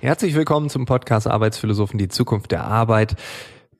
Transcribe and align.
Herzlich 0.00 0.34
willkommen 0.34 0.68
zum 0.68 0.84
Podcast 0.84 1.26
Arbeitsphilosophen, 1.26 1.96
die 1.96 2.08
Zukunft 2.08 2.52
der 2.52 2.64
Arbeit. 2.64 3.14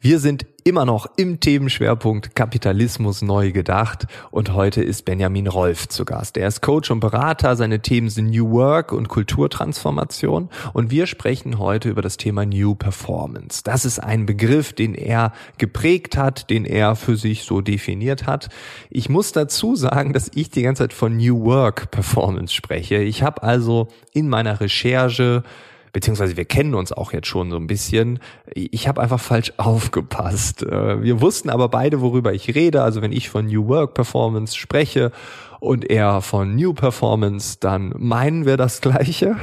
Wir 0.05 0.19
sind 0.19 0.47
immer 0.65 0.85
noch 0.85 1.07
im 1.17 1.39
Themenschwerpunkt 1.39 2.35
Kapitalismus 2.35 3.23
neu 3.23 3.53
gedacht 3.53 4.09
und 4.33 4.53
heute 4.53 4.83
ist 4.83 5.05
Benjamin 5.05 5.47
Rolf 5.47 5.87
zu 5.87 6.05
Gast. 6.05 6.37
Er 6.37 6.49
ist 6.49 6.61
Coach 6.61 6.91
und 6.91 6.99
Berater, 6.99 7.55
seine 7.55 7.83
Themen 7.83 8.09
sind 8.09 8.31
New 8.31 8.51
Work 8.51 8.91
und 8.91 9.07
Kulturtransformation 9.07 10.49
und 10.73 10.91
wir 10.91 11.07
sprechen 11.07 11.61
heute 11.61 11.89
über 11.89 12.03
das 12.03 12.17
Thema 12.17 12.45
New 12.45 12.75
Performance. 12.75 13.63
Das 13.63 13.85
ist 13.85 14.01
ein 14.01 14.27
Begriff, 14.27 14.73
den 14.73 14.97
er 14.97 15.33
geprägt 15.59 16.17
hat, 16.17 16.51
den 16.51 16.65
er 16.65 16.97
für 16.97 17.15
sich 17.15 17.45
so 17.45 17.61
definiert 17.61 18.27
hat. 18.27 18.49
Ich 18.91 19.09
muss 19.09 19.31
dazu 19.31 19.77
sagen, 19.77 20.13
dass 20.13 20.33
ich 20.35 20.51
die 20.51 20.63
ganze 20.63 20.83
Zeit 20.83 20.95
von 20.95 21.17
New 21.17 21.45
Work 21.45 21.93
Performance 21.93 22.53
spreche. 22.53 22.97
Ich 22.97 23.23
habe 23.23 23.45
also 23.45 23.87
in 24.13 24.29
meiner 24.29 24.61
Recherche 24.61 25.45
beziehungsweise 25.93 26.37
wir 26.37 26.45
kennen 26.45 26.75
uns 26.75 26.93
auch 26.93 27.13
jetzt 27.13 27.29
schon 27.29 27.51
so 27.51 27.57
ein 27.57 27.67
bisschen. 27.67 28.19
Ich 28.55 28.89
habe 28.89 29.01
einfach 29.01 29.21
falsch 29.21 29.53
aufgepasst. 29.59 30.63
Äh, 30.63 31.03
wir 31.03 31.21
wussten 31.21 31.51
aber 31.51 31.69
beide, 31.69 32.01
worüber 32.01 32.33
ich 32.33 32.55
rede. 32.55 32.83
Also 32.83 33.03
wenn 33.03 33.13
ich 33.13 33.29
von 33.29 33.47
New 33.47 33.69
Work 33.69 33.95
Performance 33.95 34.57
spreche 34.57 35.13
und 35.61 35.89
er 35.89 36.23
von 36.23 36.57
New 36.57 36.73
Performance, 36.73 37.59
dann 37.61 37.95
meinen 37.97 38.47
wir 38.47 38.57
das 38.57 38.81
gleiche. 38.81 39.37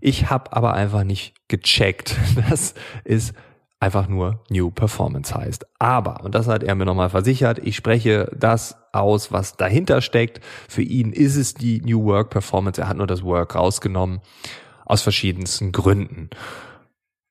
Ich 0.00 0.30
habe 0.30 0.52
aber 0.54 0.72
einfach 0.74 1.04
nicht 1.04 1.34
gecheckt. 1.48 2.16
Das 2.48 2.74
ist 3.04 3.34
einfach 3.78 4.08
nur 4.08 4.42
New 4.50 4.70
Performance 4.70 5.34
heißt. 5.34 5.66
Aber, 5.78 6.22
und 6.24 6.34
das 6.34 6.48
hat 6.48 6.62
er 6.62 6.74
mir 6.74 6.84
nochmal 6.84 7.10
versichert, 7.10 7.58
ich 7.58 7.76
spreche 7.76 8.30
das 8.36 8.76
aus, 8.92 9.32
was 9.32 9.56
dahinter 9.56 10.00
steckt. 10.00 10.40
Für 10.68 10.82
ihn 10.82 11.12
ist 11.12 11.36
es 11.36 11.54
die 11.54 11.80
New 11.80 12.04
Work 12.04 12.30
Performance. 12.30 12.80
Er 12.80 12.88
hat 12.88 12.96
nur 12.96 13.06
das 13.06 13.22
Work 13.22 13.54
rausgenommen 13.54 14.20
aus 14.90 15.02
verschiedensten 15.02 15.72
Gründen. 15.72 16.30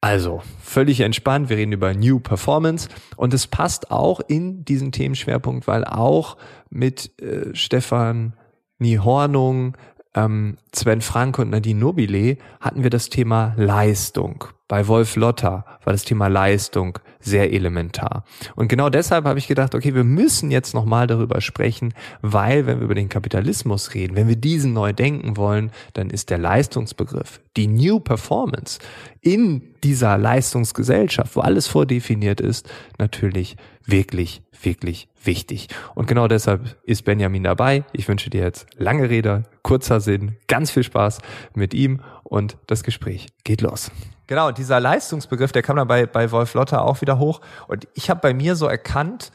Also, 0.01 0.41
völlig 0.63 1.01
entspannt, 1.01 1.49
wir 1.49 1.57
reden 1.57 1.73
über 1.73 1.93
New 1.93 2.19
Performance 2.19 2.87
und 3.17 3.33
es 3.33 3.47
passt 3.47 3.91
auch 3.91 4.21
in 4.21 4.63
diesen 4.63 4.93
Themenschwerpunkt, 4.93 5.67
weil 5.67 5.83
auch 5.83 6.37
mit 6.69 7.19
äh, 7.21 7.53
Stefan 7.53 8.33
Niehornung, 8.77 9.75
ähm, 10.15 10.57
Sven 10.73 11.01
Frank 11.01 11.37
und 11.37 11.49
Nadine 11.49 11.79
Nobile 11.79 12.37
hatten 12.61 12.83
wir 12.83 12.89
das 12.89 13.09
Thema 13.09 13.53
Leistung. 13.57 14.45
Bei 14.69 14.87
Wolf 14.87 15.17
Lotter 15.17 15.65
war 15.83 15.93
das 15.93 16.05
Thema 16.05 16.27
Leistung 16.27 16.99
sehr 17.19 17.51
elementar. 17.51 18.23
Und 18.55 18.69
genau 18.69 18.89
deshalb 18.89 19.25
habe 19.25 19.39
ich 19.39 19.47
gedacht, 19.47 19.75
okay, 19.75 19.93
wir 19.93 20.03
müssen 20.03 20.51
jetzt 20.51 20.73
nochmal 20.73 21.07
darüber 21.07 21.41
sprechen, 21.41 21.93
weil 22.21 22.65
wenn 22.65 22.79
wir 22.79 22.85
über 22.85 22.95
den 22.95 23.09
Kapitalismus 23.09 23.93
reden, 23.93 24.15
wenn 24.15 24.27
wir 24.27 24.35
diesen 24.35 24.73
neu 24.73 24.93
denken 24.93 25.37
wollen, 25.37 25.71
dann 25.93 26.09
ist 26.09 26.29
der 26.29 26.37
Leistungsbegriff, 26.37 27.41
die 27.57 27.67
New 27.67 27.99
Performance 27.99 28.79
in 29.21 29.73
dieser 29.83 30.17
Leistungsgesellschaft, 30.17 31.35
wo 31.35 31.41
alles 31.41 31.67
vordefiniert 31.67 32.39
ist, 32.39 32.69
natürlich 32.97 33.57
wirklich, 33.85 34.41
wirklich 34.61 35.07
wichtig. 35.23 35.67
Und 35.95 36.07
genau 36.07 36.27
deshalb 36.27 36.77
ist 36.83 37.03
Benjamin 37.03 37.43
dabei. 37.43 37.83
Ich 37.91 38.07
wünsche 38.07 38.29
dir 38.29 38.41
jetzt 38.41 38.67
lange 38.77 39.09
Rede, 39.09 39.43
kurzer 39.63 39.99
Sinn, 39.99 40.37
ganz 40.47 40.71
viel 40.71 40.83
Spaß 40.83 41.19
mit 41.53 41.73
ihm 41.73 42.01
und 42.23 42.57
das 42.67 42.83
Gespräch 42.83 43.27
geht 43.43 43.61
los. 43.61 43.91
Genau, 44.29 44.51
dieser 44.51 44.79
Leistungsbegriff, 44.79 45.51
der 45.51 45.63
kam 45.63 45.77
dann 45.77 45.87
bei, 45.87 46.05
bei 46.05 46.29
Wolf 46.29 46.53
Lotter 46.53 46.83
auch 46.83 47.01
wieder 47.01 47.17
hoch. 47.17 47.41
Und 47.67 47.87
ich 47.95 48.11
habe 48.11 48.19
bei 48.19 48.31
mir 48.31 48.55
so 48.55 48.67
erkannt, 48.67 49.31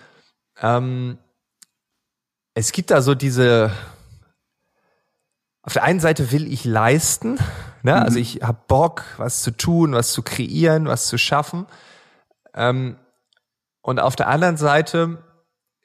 ähm, 0.63 1.19
es 2.55 2.71
gibt 2.71 2.93
da 2.93 3.03
so 3.03 3.17
diese, 3.17 3.73
auf 5.63 5.73
der 5.73 5.83
einen 5.83 5.99
Seite 5.99 6.31
will 6.31 6.47
ich 6.47 6.65
leisten, 6.65 7.41
ne? 7.83 8.01
also 8.01 8.19
mhm. 8.19 8.23
ich 8.23 8.43
habe 8.45 8.59
Bock, 8.69 9.03
was 9.17 9.43
zu 9.43 9.51
tun, 9.51 9.95
was 9.95 10.13
zu 10.13 10.23
kreieren, 10.23 10.87
was 10.87 11.09
zu 11.09 11.19
schaffen. 11.19 11.67
Ähm, 12.55 12.97
und 13.83 13.99
auf 13.99 14.15
der 14.15 14.29
anderen 14.29 14.57
Seite 14.57 15.19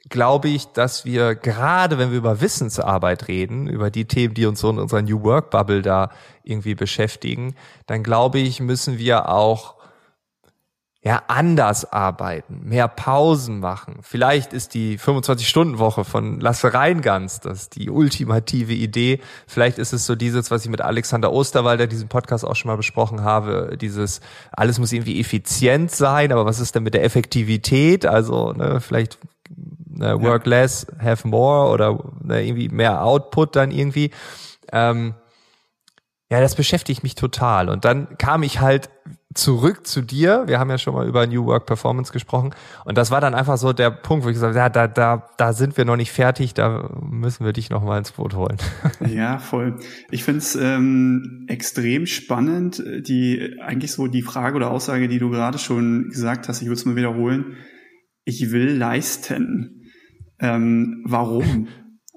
glaube 0.10 0.50
ich, 0.50 0.68
dass 0.68 1.06
wir 1.06 1.36
gerade, 1.36 1.98
wenn 1.98 2.12
wir 2.12 2.18
über 2.18 2.42
Wissensarbeit 2.42 3.28
reden, 3.28 3.68
über 3.68 3.90
die 3.90 4.06
Themen, 4.06 4.34
die 4.34 4.46
uns 4.46 4.60
so 4.60 4.70
in 4.70 4.80
unserer 4.80 5.02
New 5.02 5.24
Work 5.24 5.52
Bubble 5.52 5.82
da 5.82 6.10
irgendwie 6.44 6.76
beschäftigen, 6.76 7.56
dann 7.86 8.04
glaube 8.04 8.40
ich, 8.40 8.60
müssen 8.60 8.98
wir 8.98 9.30
auch 9.30 9.80
ja, 11.02 11.24
anders 11.28 11.94
arbeiten, 11.94 12.60
mehr 12.66 12.90
Pausen 12.90 13.62
machen. 13.62 14.00
Vielleicht 14.02 14.52
ist 14.52 14.74
die 14.74 15.00
25-Stunden-Woche 15.00 16.04
von 16.04 16.42
Lasse 16.42 16.74
Reingans 16.74 17.40
das 17.40 17.70
die 17.70 17.90
ultimative 17.90 18.74
Idee. 18.74 19.22
Vielleicht 19.48 19.78
ist 19.78 19.94
es 19.94 20.06
so 20.06 20.16
dieses, 20.16 20.52
was 20.52 20.66
ich 20.66 20.70
mit 20.70 20.82
Alexander 20.82 21.32
Osterwalder 21.32 21.88
diesen 21.88 22.10
Podcast 22.10 22.44
auch 22.44 22.56
schon 22.58 22.68
mal 22.68 22.76
besprochen 22.76 23.24
habe, 23.24 23.78
dieses, 23.80 24.20
alles 24.52 24.78
muss 24.78 24.92
irgendwie 24.92 25.22
effizient 25.22 25.90
sein, 25.92 26.34
aber 26.34 26.46
was 26.46 26.60
ist 26.60 26.76
denn 26.76 26.84
mit 26.84 26.94
der 26.94 27.06
Effektivität? 27.06 28.06
Also, 28.06 28.52
ne, 28.52 28.82
vielleicht 28.82 29.18
ne, 30.00 30.22
work 30.22 30.46
ja. 30.46 30.62
less, 30.62 30.88
have 31.00 31.28
more 31.28 31.70
oder 31.72 32.00
ne, 32.24 32.46
irgendwie 32.46 32.70
mehr 32.70 33.04
Output 33.04 33.56
dann 33.56 33.72
irgendwie. 33.72 34.12
Ähm, 34.72 35.14
ja, 36.32 36.40
das 36.40 36.56
beschäftigt 36.56 37.02
mich 37.02 37.16
total. 37.16 37.70
Und 37.70 37.86
dann 37.86 38.18
kam 38.20 38.44
ich 38.44 38.60
halt 38.60 38.90
zurück 39.34 39.88
zu 39.88 40.02
dir. 40.02 40.44
Wir 40.48 40.60
haben 40.60 40.70
ja 40.70 40.78
schon 40.78 40.94
mal 40.94 41.08
über 41.08 41.26
New 41.26 41.46
Work 41.46 41.66
Performance 41.66 42.12
gesprochen. 42.12 42.54
Und 42.86 42.98
das 43.00 43.10
war 43.10 43.20
dann 43.20 43.34
einfach 43.34 43.58
so 43.58 43.74
der 43.74 43.90
Punkt, 43.90 44.26
wo 44.26 44.30
ich 44.30 44.36
gesagt 44.36 44.56
habe, 44.56 44.60
ja, 44.60 44.70
da, 44.70 44.88
da, 44.88 45.28
da 45.38 45.54
sind 45.54 45.76
wir 45.76 45.86
noch 45.86 45.96
nicht 45.96 46.12
fertig, 46.12 46.54
da 46.54 46.90
müssen 47.02 47.46
wir 47.46 47.54
dich 47.54 47.72
noch 47.72 47.84
mal 47.84 47.98
ins 47.98 48.12
Boot 48.12 48.36
holen. 48.36 48.58
Ja, 49.08 49.40
voll. 49.40 49.80
Ich 50.12 50.24
finde 50.24 50.40
es 50.40 50.56
ähm, 50.56 51.46
extrem 51.48 52.06
spannend, 52.06 52.84
die 52.86 53.56
eigentlich 53.62 53.92
so 53.92 54.08
die 54.08 54.22
Frage 54.22 54.56
oder 54.56 54.70
Aussage, 54.70 55.08
die 55.08 55.20
du 55.20 55.30
gerade 55.30 55.58
schon 55.58 56.10
gesagt 56.10 56.48
hast, 56.48 56.62
ich 56.62 56.68
würde 56.68 56.80
es 56.80 56.86
mal 56.86 56.96
wiederholen. 56.96 57.58
Ich 58.26 58.52
will 58.52 58.78
leisten. 58.78 59.79
Ähm, 60.40 61.04
warum? 61.06 61.68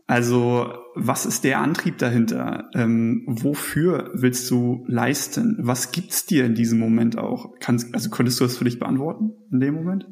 Also, 0.06 0.72
was 0.94 1.26
ist 1.26 1.44
der 1.44 1.60
Antrieb 1.60 1.98
dahinter? 1.98 2.68
Ähm, 2.74 3.24
wofür 3.26 4.10
willst 4.14 4.50
du 4.50 4.84
leisten? 4.86 5.56
Was 5.60 5.90
gibt's 5.92 6.26
dir 6.26 6.44
in 6.44 6.54
diesem 6.54 6.78
Moment 6.78 7.16
auch? 7.16 7.54
Kannst, 7.60 7.94
also 7.94 8.10
könntest 8.10 8.40
du 8.40 8.44
das 8.44 8.56
für 8.56 8.64
dich 8.64 8.78
beantworten 8.78 9.32
in 9.50 9.60
dem 9.60 9.74
Moment? 9.74 10.06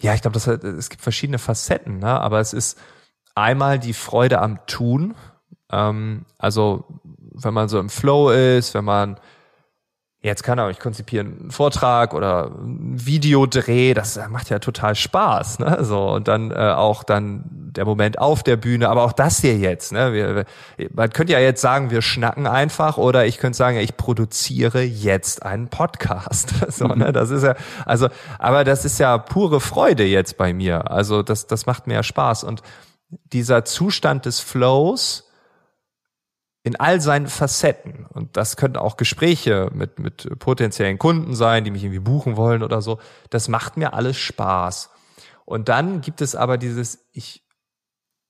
Ja, 0.00 0.14
ich 0.14 0.22
glaube, 0.22 0.38
es 0.38 0.90
gibt 0.90 1.02
verschiedene 1.02 1.38
Facetten, 1.38 1.98
ne? 1.98 2.20
aber 2.20 2.40
es 2.40 2.52
ist 2.52 2.78
einmal 3.34 3.78
die 3.78 3.94
Freude 3.94 4.40
am 4.40 4.58
Tun. 4.66 5.14
Ähm, 5.72 6.26
also, 6.38 6.84
wenn 7.02 7.54
man 7.54 7.68
so 7.68 7.80
im 7.80 7.88
Flow 7.88 8.30
ist, 8.30 8.74
wenn 8.74 8.84
man 8.84 9.18
Jetzt 10.26 10.42
kann 10.42 10.58
er, 10.58 10.70
ich 10.70 10.80
konzipiere 10.80 11.24
einen 11.24 11.52
Vortrag 11.52 12.12
oder 12.12 12.46
ein 12.46 12.96
Videodreh, 12.96 13.94
das 13.94 14.18
macht 14.28 14.50
ja 14.50 14.58
total 14.58 14.96
Spaß, 14.96 15.60
ne? 15.60 15.84
So 15.84 16.10
und 16.10 16.26
dann 16.26 16.50
äh, 16.50 16.54
auch 16.56 17.04
dann 17.04 17.44
der 17.46 17.84
Moment 17.84 18.18
auf 18.18 18.42
der 18.42 18.56
Bühne, 18.56 18.88
aber 18.88 19.04
auch 19.04 19.12
das 19.12 19.38
hier 19.38 19.56
jetzt, 19.56 19.92
ne? 19.92 20.12
Wir, 20.12 20.44
man 20.92 21.10
könnte 21.10 21.32
ja 21.32 21.38
jetzt 21.38 21.60
sagen, 21.60 21.92
wir 21.92 22.02
schnacken 22.02 22.48
einfach, 22.48 22.98
oder 22.98 23.24
ich 23.24 23.38
könnte 23.38 23.56
sagen, 23.56 23.76
ich 23.76 23.96
produziere 23.96 24.82
jetzt 24.82 25.44
einen 25.44 25.68
Podcast. 25.68 26.54
so, 26.72 26.88
ne? 26.88 27.12
Das 27.12 27.30
ist 27.30 27.44
ja, 27.44 27.54
also, 27.84 28.08
aber 28.40 28.64
das 28.64 28.84
ist 28.84 28.98
ja 28.98 29.18
pure 29.18 29.60
Freude 29.60 30.02
jetzt 30.02 30.36
bei 30.36 30.52
mir. 30.52 30.90
Also 30.90 31.22
das, 31.22 31.46
das 31.46 31.66
macht 31.66 31.86
mir 31.86 31.94
ja 31.94 32.02
Spaß 32.02 32.42
und 32.42 32.62
dieser 33.32 33.64
Zustand 33.64 34.26
des 34.26 34.40
Flows 34.40 35.25
in 36.66 36.74
all 36.74 37.00
seinen 37.00 37.28
Facetten. 37.28 38.06
Und 38.06 38.36
das 38.36 38.56
können 38.56 38.76
auch 38.76 38.96
Gespräche 38.96 39.70
mit, 39.72 40.00
mit 40.00 40.28
potenziellen 40.40 40.98
Kunden 40.98 41.36
sein, 41.36 41.62
die 41.62 41.70
mich 41.70 41.84
irgendwie 41.84 42.00
buchen 42.00 42.36
wollen 42.36 42.64
oder 42.64 42.82
so. 42.82 42.98
Das 43.30 43.46
macht 43.46 43.76
mir 43.76 43.94
alles 43.94 44.16
Spaß. 44.16 44.90
Und 45.44 45.68
dann 45.68 46.00
gibt 46.00 46.20
es 46.20 46.34
aber 46.34 46.58
dieses, 46.58 47.06
ich 47.12 47.46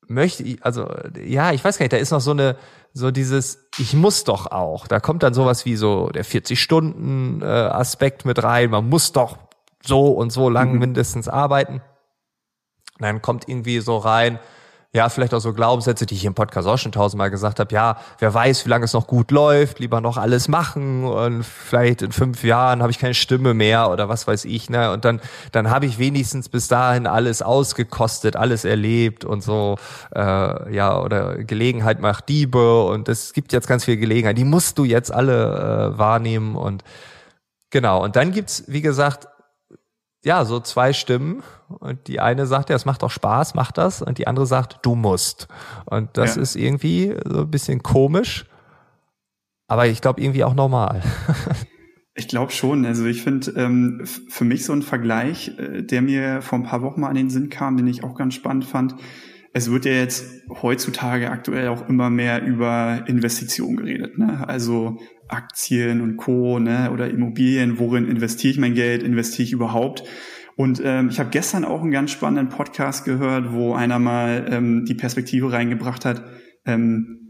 möchte, 0.07 0.59
also 0.61 0.87
ja, 1.19 1.53
ich 1.53 1.65
weiß 1.65 1.79
gar 1.79 1.85
nicht, 1.85 1.95
da 1.95 1.97
ist 1.97 2.11
noch 2.11 2.21
so 2.21 2.33
eine, 2.33 2.59
so 2.93 3.11
dieses, 3.11 3.71
ich 3.79 3.95
muss 3.95 4.25
doch 4.25 4.51
auch. 4.51 4.87
Da 4.87 5.01
kommt 5.01 5.23
dann 5.23 5.33
sowas 5.33 5.65
wie 5.65 5.77
so 5.77 6.11
der 6.11 6.27
40-Stunden-Aspekt 6.27 8.27
mit 8.27 8.43
rein. 8.43 8.69
Man 8.69 8.87
muss 8.87 9.13
doch 9.13 9.39
so 9.83 10.11
und 10.11 10.29
so 10.29 10.51
lang 10.51 10.75
mhm. 10.75 10.81
mindestens 10.81 11.27
arbeiten. 11.27 11.81
Und 12.99 13.01
dann 13.01 13.23
kommt 13.23 13.49
irgendwie 13.49 13.81
so 13.81 13.97
rein, 13.97 14.39
ja, 14.93 15.09
vielleicht 15.09 15.35
auch 15.35 15.41
so 15.41 15.53
Glaubenssätze, 15.53 16.07
die 16.07 16.15
ich 16.15 16.25
im 16.25 16.35
Podcast 16.35 16.67
auch 16.67 16.79
schon 16.79 16.93
tausendmal 16.93 17.31
gesagt 17.31 17.61
habe. 17.61 17.75
Ja, 17.75 17.99
wer 18.19 18.33
weiß, 18.33 18.65
wie 18.65 18.71
lange 18.71 18.87
es 18.87 18.93
noch 18.93 19.07
gut 19.07 19.31
läuft, 19.31 19.79
lieber 19.79 20.01
noch 20.01 20.17
alles 20.17 20.49
machen 20.49 21.05
und 21.05 21.45
vielleicht 21.45 22.03
in 22.03 22.13
fünf 22.13 22.43
Jahren 22.45 22.81
habe 22.81 22.91
ich 22.91 22.99
keine 22.99 23.15
Stimme 23.15 23.53
mehr 23.53 23.91
oder 23.91 24.09
was 24.09 24.27
weiß 24.27 24.47
ich. 24.47 24.71
Ne? 24.71 24.91
Und 24.93 25.05
dann, 25.05 25.21
dann 25.53 25.71
habe 25.71 25.87
ich 25.87 25.99
wenigstens 25.99 26.49
bis 26.49 26.69
dahin 26.69 27.07
alles 27.07 27.43
ausgekostet, 27.43 28.37
alles 28.37 28.65
erlebt 28.65 29.25
und 29.25 29.43
so. 29.43 29.77
Äh, 30.15 30.75
ja, 30.75 30.99
oder 31.01 31.37
Gelegenheit 31.45 32.01
macht 32.01 32.29
Diebe 32.29 32.85
und 32.85 33.09
es 33.09 33.33
gibt 33.33 33.53
jetzt 33.53 33.69
ganz 33.69 33.85
viel 33.85 33.99
Gelegenheit. 33.99 34.39
Die 34.39 34.45
musst 34.45 34.79
du 34.79 34.85
jetzt 34.85 35.13
alle 35.13 35.93
äh, 35.95 35.99
wahrnehmen 35.99 36.57
und 36.57 36.85
genau. 37.71 38.03
Und 38.03 38.17
dann 38.17 38.33
gibt's, 38.33 38.65
wie 38.67 38.81
gesagt, 38.81 39.29
ja, 40.25 40.45
so 40.45 40.59
zwei 40.61 40.93
Stimmen. 40.93 41.43
Und 41.69 42.07
die 42.07 42.21
eine 42.21 42.47
sagt, 42.47 42.71
ja, 42.71 42.77
es 42.77 42.85
macht 42.85 43.03
doch 43.03 43.11
Spaß, 43.11 43.55
mach 43.55 43.73
das. 43.73 44.03
Und 44.03 44.19
die 44.19 44.27
andere 44.27 44.47
sagt, 44.47 44.79
du 44.83 44.95
musst. 44.95 45.49
Und 45.85 46.11
das 46.17 46.37
ja. 46.37 46.43
ist 46.43 46.57
irgendwie 46.57 47.15
so 47.25 47.41
ein 47.41 47.51
bisschen 47.51 47.83
komisch. 47.83 48.47
Aber 49.69 49.87
ich 49.87 50.01
glaube 50.01 50.21
irgendwie 50.21 50.45
auch 50.45 50.55
normal. 50.55 51.03
Ich 52.19 52.29
glaube 52.29 52.51
schon. 52.51 52.87
Also 52.87 53.05
ich 53.05 53.23
finde 53.23 53.51
ähm, 53.57 54.01
für 54.05 54.45
mich 54.45 54.65
so 54.65 54.73
ein 54.73 54.81
Vergleich, 54.81 55.53
äh, 55.59 55.83
der 55.83 56.01
mir 56.01 56.41
vor 56.41 56.59
ein 56.59 56.65
paar 56.65 56.81
Wochen 56.81 57.03
mal 57.03 57.11
an 57.11 57.15
den 57.15 57.29
Sinn 57.29 57.51
kam, 57.51 57.77
den 57.77 57.87
ich 57.87 58.05
auch 58.05 58.15
ganz 58.15 58.35
spannend 58.35 58.65
fand. 58.65 58.97
Es 59.53 59.71
wird 59.71 59.85
ja 59.85 59.93
jetzt 59.93 60.25
heutzutage 60.63 61.31
aktuell 61.31 61.69
auch 61.69 61.89
immer 61.91 62.09
mehr 62.09 62.43
über 62.43 63.05
Investitionen 63.07 63.77
geredet. 63.77 64.17
Ne? 64.17 64.49
Also 64.49 64.99
Aktien 65.29 66.01
und 66.01 66.17
Co. 66.17 66.59
Ne? 66.59 66.91
oder 66.91 67.11
Immobilien, 67.11 67.79
worin 67.79 68.09
investiere 68.09 68.53
ich 68.53 68.59
mein 68.59 68.75
Geld, 68.75 69.03
investiere 69.03 69.45
ich 69.45 69.53
überhaupt? 69.53 70.03
Und 70.57 70.81
ähm, 70.83 71.11
ich 71.11 71.21
habe 71.21 71.29
gestern 71.31 71.65
auch 71.65 71.83
einen 71.83 71.91
ganz 71.91 72.11
spannenden 72.11 72.49
Podcast 72.49 73.05
gehört, 73.05 73.53
wo 73.53 73.75
einer 73.75 73.99
mal 73.99 74.47
ähm, 74.51 74.87
die 74.87 74.95
Perspektive 74.95 75.53
reingebracht 75.53 76.07
hat, 76.07 76.25
ähm, 76.65 77.26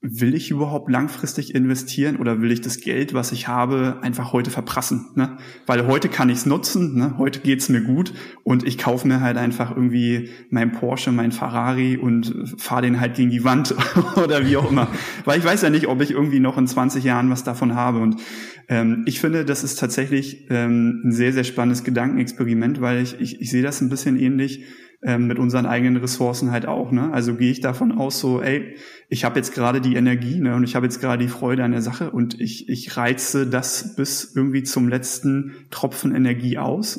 will 0.00 0.34
ich 0.34 0.52
überhaupt 0.52 0.88
langfristig 0.88 1.56
investieren 1.56 2.16
oder 2.16 2.40
will 2.40 2.52
ich 2.52 2.60
das 2.60 2.78
Geld, 2.78 3.14
was 3.14 3.32
ich 3.32 3.48
habe, 3.48 3.98
einfach 4.00 4.32
heute 4.32 4.50
verprassen? 4.50 5.08
Ne? 5.16 5.38
Weil 5.66 5.88
heute 5.88 6.08
kann 6.08 6.28
ich 6.28 6.38
es 6.38 6.46
nutzen, 6.46 6.96
ne? 6.96 7.14
heute 7.18 7.40
geht's 7.40 7.68
mir 7.68 7.80
gut 7.80 8.14
und 8.44 8.64
ich 8.64 8.78
kaufe 8.78 9.08
mir 9.08 9.20
halt 9.20 9.36
einfach 9.36 9.74
irgendwie 9.74 10.30
mein 10.50 10.70
Porsche, 10.70 11.10
mein 11.10 11.32
Ferrari 11.32 11.96
und 11.96 12.54
fahre 12.58 12.82
den 12.82 13.00
halt 13.00 13.16
gegen 13.16 13.30
die 13.30 13.42
Wand 13.42 13.74
oder 14.16 14.46
wie 14.46 14.56
auch 14.56 14.70
immer. 14.70 14.86
Weil 15.24 15.40
ich 15.40 15.44
weiß 15.44 15.62
ja 15.62 15.70
nicht, 15.70 15.88
ob 15.88 16.00
ich 16.00 16.12
irgendwie 16.12 16.40
noch 16.40 16.58
in 16.58 16.68
20 16.68 17.02
Jahren 17.02 17.28
was 17.28 17.42
davon 17.42 17.74
habe. 17.74 17.98
Und 17.98 18.20
ähm, 18.68 19.02
ich 19.04 19.18
finde, 19.18 19.44
das 19.44 19.64
ist 19.64 19.80
tatsächlich 19.80 20.46
ähm, 20.48 21.02
ein 21.06 21.12
sehr, 21.12 21.32
sehr 21.32 21.44
spannendes 21.44 21.82
Gedankenexperiment, 21.82 22.80
weil 22.80 23.02
ich, 23.02 23.20
ich, 23.20 23.40
ich 23.40 23.50
sehe 23.50 23.62
das 23.62 23.80
ein 23.80 23.88
bisschen 23.88 24.16
ähnlich 24.16 24.64
ähm, 25.02 25.26
mit 25.26 25.38
unseren 25.38 25.66
eigenen 25.66 25.96
Ressourcen 25.96 26.50
halt 26.50 26.66
auch. 26.66 26.90
Ne? 26.90 27.12
Also 27.12 27.34
gehe 27.34 27.50
ich 27.50 27.60
davon 27.60 27.92
aus, 27.92 28.18
so, 28.18 28.42
ey, 28.42 28.74
ich 29.08 29.24
habe 29.24 29.38
jetzt 29.38 29.54
gerade 29.54 29.80
die 29.80 29.94
Energie 29.94 30.40
ne, 30.40 30.54
und 30.54 30.64
ich 30.64 30.74
habe 30.74 30.86
jetzt 30.86 31.00
gerade 31.00 31.22
die 31.22 31.30
Freude 31.30 31.64
an 31.64 31.70
der 31.70 31.82
Sache 31.82 32.10
und 32.10 32.40
ich, 32.40 32.68
ich 32.68 32.96
reize 32.96 33.46
das 33.46 33.94
bis 33.94 34.32
irgendwie 34.34 34.64
zum 34.64 34.88
letzten 34.88 35.66
Tropfen 35.70 36.14
Energie 36.14 36.58
aus. 36.58 36.98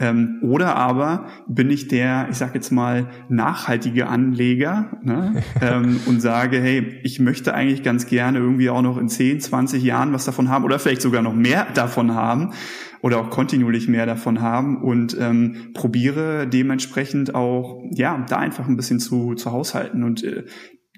Ähm, 0.00 0.38
oder 0.42 0.76
aber 0.76 1.26
bin 1.48 1.70
ich 1.70 1.88
der, 1.88 2.28
ich 2.30 2.36
sag 2.36 2.54
jetzt 2.54 2.70
mal, 2.70 3.08
nachhaltige 3.28 4.06
Anleger 4.06 4.98
ne, 5.02 5.42
ähm, 5.60 6.00
und 6.06 6.20
sage, 6.20 6.60
hey, 6.60 7.00
ich 7.02 7.18
möchte 7.18 7.52
eigentlich 7.52 7.82
ganz 7.82 8.06
gerne 8.06 8.38
irgendwie 8.38 8.70
auch 8.70 8.82
noch 8.82 8.96
in 8.96 9.08
10, 9.08 9.40
20 9.40 9.82
Jahren 9.82 10.12
was 10.12 10.24
davon 10.24 10.48
haben 10.48 10.64
oder 10.64 10.78
vielleicht 10.78 11.02
sogar 11.02 11.22
noch 11.22 11.34
mehr 11.34 11.66
davon 11.74 12.14
haben 12.14 12.52
oder 13.00 13.18
auch 13.18 13.30
kontinuierlich 13.30 13.88
mehr 13.88 14.06
davon 14.06 14.40
haben 14.40 14.82
und 14.82 15.16
ähm, 15.18 15.72
probiere 15.74 16.46
dementsprechend 16.46 17.34
auch, 17.34 17.82
ja, 17.92 18.24
da 18.28 18.36
einfach 18.36 18.68
ein 18.68 18.76
bisschen 18.76 19.00
zu, 19.00 19.34
zu 19.34 19.50
haushalten. 19.50 20.04
Und 20.04 20.22
äh, 20.22 20.44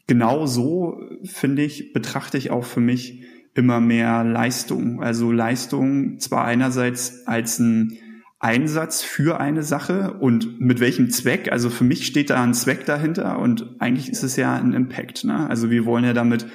genau 0.07 0.47
so, 0.47 1.01
finde 1.25 1.63
ich, 1.63 1.93
betrachte 1.93 2.37
ich 2.37 2.51
auch 2.51 2.65
für 2.65 2.81
mich 2.81 3.25
immer 3.55 3.81
mehr 3.81 4.25
Leistung. 4.25 5.03
Also 5.03 5.33
Leistung 5.33 6.19
zwar 6.19 6.45
einerseits 6.45 7.27
als 7.27 7.59
ein 7.59 7.99
Einsatz 8.41 9.03
für 9.03 9.39
eine 9.39 9.63
Sache 9.63 10.15
und 10.15 10.61
mit 10.61 10.81
welchem 10.81 11.11
Zweck. 11.11 11.53
Also 11.53 11.69
für 11.69 11.85
mich 11.85 12.07
steht 12.07 12.31
da 12.31 12.43
ein 12.43 12.55
Zweck 12.55 12.87
dahinter 12.87 13.39
und 13.39 13.77
eigentlich 13.79 14.09
ist 14.09 14.23
es 14.23 14.37
ja 14.37 14.55
ein 14.55 14.73
Impact. 14.73 15.25
Ne? 15.25 15.49
Also 15.49 15.71
wir 15.71 15.85
wollen 15.85 16.05
ja 16.05 16.15
damit 16.15 16.47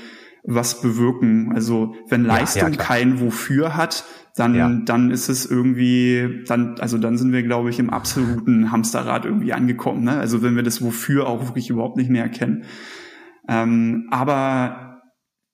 was 0.44 0.82
bewirken. 0.82 1.52
Also 1.54 1.96
wenn 2.10 2.26
Leistung 2.26 2.64
ja, 2.64 2.70
ja, 2.70 2.76
kein 2.76 3.20
Wofür 3.22 3.78
hat, 3.78 4.04
dann, 4.36 4.56
ja. 4.56 4.70
dann 4.70 5.12
ist 5.12 5.30
es 5.30 5.46
irgendwie, 5.46 6.44
dann, 6.48 6.80
also 6.80 6.98
dann 6.98 7.18
sind 7.18 7.32
wir, 7.32 7.44
glaube 7.44 7.70
ich, 7.70 7.80
im 7.80 7.92
absoluten 7.92 8.72
Hamsterrad 8.72 9.26
irgendwie 9.26 9.54
angekommen. 9.54 10.04
Ne? 10.04 10.18
Also 10.18 10.42
wenn 10.42 10.56
wir 10.56 10.64
das 10.64 10.82
Wofür 10.82 11.28
auch 11.28 11.46
wirklich 11.46 11.70
überhaupt 11.70 11.98
nicht 11.98 12.10
mehr 12.10 12.24
erkennen. 12.24 12.66
Ähm, 13.48 14.08
aber 14.10 15.02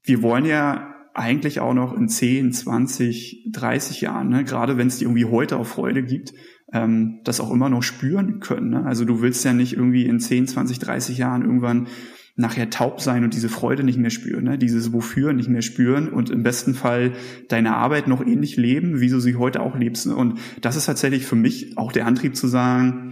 wir 0.03 0.21
wollen 0.21 0.45
ja 0.45 0.90
eigentlich 1.13 1.59
auch 1.59 1.73
noch 1.73 1.95
in 1.95 2.07
10, 2.07 2.53
20, 2.53 3.49
30 3.51 4.01
Jahren, 4.01 4.29
ne, 4.29 4.43
gerade 4.43 4.77
wenn 4.77 4.87
es 4.87 4.97
dir 4.97 5.05
irgendwie 5.05 5.25
heute 5.25 5.57
auch 5.57 5.67
Freude 5.67 6.03
gibt, 6.03 6.33
ähm, 6.73 7.19
das 7.23 7.39
auch 7.39 7.51
immer 7.51 7.69
noch 7.69 7.83
spüren 7.83 8.39
können. 8.39 8.69
Ne? 8.69 8.85
Also 8.85 9.05
du 9.05 9.21
willst 9.21 9.43
ja 9.45 9.53
nicht 9.53 9.73
irgendwie 9.73 10.05
in 10.05 10.19
10, 10.19 10.47
20, 10.47 10.79
30 10.79 11.17
Jahren 11.17 11.41
irgendwann 11.41 11.87
nachher 12.37 12.69
taub 12.69 13.01
sein 13.01 13.23
und 13.23 13.33
diese 13.33 13.49
Freude 13.49 13.83
nicht 13.83 13.99
mehr 13.99 14.09
spüren, 14.09 14.45
ne? 14.45 14.57
dieses 14.57 14.93
Wofür 14.93 15.33
nicht 15.33 15.49
mehr 15.49 15.61
spüren 15.61 16.07
und 16.07 16.29
im 16.29 16.43
besten 16.43 16.73
Fall 16.73 17.11
deine 17.49 17.75
Arbeit 17.75 18.07
noch 18.07 18.25
ähnlich 18.25 18.55
leben, 18.55 19.01
wie 19.01 19.09
du 19.09 19.19
sie 19.19 19.35
heute 19.35 19.61
auch 19.61 19.77
lebst. 19.77 20.07
Ne? 20.07 20.15
Und 20.15 20.39
das 20.61 20.77
ist 20.77 20.85
tatsächlich 20.85 21.25
für 21.25 21.35
mich 21.35 21.77
auch 21.77 21.91
der 21.91 22.05
Antrieb 22.05 22.35
zu 22.35 22.47
sagen, 22.47 23.11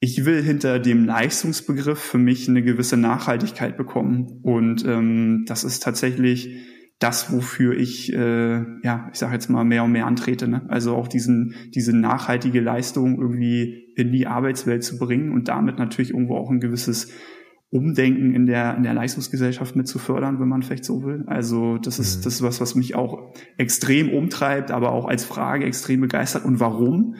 ich 0.00 0.24
will 0.24 0.42
hinter 0.42 0.78
dem 0.78 1.04
Leistungsbegriff 1.04 1.98
für 1.98 2.18
mich 2.18 2.48
eine 2.48 2.62
gewisse 2.62 2.96
Nachhaltigkeit 2.96 3.76
bekommen. 3.76 4.40
Und 4.42 4.84
ähm, 4.86 5.44
das 5.46 5.64
ist 5.64 5.82
tatsächlich 5.82 6.56
das, 6.98 7.32
wofür 7.32 7.76
ich, 7.76 8.12
äh, 8.12 8.64
ja, 8.82 9.08
ich 9.12 9.18
sage 9.18 9.34
jetzt 9.34 9.48
mal 9.48 9.64
mehr 9.64 9.84
und 9.84 9.92
mehr 9.92 10.06
antrete. 10.06 10.48
Ne? 10.48 10.62
Also 10.68 10.96
auch 10.96 11.06
diesen, 11.06 11.54
diese 11.74 11.96
nachhaltige 11.96 12.60
Leistung 12.60 13.20
irgendwie 13.20 13.92
in 13.96 14.10
die 14.10 14.26
Arbeitswelt 14.26 14.82
zu 14.82 14.98
bringen 14.98 15.32
und 15.32 15.48
damit 15.48 15.78
natürlich 15.78 16.10
irgendwo 16.10 16.36
auch 16.36 16.50
ein 16.50 16.60
gewisses 16.60 17.12
Umdenken 17.70 18.34
in 18.34 18.46
der, 18.46 18.76
in 18.76 18.82
der 18.82 18.94
Leistungsgesellschaft 18.94 19.76
mit 19.76 19.86
zu 19.86 19.98
fördern, 19.98 20.40
wenn 20.40 20.48
man 20.48 20.62
vielleicht 20.62 20.84
so 20.84 21.04
will. 21.04 21.24
Also 21.26 21.78
das 21.78 21.98
ist, 21.98 22.20
mhm. 22.20 22.24
das 22.24 22.34
ist 22.34 22.42
was, 22.42 22.60
was 22.60 22.74
mich 22.74 22.94
auch 22.96 23.32
extrem 23.58 24.10
umtreibt, 24.10 24.70
aber 24.70 24.92
auch 24.92 25.06
als 25.06 25.24
Frage 25.24 25.66
extrem 25.66 26.00
begeistert. 26.00 26.44
Und 26.44 26.58
warum? 26.58 27.14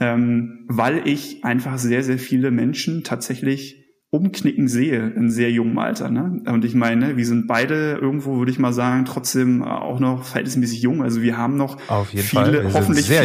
Ähm, 0.00 0.66
weil 0.68 1.06
ich 1.08 1.44
einfach 1.44 1.78
sehr, 1.78 2.02
sehr 2.02 2.18
viele 2.18 2.50
Menschen 2.50 3.04
tatsächlich 3.04 3.87
umknicken 4.10 4.68
sehe 4.68 5.10
in 5.10 5.30
sehr 5.30 5.50
jungem 5.50 5.78
Alter. 5.78 6.10
Ne? 6.10 6.40
Und 6.46 6.64
ich 6.64 6.74
meine, 6.74 7.18
wir 7.18 7.26
sind 7.26 7.46
beide 7.46 7.98
irgendwo, 8.00 8.38
würde 8.38 8.50
ich 8.50 8.58
mal 8.58 8.72
sagen, 8.72 9.04
trotzdem 9.04 9.62
auch 9.62 10.00
noch 10.00 10.24
verhältnismäßig 10.24 10.80
jung. 10.80 11.02
Also 11.02 11.20
wir 11.20 11.36
haben 11.36 11.58
noch 11.58 11.78
viele, 12.06 12.72
hoffentlich 12.72 13.06
viele. 13.06 13.18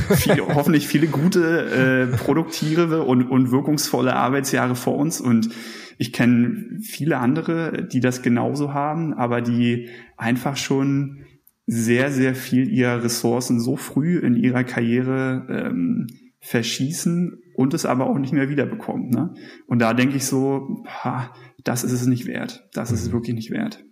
Viele, 0.16 0.54
hoffentlich 0.54 0.86
viele 0.86 1.06
gute, 1.06 2.10
äh, 2.12 2.16
produktive 2.16 3.02
und, 3.02 3.22
und 3.22 3.50
wirkungsvolle 3.50 4.14
Arbeitsjahre 4.14 4.74
vor 4.74 4.96
uns. 4.96 5.20
Und 5.20 5.50
ich 5.98 6.12
kenne 6.12 6.80
viele 6.82 7.18
andere, 7.18 7.86
die 7.90 8.00
das 8.00 8.22
genauso 8.22 8.74
haben, 8.74 9.14
aber 9.14 9.40
die 9.40 9.88
einfach 10.16 10.56
schon 10.56 11.24
sehr, 11.66 12.10
sehr 12.10 12.34
viel 12.34 12.70
ihrer 12.70 13.02
Ressourcen 13.02 13.60
so 13.60 13.76
früh 13.76 14.18
in 14.18 14.36
ihrer 14.36 14.64
Karriere 14.64 15.46
ähm, 15.48 16.06
verschießen 16.40 17.38
und 17.56 17.72
es 17.74 17.86
aber 17.86 18.06
auch 18.06 18.18
nicht 18.18 18.32
mehr 18.32 18.48
wiederbekommen. 18.48 19.08
Ne? 19.08 19.34
Und 19.66 19.78
da 19.80 19.94
denke 19.94 20.16
ich 20.16 20.26
so, 20.26 20.84
ha, 20.86 21.32
das 21.64 21.84
ist 21.84 21.92
es 21.92 22.06
nicht 22.06 22.26
wert. 22.26 22.68
Das 22.72 22.92
ist 22.92 23.02
es 23.02 23.08
mhm. 23.08 23.12
wirklich 23.12 23.34
nicht 23.34 23.50
wert. 23.50 23.82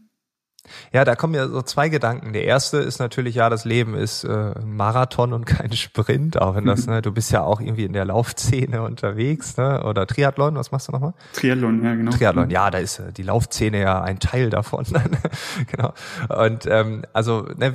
Ja, 0.93 1.05
da 1.05 1.15
kommen 1.15 1.35
ja 1.35 1.47
so 1.47 1.61
zwei 1.61 1.91
Gedanken. 1.91 2.33
Der 2.33 2.45
erste 2.45 2.79
ist 2.79 2.99
natürlich, 2.99 3.35
ja, 3.35 3.51
das 3.51 3.67
Leben 3.67 3.95
ist 3.95 4.25
äh, 4.25 4.55
Marathon 4.65 5.35
und 5.35 5.45
kein 5.45 5.73
Sprint, 5.73 6.41
auch 6.41 6.57
wenn 6.57 6.65
das, 6.65 6.87
ne, 6.87 7.03
du 7.03 7.13
bist 7.13 7.33
ja 7.33 7.43
auch 7.43 7.61
irgendwie 7.61 7.85
in 7.85 7.93
der 7.93 8.07
Laufszene 8.07 8.83
unterwegs, 8.83 9.59
ne? 9.59 9.85
Oder 9.85 10.07
Triathlon, 10.07 10.55
was 10.55 10.73
machst 10.73 10.89
du 10.89 10.93
nochmal? 10.93 11.13
Triathlon, 11.35 11.85
ja, 11.85 11.95
genau. 11.95 12.13
Triathlon, 12.13 12.49
ja, 12.49 12.71
da 12.71 12.79
ist 12.79 12.99
äh, 12.99 13.13
die 13.13 13.25
Laufszene 13.25 13.81
ja 13.81 14.01
ein 14.01 14.21
Teil 14.21 14.49
davon. 14.49 14.87
genau. 15.71 15.93
Und 16.29 16.67
ähm, 16.67 17.03
also, 17.13 17.43
ne, 17.57 17.75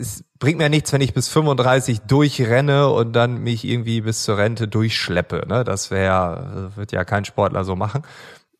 es 0.00 0.24
bringt 0.38 0.58
mir 0.58 0.68
nichts, 0.68 0.92
wenn 0.92 1.00
ich 1.00 1.14
bis 1.14 1.28
35 1.28 2.00
durchrenne 2.02 2.88
und 2.88 3.12
dann 3.12 3.38
mich 3.38 3.64
irgendwie 3.64 4.00
bis 4.00 4.22
zur 4.22 4.38
Rente 4.38 4.68
durchschleppe. 4.68 5.46
Ne? 5.48 5.64
Das 5.64 5.90
wäre, 5.90 6.72
wird 6.74 6.92
ja 6.92 7.04
kein 7.04 7.24
Sportler 7.24 7.64
so 7.64 7.76
machen. 7.76 8.02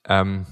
Ähm, 0.07 0.47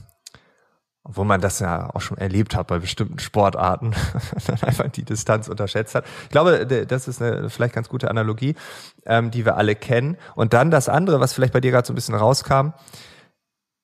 obwohl 1.08 1.24
man 1.24 1.40
das 1.40 1.60
ja 1.60 1.88
auch 1.94 2.00
schon 2.00 2.18
erlebt 2.18 2.56
hat 2.56 2.66
bei 2.66 2.80
bestimmten 2.80 3.20
Sportarten, 3.20 3.94
dann 4.46 4.62
einfach 4.62 4.88
die 4.88 5.04
Distanz 5.04 5.46
unterschätzt 5.46 5.94
hat. 5.94 6.04
Ich 6.24 6.30
glaube, 6.30 6.66
das 6.66 7.06
ist 7.06 7.22
eine 7.22 7.48
vielleicht 7.48 7.74
ganz 7.74 7.88
gute 7.88 8.10
Analogie, 8.10 8.56
ähm, 9.04 9.30
die 9.30 9.44
wir 9.44 9.56
alle 9.56 9.76
kennen. 9.76 10.16
Und 10.34 10.52
dann 10.52 10.72
das 10.72 10.88
andere, 10.88 11.20
was 11.20 11.32
vielleicht 11.32 11.52
bei 11.52 11.60
dir 11.60 11.70
gerade 11.70 11.86
so 11.86 11.92
ein 11.92 11.94
bisschen 11.94 12.16
rauskam. 12.16 12.70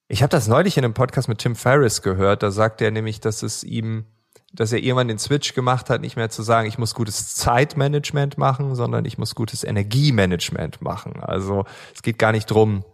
Ich 0.09 0.23
habe 0.23 0.31
das 0.31 0.49
neulich 0.49 0.77
in 0.77 0.85
einem 0.85 0.95
Podcast 0.95 1.29
mit 1.29 1.39
Tim 1.39 1.55
Ferriss 1.55 2.03
gehört. 2.03 2.43
Da 2.43 2.51
sagt 2.51 2.83
er 2.83 2.91
nämlich, 2.91 3.21
dass 3.21 3.45
es 3.45 3.63
ihm, 3.63 4.07
dass 4.53 4.73
er 4.73 4.79
irgendwann 4.79 5.09
den 5.09 5.19
Switch 5.19 5.55
gemacht 5.55 5.89
hat, 5.91 6.01
nicht 6.01 6.17
mehr 6.17 6.31
zu 6.31 6.43
sagen, 6.43 6.69
ich 6.69 6.79
muss 6.79 6.95
gutes 6.95 7.35
Zeitmanagement 7.35 8.39
machen, 8.39 8.75
sondern 8.75 9.05
ich 9.05 9.19
muss 9.19 9.35
gutes 9.35 9.65
Energiemanagement 9.65 10.83
machen. 10.83 11.21
Also 11.21 11.65
es 11.95 12.03
geht 12.03 12.19
gar 12.19 12.33
nicht 12.33 12.47
drum, 12.47 12.85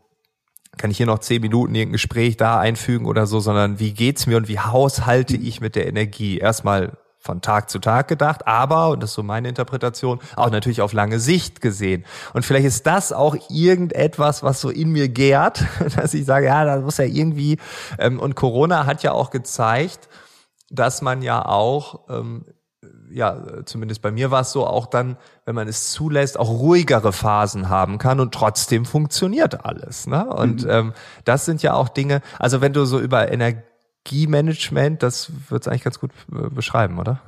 kann 0.76 0.90
ich 0.90 0.96
hier 0.96 1.06
noch 1.06 1.18
zehn 1.18 1.42
Minuten 1.42 1.74
irgendein 1.74 1.94
Gespräch 1.94 2.36
da 2.36 2.60
einfügen 2.60 3.06
oder 3.06 3.26
so, 3.26 3.40
sondern 3.40 3.80
wie 3.80 3.92
geht's 3.92 4.26
mir 4.26 4.36
und 4.36 4.48
wie 4.48 4.60
haushalte 4.60 5.36
ich 5.36 5.60
mit 5.60 5.74
der 5.74 5.88
Energie? 5.88 6.38
Erstmal 6.38 6.96
von 7.18 7.40
Tag 7.42 7.68
zu 7.68 7.80
Tag 7.80 8.08
gedacht, 8.08 8.46
aber, 8.46 8.90
und 8.90 9.02
das 9.02 9.10
ist 9.10 9.16
so 9.16 9.22
meine 9.22 9.48
Interpretation, 9.48 10.20
auch 10.36 10.50
natürlich 10.50 10.80
auf 10.80 10.92
lange 10.92 11.18
Sicht 11.18 11.60
gesehen. 11.60 12.04
Und 12.32 12.44
vielleicht 12.44 12.64
ist 12.66 12.86
das 12.86 13.12
auch 13.12 13.36
irgendetwas, 13.50 14.42
was 14.42 14.60
so 14.60 14.70
in 14.70 14.90
mir 14.92 15.08
gärt, 15.08 15.64
dass 15.96 16.14
ich 16.14 16.24
sage, 16.24 16.46
ja, 16.46 16.64
da 16.64 16.78
muss 16.78 16.96
ja 16.98 17.04
irgendwie, 17.04 17.58
ähm, 17.98 18.20
und 18.20 18.36
Corona 18.36 18.86
hat 18.86 19.02
ja 19.02 19.12
auch 19.12 19.30
gezeigt, 19.30 20.08
dass 20.70 21.02
man 21.02 21.22
ja 21.22 21.44
auch 21.44 22.08
ähm, 22.08 22.44
ja, 23.10 23.64
zumindest 23.64 24.02
bei 24.02 24.10
mir 24.10 24.30
war 24.30 24.42
es 24.42 24.52
so, 24.52 24.66
auch 24.66 24.86
dann, 24.86 25.16
wenn 25.44 25.54
man 25.54 25.68
es 25.68 25.90
zulässt, 25.92 26.38
auch 26.38 26.50
ruhigere 26.50 27.12
Phasen 27.12 27.68
haben 27.68 27.98
kann 27.98 28.20
und 28.20 28.32
trotzdem 28.32 28.84
funktioniert 28.84 29.64
alles. 29.64 30.06
Ne? 30.06 30.26
Und 30.26 30.64
mhm. 30.64 30.70
ähm, 30.70 30.92
das 31.24 31.44
sind 31.44 31.62
ja 31.62 31.74
auch 31.74 31.88
Dinge, 31.88 32.20
also 32.38 32.60
wenn 32.60 32.72
du 32.72 32.84
so 32.84 33.00
über 33.00 33.30
Energiemanagement, 33.32 35.02
das 35.02 35.32
wird 35.48 35.62
es 35.62 35.68
eigentlich 35.68 35.84
ganz 35.84 35.98
gut 35.98 36.10
äh, 36.32 36.48
beschreiben, 36.50 36.98
oder? 36.98 37.20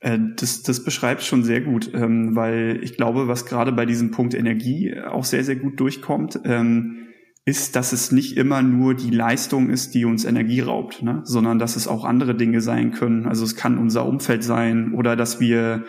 Äh, 0.00 0.18
das, 0.36 0.62
das 0.62 0.84
beschreibt 0.84 1.22
schon 1.22 1.44
sehr 1.44 1.60
gut, 1.60 1.90
ähm, 1.94 2.34
weil 2.34 2.80
ich 2.82 2.96
glaube, 2.96 3.28
was 3.28 3.46
gerade 3.46 3.72
bei 3.72 3.86
diesem 3.86 4.10
Punkt 4.10 4.34
Energie 4.34 4.98
auch 5.00 5.24
sehr, 5.24 5.44
sehr 5.44 5.56
gut 5.56 5.78
durchkommt, 5.80 6.40
ähm, 6.44 6.98
ist, 7.44 7.74
dass 7.74 7.92
es 7.92 8.12
nicht 8.12 8.36
immer 8.36 8.62
nur 8.62 8.94
die 8.94 9.10
Leistung 9.10 9.68
ist, 9.68 9.94
die 9.94 10.04
uns 10.04 10.24
Energie 10.24 10.60
raubt, 10.60 11.02
ne? 11.02 11.22
sondern 11.24 11.58
dass 11.58 11.74
es 11.74 11.88
auch 11.88 12.04
andere 12.04 12.36
Dinge 12.36 12.60
sein 12.60 12.92
können. 12.92 13.26
Also 13.26 13.44
es 13.44 13.56
kann 13.56 13.78
unser 13.78 14.06
Umfeld 14.06 14.44
sein 14.44 14.92
oder 14.94 15.16
dass 15.16 15.40
wir 15.40 15.84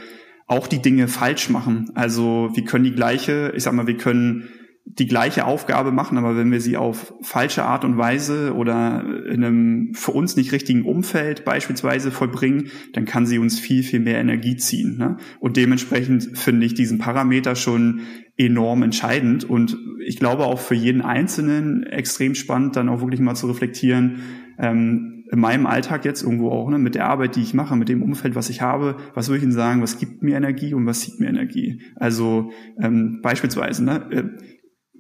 auch 0.48 0.68
die 0.68 0.82
Dinge 0.82 1.08
falsch 1.08 1.50
machen. 1.50 1.92
Also 1.94 2.50
wir 2.54 2.66
können 2.66 2.84
die 2.84 2.96
gleiche, 2.96 3.54
ich 3.56 3.64
sag 3.64 3.74
mal, 3.74 3.88
wir 3.88 3.98
können 3.98 4.50
die 4.86 5.08
gleiche 5.08 5.46
Aufgabe 5.46 5.92
machen, 5.92 6.18
aber 6.18 6.36
wenn 6.36 6.52
wir 6.52 6.60
sie 6.60 6.76
auf 6.76 7.14
falsche 7.22 7.64
Art 7.64 7.86
und 7.86 7.98
Weise 7.98 8.54
oder 8.54 9.06
in 9.28 9.44
einem 9.44 9.94
für 9.94 10.12
uns 10.12 10.36
nicht 10.36 10.52
richtigen 10.52 10.84
Umfeld 10.84 11.46
beispielsweise 11.46 12.12
vollbringen, 12.12 12.70
dann 12.92 13.06
kann 13.06 13.26
sie 13.26 13.40
uns 13.40 13.60
viel, 13.60 13.84
viel 13.84 14.02
mehr 14.02 14.20
Energie 14.20 14.58
ziehen. 14.58 14.98
Ne? 14.98 15.18
Und 15.40 15.56
dementsprechend 15.56 16.38
finde 16.38 16.66
ich 16.66 16.74
diesen 16.74 16.98
Parameter 16.98 17.56
schon 17.56 18.02
enorm 18.38 18.84
entscheidend 18.84 19.44
und 19.44 19.78
ich 20.06 20.18
glaube 20.18 20.46
auch 20.46 20.60
für 20.60 20.76
jeden 20.76 21.02
Einzelnen 21.02 21.84
extrem 21.84 22.36
spannend, 22.36 22.76
dann 22.76 22.90
auch 22.90 23.02
wirklich 23.02 23.22
mal 23.22 23.36
zu 23.36 23.48
reflektieren, 23.48 24.22
ähm, 24.58 25.24
in 25.32 25.40
meinem 25.40 25.66
Alltag 25.66 26.06
jetzt 26.06 26.22
irgendwo 26.22 26.50
auch, 26.50 26.70
ne, 26.70 26.78
mit 26.78 26.96
der 26.96 27.08
Arbeit, 27.08 27.36
die 27.36 27.42
ich 27.42 27.54
mache, 27.54 27.76
mit 27.76 27.90
dem 27.90 28.04
Umfeld, 28.04 28.36
was 28.36 28.50
ich 28.50 28.62
habe, 28.62 28.98
was 29.16 29.30
würde 29.30 29.38
ich 29.38 29.44
Ihnen 29.44 29.52
sagen, 29.52 29.82
was 29.82 29.98
gibt 29.98 30.22
mir 30.22 30.38
Energie 30.38 30.74
und 30.74 30.86
was 30.86 31.00
zieht 31.00 31.20
mir 31.20 31.28
Energie? 31.28 31.82
Also 31.96 32.52
ähm, 32.80 33.20
beispielsweise, 33.24 33.84
ne, 33.84 34.06
äh, 34.12 34.24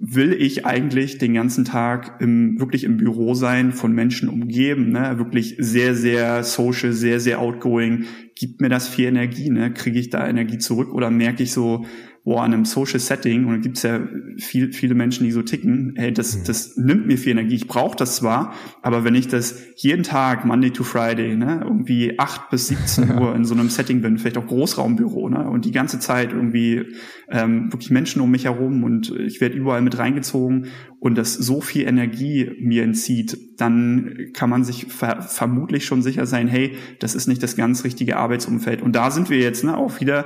will 0.05 0.33
ich 0.33 0.65
eigentlich 0.65 1.17
den 1.17 1.33
ganzen 1.33 1.65
Tag 1.65 2.19
im, 2.19 2.59
wirklich 2.59 2.83
im 2.83 2.97
Büro 2.97 3.35
sein, 3.35 3.71
von 3.71 3.93
Menschen 3.93 4.27
umgeben, 4.27 4.91
ne? 4.91 5.17
wirklich 5.17 5.55
sehr, 5.59 5.95
sehr 5.95 6.43
social, 6.43 6.91
sehr, 6.91 7.19
sehr 7.19 7.39
outgoing. 7.39 8.05
Gibt 8.35 8.59
mir 8.59 8.69
das 8.69 8.87
viel 8.87 9.05
Energie? 9.05 9.49
Ne? 9.49 9.71
Kriege 9.71 9.99
ich 9.99 10.09
da 10.09 10.27
Energie 10.27 10.57
zurück 10.57 10.93
oder 10.93 11.09
merke 11.09 11.43
ich 11.43 11.53
so, 11.53 11.85
boah, 12.25 12.45
in 12.45 12.53
einem 12.53 12.63
Social 12.63 12.99
Setting, 12.99 13.45
und 13.45 13.55
da 13.55 13.57
gibt's 13.57 13.83
ja 13.83 13.99
viel, 14.37 14.71
viele 14.71 14.95
Menschen, 14.95 15.25
die 15.25 15.31
so 15.31 15.41
ticken, 15.41 15.93
hey, 15.97 16.13
das, 16.13 16.37
mhm. 16.37 16.43
das 16.45 16.77
nimmt 16.77 17.05
mir 17.05 17.17
viel 17.17 17.33
Energie. 17.33 17.55
Ich 17.55 17.67
brauche 17.67 17.97
das 17.97 18.15
zwar, 18.15 18.53
aber 18.81 19.03
wenn 19.03 19.13
ich 19.13 19.27
das 19.27 19.61
jeden 19.75 20.03
Tag, 20.03 20.45
Monday 20.45 20.71
to 20.71 20.85
Friday, 20.85 21.35
ne, 21.35 21.59
irgendwie 21.63 22.17
acht 22.17 22.49
bis 22.49 22.67
17 22.69 23.17
Uhr 23.19 23.35
in 23.35 23.43
so 23.43 23.53
einem 23.53 23.69
Setting 23.69 24.01
bin, 24.01 24.17
vielleicht 24.17 24.37
auch 24.37 24.47
Großraumbüro, 24.47 25.27
ne, 25.29 25.49
und 25.49 25.65
die 25.65 25.71
ganze 25.71 25.99
Zeit 25.99 26.31
irgendwie 26.31 26.93
ähm, 27.29 27.73
wirklich 27.73 27.91
Menschen 27.91 28.21
um 28.21 28.31
mich 28.31 28.45
herum 28.45 28.85
und 28.85 29.11
ich 29.11 29.41
werde 29.41 29.57
überall 29.57 29.81
mit 29.81 29.97
reingezogen 29.97 30.67
und 30.99 31.17
das 31.17 31.33
so 31.33 31.59
viel 31.59 31.85
Energie 31.85 32.51
mir 32.61 32.83
entzieht, 32.83 33.37
dann 33.57 34.29
kann 34.33 34.49
man 34.49 34.63
sich 34.63 34.85
ver 34.87 35.21
vermutlich 35.21 35.85
schon 35.85 36.01
sicher 36.01 36.25
sein, 36.25 36.47
hey, 36.47 36.77
das 36.99 37.15
ist 37.15 37.27
nicht 37.27 37.43
das 37.43 37.57
ganz 37.57 37.83
richtige 37.83 38.15
Arbeitsumfeld. 38.15 38.81
Und 38.81 38.95
da 38.95 39.11
sind 39.11 39.29
wir 39.29 39.39
jetzt 39.39 39.65
ne, 39.65 39.75
auch 39.75 39.99
wieder 39.99 40.25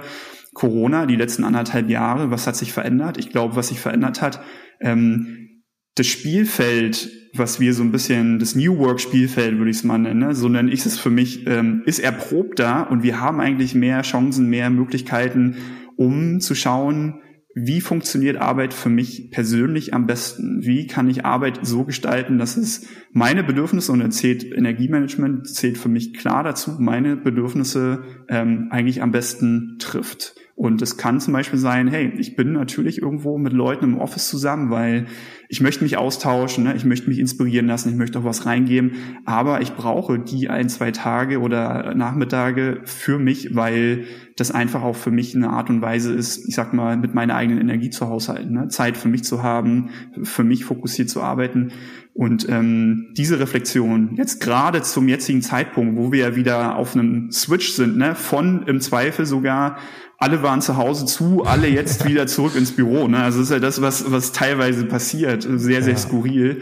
Corona, 0.57 1.05
die 1.05 1.15
letzten 1.15 1.43
anderthalb 1.43 1.87
Jahre, 1.87 2.31
was 2.31 2.47
hat 2.47 2.55
sich 2.55 2.73
verändert? 2.73 3.19
Ich 3.19 3.29
glaube, 3.29 3.55
was 3.55 3.67
sich 3.67 3.79
verändert 3.79 4.23
hat, 4.23 4.41
ähm, 4.81 5.61
das 5.93 6.07
Spielfeld, 6.07 7.11
was 7.35 7.59
wir 7.59 7.75
so 7.75 7.83
ein 7.83 7.91
bisschen, 7.91 8.39
das 8.39 8.55
New 8.55 8.79
Work 8.79 8.99
Spielfeld 8.99 9.59
würde 9.59 9.69
ich 9.69 9.77
es 9.77 9.83
mal 9.83 9.99
nennen, 9.99 10.19
ne? 10.19 10.33
so 10.33 10.49
nenne 10.49 10.71
ich 10.71 10.83
es 10.83 10.97
für 10.97 11.11
mich, 11.11 11.45
ähm, 11.45 11.83
ist 11.85 11.99
erprobter 11.99 12.89
und 12.89 13.03
wir 13.03 13.21
haben 13.21 13.39
eigentlich 13.39 13.75
mehr 13.75 14.01
Chancen, 14.01 14.49
mehr 14.49 14.71
Möglichkeiten, 14.71 15.57
um 15.95 16.39
zu 16.39 16.55
schauen, 16.55 17.21
wie 17.53 17.81
funktioniert 17.81 18.37
Arbeit 18.37 18.73
für 18.73 18.89
mich 18.89 19.29
persönlich 19.29 19.93
am 19.93 20.07
besten? 20.07 20.63
Wie 20.63 20.87
kann 20.87 21.07
ich 21.07 21.23
Arbeit 21.23 21.59
so 21.61 21.83
gestalten, 21.83 22.39
dass 22.39 22.57
es 22.57 22.87
meine 23.11 23.43
Bedürfnisse, 23.43 23.91
und 23.91 23.99
da 23.99 24.09
zählt 24.09 24.43
Energiemanagement, 24.43 25.47
zählt 25.47 25.77
für 25.77 25.89
mich 25.89 26.15
klar 26.15 26.43
dazu, 26.43 26.77
meine 26.79 27.15
Bedürfnisse 27.15 28.03
ähm, 28.27 28.69
eigentlich 28.71 29.03
am 29.03 29.11
besten 29.11 29.77
trifft. 29.79 30.35
Und 30.57 30.81
es 30.81 30.97
kann 30.97 31.19
zum 31.19 31.33
Beispiel 31.33 31.59
sein, 31.59 31.87
hey, 31.87 32.11
ich 32.17 32.35
bin 32.35 32.53
natürlich 32.53 32.99
irgendwo 32.99 33.37
mit 33.37 33.53
Leuten 33.53 33.85
im 33.85 33.97
Office 33.99 34.27
zusammen, 34.27 34.71
weil 34.71 35.05
ich 35.49 35.61
möchte 35.61 35.83
mich 35.83 35.97
austauschen, 35.97 36.63
ne? 36.63 36.73
ich 36.75 36.83
möchte 36.83 37.07
mich 37.07 37.19
inspirieren 37.19 37.67
lassen, 37.67 37.89
ich 37.89 37.95
möchte 37.95 38.17
auch 38.17 38.23
was 38.23 38.47
reingeben, 38.47 38.93
aber 39.23 39.61
ich 39.61 39.75
brauche 39.75 40.17
die 40.17 40.49
ein, 40.49 40.67
zwei 40.67 40.89
Tage 40.89 41.41
oder 41.41 41.93
Nachmittage 41.93 42.81
für 42.85 43.19
mich, 43.19 43.55
weil 43.55 44.05
das 44.35 44.49
einfach 44.49 44.81
auch 44.81 44.95
für 44.95 45.11
mich 45.11 45.35
eine 45.35 45.51
Art 45.51 45.69
und 45.69 45.83
Weise 45.83 46.11
ist, 46.11 46.47
ich 46.47 46.55
sag 46.55 46.73
mal, 46.73 46.97
mit 46.97 47.13
meiner 47.13 47.35
eigenen 47.35 47.61
Energie 47.61 47.91
zu 47.91 48.07
haushalten, 48.07 48.53
ne? 48.53 48.67
Zeit 48.67 48.97
für 48.97 49.09
mich 49.09 49.23
zu 49.23 49.43
haben, 49.43 49.91
für 50.23 50.43
mich 50.43 50.65
fokussiert 50.65 51.11
zu 51.11 51.21
arbeiten. 51.21 51.71
Und 52.13 52.49
ähm, 52.49 53.13
diese 53.15 53.39
Reflexion, 53.39 54.15
jetzt 54.15 54.41
gerade 54.41 54.81
zum 54.81 55.07
jetzigen 55.07 55.43
Zeitpunkt, 55.43 55.97
wo 55.97 56.11
wir 56.11 56.19
ja 56.19 56.35
wieder 56.35 56.75
auf 56.75 56.95
einem 56.95 57.31
Switch 57.31 57.73
sind, 57.73 57.97
ne, 57.97 58.15
von 58.15 58.63
im 58.65 58.81
Zweifel 58.81 59.27
sogar 59.27 59.77
alle 60.17 60.43
waren 60.43 60.61
zu 60.61 60.77
Hause 60.77 61.05
zu, 61.05 61.43
alle 61.43 61.67
jetzt 61.69 62.07
wieder 62.07 62.27
zurück 62.27 62.55
ins 62.55 62.71
Büro. 62.71 63.07
Ne? 63.07 63.17
Also 63.17 63.39
das 63.39 63.49
ist 63.49 63.53
ja 63.53 63.59
das, 63.59 63.81
was, 63.81 64.11
was 64.11 64.31
teilweise 64.31 64.85
passiert. 64.85 65.43
Sehr, 65.43 65.83
sehr 65.83 65.93
ja. 65.93 65.97
skurril. 65.97 66.61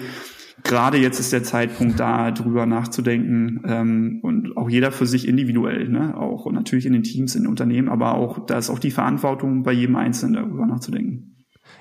Gerade 0.63 0.97
jetzt 0.97 1.19
ist 1.19 1.31
der 1.31 1.43
Zeitpunkt 1.43 1.99
da, 1.99 2.31
drüber 2.31 2.65
nachzudenken 2.65 3.61
ähm, 3.67 4.19
und 4.23 4.57
auch 4.57 4.67
jeder 4.67 4.91
für 4.91 5.05
sich 5.05 5.27
individuell, 5.27 5.89
ne? 5.89 6.17
auch 6.17 6.51
natürlich 6.51 6.87
in 6.87 6.93
den 6.93 7.03
Teams, 7.03 7.35
in 7.35 7.43
den 7.43 7.49
Unternehmen, 7.49 7.87
aber 7.87 8.15
auch 8.15 8.47
da 8.47 8.57
ist 8.57 8.71
auch 8.71 8.79
die 8.79 8.89
Verantwortung 8.89 9.61
bei 9.61 9.73
jedem 9.73 9.95
Einzelnen 9.95 10.33
darüber 10.33 10.65
nachzudenken. 10.65 11.34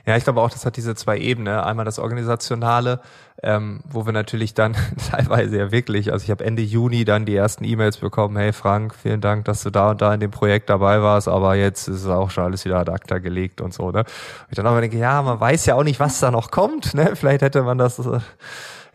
Ja, 0.07 0.17
ich 0.17 0.25
glaube 0.25 0.41
auch, 0.41 0.51
das 0.51 0.67
hat 0.67 0.77
diese 0.77 0.95
zwei 0.95 1.19
Ebenen. 1.19 1.59
Einmal 1.59 1.85
das 1.85 1.99
Organisationale, 1.99 3.01
ähm, 3.43 3.81
wo 3.89 4.07
wir 4.07 4.13
natürlich 4.13 4.55
dann 4.55 4.77
teilweise 5.11 5.57
ja 5.57 5.73
wirklich, 5.73 6.13
also 6.13 6.25
ich 6.25 6.31
habe 6.31 6.45
Ende 6.45 6.63
Juni 6.63 7.05
dann 7.05 7.25
die 7.25 7.35
ersten 7.35 7.65
E-Mails 7.65 7.99
bekommen, 7.99 8.37
hey 8.37 8.53
Frank, 8.53 8.95
vielen 8.95 9.21
Dank, 9.21 9.45
dass 9.47 9.63
du 9.63 9.71
da 9.71 9.91
und 9.91 10.03
da 10.03 10.13
in 10.13 10.21
dem 10.21 10.31
Projekt 10.31 10.69
dabei 10.71 11.03
warst, 11.03 11.29
aber 11.29 11.55
jetzt 11.55 11.89
ist 11.89 12.03
es 12.03 12.07
auch 12.07 12.31
schon 12.31 12.45
alles 12.45 12.65
wieder 12.65 12.79
ad 12.79 12.91
acta 12.91 13.19
gelegt 13.19 13.61
und 13.61 13.73
so. 13.73 13.91
Ne? 13.91 14.01
Und 14.01 14.07
ich 14.51 14.57
dann 14.57 14.67
aber 14.67 14.81
denke, 14.81 14.99
ja, 14.99 15.23
man 15.23 15.41
weiß 15.41 15.67
ja 15.67 15.75
auch 15.75 15.85
nicht, 15.85 16.01
was 16.01 16.21
da 16.21 16.31
noch 16.31 16.51
kommt. 16.51 16.95
Ne? 16.95 17.13
Vielleicht 17.17 17.43
hätte 17.43 17.63
man 17.63 17.79
das... 17.79 17.99
Äh, 17.99 18.21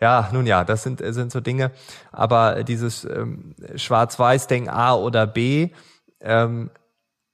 ja, 0.00 0.30
nun 0.32 0.46
ja, 0.46 0.64
das 0.64 0.82
sind, 0.82 1.02
sind 1.04 1.30
so 1.30 1.40
Dinge. 1.40 1.72
Aber 2.10 2.64
dieses 2.64 3.04
ähm, 3.04 3.54
Schwarz-Weiß-Denken 3.76 4.70
A 4.70 4.94
oder 4.94 5.26
B, 5.26 5.70
ähm, 6.22 6.70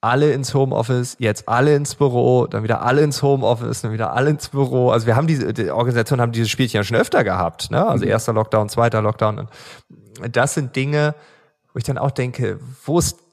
alle 0.01 0.33
ins 0.33 0.55
Homeoffice, 0.55 1.17
jetzt 1.19 1.49
alle 1.49 1.75
ins 1.75 1.95
Büro, 1.95 2.47
dann 2.47 2.63
wieder 2.63 2.83
alle 2.83 3.03
ins 3.03 3.23
Homeoffice, 3.23 3.83
dann 3.83 3.93
wieder 3.93 4.13
alle 4.13 4.31
ins 4.31 4.49
Büro. 4.49 4.91
Also 4.91 5.07
wir 5.07 5.17
haben 5.17 5.27
diese 5.27 5.53
die 5.53 5.71
Organisationen 5.71 6.21
haben 6.21 6.33
dieses 6.33 6.51
Spielchen 6.51 6.79
ja 6.79 6.85
schon 6.85 6.97
öfter 6.97 7.25
gehabt, 7.25 7.71
ne? 7.71 7.87
Also 7.87 8.05
mhm. 8.05 8.11
erster 8.11 8.33
Lockdown, 8.33 8.69
zweiter 8.69 9.03
Lockdown. 9.03 9.49
Das 10.31 10.55
sind 10.55 10.77
Dinge, 10.77 11.15
wo 11.73 11.79
ich 11.79 11.85
dann 11.85 11.99
auch 11.99 12.11
denke, 12.11 12.59
wo 12.85 12.99
ist 12.99 13.26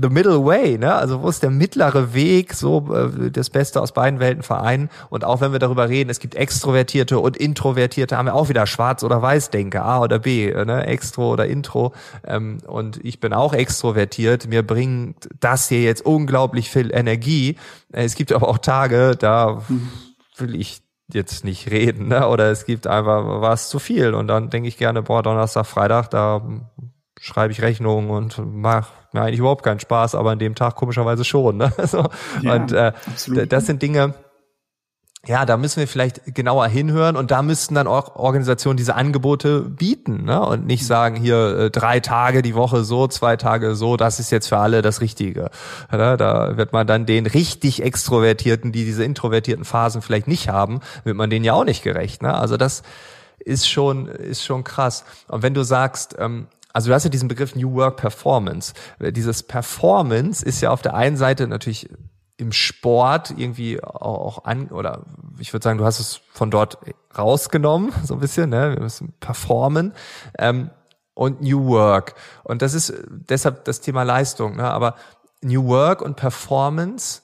the 0.00 0.08
middle 0.08 0.44
way, 0.44 0.78
ne? 0.78 0.94
Also 0.94 1.22
wo 1.22 1.28
ist 1.28 1.42
der 1.42 1.50
mittlere 1.50 2.14
Weg, 2.14 2.54
so 2.54 2.94
äh, 2.94 3.30
das 3.30 3.50
Beste 3.50 3.80
aus 3.80 3.92
beiden 3.92 4.20
Welten 4.20 4.42
vereinen? 4.42 4.90
Und 5.10 5.24
auch 5.24 5.40
wenn 5.40 5.52
wir 5.52 5.58
darüber 5.58 5.88
reden, 5.88 6.10
es 6.10 6.18
gibt 6.18 6.34
Extrovertierte 6.34 7.18
und 7.18 7.36
Introvertierte, 7.36 8.16
haben 8.16 8.26
wir 8.26 8.34
auch 8.34 8.48
wieder 8.48 8.66
Schwarz 8.66 9.02
oder 9.02 9.22
Weiß 9.22 9.50
denke, 9.50 9.82
A 9.82 10.00
oder 10.00 10.18
B, 10.18 10.52
ne? 10.52 10.86
Extro 10.86 11.32
oder 11.32 11.46
Intro. 11.46 11.92
Ähm, 12.26 12.58
und 12.66 13.04
ich 13.04 13.20
bin 13.20 13.32
auch 13.32 13.52
extrovertiert. 13.52 14.48
Mir 14.48 14.66
bringt 14.66 15.28
das 15.40 15.68
hier 15.68 15.82
jetzt 15.82 16.04
unglaublich 16.04 16.70
viel 16.70 16.92
Energie. 16.92 17.56
Es 17.92 18.14
gibt 18.14 18.32
aber 18.32 18.48
auch 18.48 18.58
Tage, 18.58 19.16
da 19.18 19.62
will 20.36 20.54
ich 20.54 20.82
jetzt 21.12 21.44
nicht 21.44 21.70
reden, 21.70 22.08
ne? 22.08 22.28
Oder 22.28 22.50
es 22.50 22.66
gibt 22.66 22.86
einfach 22.86 23.40
was 23.40 23.68
zu 23.68 23.78
viel. 23.78 24.14
Und 24.14 24.28
dann 24.28 24.50
denke 24.50 24.68
ich 24.68 24.76
gerne, 24.76 25.02
boah, 25.02 25.22
Donnerstag, 25.22 25.66
Freitag, 25.66 26.10
da 26.10 26.42
schreibe 27.26 27.52
ich 27.52 27.60
Rechnungen 27.60 28.10
und 28.10 28.38
mache 28.54 28.92
mir 29.12 29.22
eigentlich 29.22 29.40
überhaupt 29.40 29.64
keinen 29.64 29.80
Spaß, 29.80 30.14
aber 30.14 30.30
an 30.30 30.38
dem 30.38 30.54
Tag 30.54 30.76
komischerweise 30.76 31.24
schon. 31.24 31.56
Ne? 31.56 31.72
So. 31.86 32.08
Ja, 32.42 32.54
und 32.54 32.72
äh, 32.72 32.92
absolut. 33.06 33.52
das 33.52 33.66
sind 33.66 33.80
Dinge, 33.80 34.14
ja, 35.26 35.44
da 35.44 35.56
müssen 35.56 35.80
wir 35.80 35.88
vielleicht 35.88 36.34
genauer 36.34 36.66
hinhören 36.68 37.16
und 37.16 37.30
da 37.30 37.42
müssten 37.42 37.74
dann 37.74 37.86
auch 37.86 38.16
Organisationen 38.16 38.76
diese 38.76 38.94
Angebote 38.94 39.60
bieten 39.60 40.24
ne? 40.24 40.44
und 40.44 40.66
nicht 40.66 40.86
sagen, 40.86 41.16
hier 41.16 41.58
äh, 41.58 41.70
drei 41.70 42.00
Tage 42.00 42.42
die 42.42 42.54
Woche 42.54 42.84
so, 42.84 43.08
zwei 43.08 43.36
Tage 43.36 43.74
so, 43.74 43.96
das 43.96 44.20
ist 44.20 44.30
jetzt 44.30 44.48
für 44.48 44.58
alle 44.58 44.82
das 44.82 45.00
Richtige. 45.00 45.50
Ja, 45.92 46.16
da 46.16 46.56
wird 46.56 46.72
man 46.72 46.86
dann 46.86 47.06
den 47.06 47.26
richtig 47.26 47.82
Extrovertierten, 47.82 48.72
die 48.72 48.84
diese 48.84 49.04
introvertierten 49.04 49.64
Phasen 49.64 50.02
vielleicht 50.02 50.28
nicht 50.28 50.48
haben, 50.48 50.80
wird 51.04 51.16
man 51.16 51.30
denen 51.30 51.44
ja 51.44 51.54
auch 51.54 51.64
nicht 51.64 51.82
gerecht. 51.82 52.22
Ne? 52.22 52.32
Also 52.32 52.56
das 52.56 52.82
ist 53.38 53.68
schon, 53.68 54.08
ist 54.08 54.44
schon 54.44 54.64
krass. 54.64 55.04
Und 55.28 55.42
wenn 55.42 55.54
du 55.54 55.62
sagst, 55.62 56.16
ähm, 56.18 56.48
also 56.76 56.90
du 56.90 56.94
hast 56.94 57.04
ja 57.04 57.10
diesen 57.10 57.28
Begriff 57.28 57.56
New 57.56 57.72
Work 57.72 57.96
Performance. 57.96 58.74
Dieses 59.00 59.42
Performance 59.42 60.44
ist 60.44 60.60
ja 60.60 60.70
auf 60.70 60.82
der 60.82 60.92
einen 60.92 61.16
Seite 61.16 61.48
natürlich 61.48 61.88
im 62.36 62.52
Sport 62.52 63.32
irgendwie 63.34 63.82
auch 63.82 64.44
an, 64.44 64.68
oder 64.68 65.06
ich 65.38 65.54
würde 65.54 65.64
sagen, 65.64 65.78
du 65.78 65.86
hast 65.86 66.00
es 66.00 66.20
von 66.34 66.50
dort 66.50 66.76
rausgenommen, 67.16 67.94
so 68.04 68.12
ein 68.12 68.20
bisschen, 68.20 68.50
ne? 68.50 68.74
Wir 68.74 68.82
müssen 68.82 69.14
performen. 69.20 69.94
Ähm, 70.38 70.68
und 71.14 71.40
New 71.40 71.66
Work. 71.66 72.14
Und 72.44 72.60
das 72.60 72.74
ist 72.74 72.92
deshalb 73.08 73.64
das 73.64 73.80
Thema 73.80 74.02
Leistung, 74.02 74.56
ne? 74.56 74.70
Aber 74.70 74.96
New 75.40 75.66
Work 75.68 76.02
und 76.02 76.16
Performance, 76.16 77.22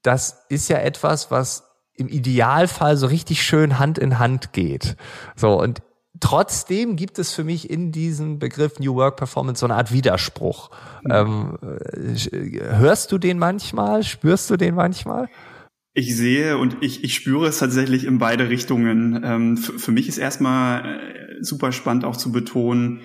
das 0.00 0.46
ist 0.48 0.70
ja 0.70 0.78
etwas, 0.78 1.30
was 1.30 1.64
im 1.92 2.08
Idealfall 2.08 2.96
so 2.96 3.06
richtig 3.06 3.42
schön 3.42 3.78
Hand 3.78 3.98
in 3.98 4.18
Hand 4.18 4.54
geht. 4.54 4.96
So, 5.36 5.60
und 5.60 5.82
trotzdem 6.22 6.96
gibt 6.96 7.18
es 7.18 7.32
für 7.32 7.44
mich 7.44 7.68
in 7.68 7.92
diesem 7.92 8.38
Begriff 8.38 8.78
New 8.78 8.94
Work 8.94 9.16
Performance 9.16 9.60
so 9.60 9.66
eine 9.66 9.74
Art 9.74 9.92
Widerspruch. 9.92 10.70
Ähm, 11.10 11.58
hörst 11.60 13.12
du 13.12 13.18
den 13.18 13.38
manchmal? 13.38 14.02
Spürst 14.02 14.48
du 14.50 14.56
den 14.56 14.74
manchmal? 14.74 15.28
Ich 15.94 16.16
sehe 16.16 16.56
und 16.56 16.78
ich, 16.80 17.04
ich 17.04 17.14
spüre 17.14 17.46
es 17.46 17.58
tatsächlich 17.58 18.04
in 18.04 18.18
beide 18.18 18.48
Richtungen. 18.48 19.20
Ähm, 19.22 19.56
für 19.58 19.92
mich 19.92 20.08
ist 20.08 20.16
erstmal 20.16 20.84
äh, 20.84 21.42
super 21.42 21.72
spannend 21.72 22.04
auch 22.06 22.16
zu 22.16 22.32
betonen, 22.32 23.00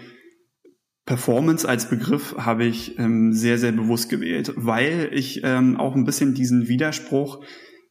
Performance 1.08 1.68
als 1.68 1.90
Begriff 1.90 2.36
habe 2.38 2.66
ich 2.66 3.00
ähm, 3.00 3.32
sehr, 3.32 3.58
sehr 3.58 3.72
bewusst 3.72 4.10
gewählt, 4.10 4.52
weil 4.58 5.10
ich 5.14 5.42
ähm, 5.44 5.78
auch 5.78 5.96
ein 5.96 6.04
bisschen 6.04 6.34
diesen 6.34 6.68
Widerspruch 6.68 7.44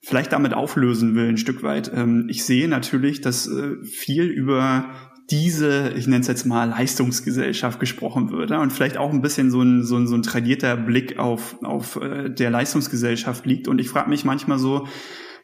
vielleicht 0.02 0.32
damit 0.32 0.52
auflösen 0.52 1.14
will, 1.14 1.30
ein 1.30 1.38
Stück 1.38 1.62
weit. 1.62 1.90
Ähm, 1.92 2.26
ich 2.28 2.44
sehe 2.44 2.68
natürlich, 2.68 3.22
dass 3.22 3.48
äh, 3.48 3.82
viel 3.82 4.24
über 4.24 4.94
diese, 5.30 5.92
ich 5.96 6.06
nenne 6.06 6.20
es 6.20 6.28
jetzt 6.28 6.46
mal 6.46 6.68
Leistungsgesellschaft 6.68 7.80
gesprochen 7.80 8.30
wird 8.30 8.52
und 8.52 8.72
vielleicht 8.72 8.96
auch 8.96 9.12
ein 9.12 9.22
bisschen 9.22 9.50
so 9.50 9.60
ein, 9.60 9.82
so 9.82 9.96
ein, 9.96 10.06
so 10.06 10.14
ein 10.14 10.22
tradierter 10.22 10.76
Blick 10.76 11.18
auf, 11.18 11.56
auf 11.64 11.96
äh, 11.96 12.30
der 12.30 12.50
Leistungsgesellschaft 12.50 13.44
liegt. 13.44 13.66
Und 13.66 13.80
ich 13.80 13.88
frage 13.88 14.08
mich 14.08 14.24
manchmal 14.24 14.58
so, 14.58 14.86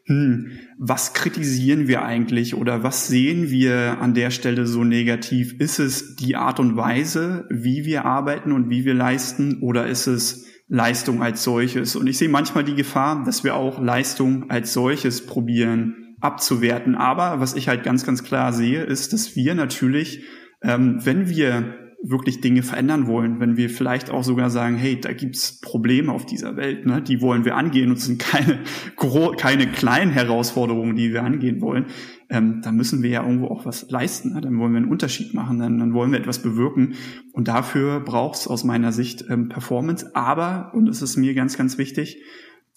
hm, 0.05 0.53
was 0.79 1.15
kritisieren 1.15 1.89
wir 1.89 2.05
eigentlich 2.05 2.55
oder 2.55 2.83
was 2.83 3.09
sehen 3.09 3.51
wir 3.51 3.99
an 4.01 4.15
der 4.15 4.31
Stelle 4.31 4.67
so 4.67 4.85
negativ? 4.85 5.55
Ist 5.59 5.79
es 5.79 6.17
die 6.17 6.37
Art 6.37 6.61
und 6.61 6.77
Weise, 6.77 7.47
wie 7.51 7.85
wir 7.85 8.05
arbeiten 8.05 8.53
und 8.53 8.71
wie 8.71 8.85
wir 8.85 8.95
leisten 8.95 9.61
oder 9.63 9.87
ist 9.87 10.07
es 10.07 10.47
Leistung 10.69 11.23
als 11.23 11.43
solches? 11.43 11.97
Und 11.97 12.07
ich 12.07 12.19
sehe 12.19 12.29
manchmal 12.29 12.65
die 12.65 12.75
Gefahr, 12.75 13.25
dass 13.25 13.43
wir 13.43 13.57
auch 13.57 13.81
Leistung 13.81 14.51
als 14.51 14.73
solches 14.73 15.27
probieren 15.27 16.02
abzuwerten. 16.23 16.95
Aber 16.95 17.41
was 17.41 17.55
ich 17.55 17.69
halt 17.69 17.83
ganz, 17.83 18.05
ganz 18.05 18.23
klar 18.23 18.53
sehe, 18.53 18.83
ist, 18.83 19.13
dass 19.13 19.37
wir 19.37 19.55
natürlich, 19.55 20.25
ähm, 20.63 21.01
wenn 21.05 21.29
wir 21.29 21.75
wirklich 22.05 22.41
Dinge 22.41 22.63
verändern 22.63 23.07
wollen, 23.07 23.39
wenn 23.39 23.57
wir 23.57 23.71
vielleicht 23.71 24.11
auch 24.11 24.25
sogar 24.25 24.51
sagen, 24.51 24.77
hey, 24.77 25.01
da 25.01 25.13
gibt's 25.13 25.61
Probleme 25.61 26.11
auf 26.11 26.27
dieser 26.27 26.57
Welt, 26.57 26.85
ne? 26.85 27.01
die 27.01 27.21
wollen 27.21 27.45
wir 27.45 27.57
angehen 27.57 27.91
und 27.91 27.99
es 27.99 28.07
sind 28.07 28.19
keine, 28.19 28.59
keine 29.37 29.69
kleinen 29.69 30.11
Herausforderungen, 30.11 30.97
die 30.97 31.13
wir 31.13 31.23
angehen 31.23 31.61
wollen, 31.61 31.87
ähm, 32.29 32.61
dann 32.63 32.77
müssen 32.77 33.05
wir 33.05 33.11
ja 33.11 33.23
irgendwo 33.23 33.47
auch 33.47 33.67
was 33.67 33.89
leisten, 33.89 34.33
ne? 34.33 34.41
dann 34.41 34.59
wollen 34.59 34.73
wir 34.73 34.79
einen 34.79 34.91
Unterschied 34.91 35.33
machen, 35.33 35.61
dann, 35.61 35.79
dann 35.79 35.95
wollen 35.95 36.11
wir 36.11 36.19
etwas 36.19 36.43
bewirken 36.43 36.95
und 37.33 37.47
dafür 37.47 38.01
braucht's 38.01 38.49
aus 38.49 38.65
meiner 38.65 38.91
Sicht 38.91 39.25
ähm, 39.31 39.49
Performance, 39.49 40.11
aber, 40.15 40.73
und 40.75 40.87
das 40.87 41.03
ist 41.03 41.17
mir 41.17 41.35
ganz, 41.35 41.57
ganz 41.57 41.79
wichtig, 41.79 42.21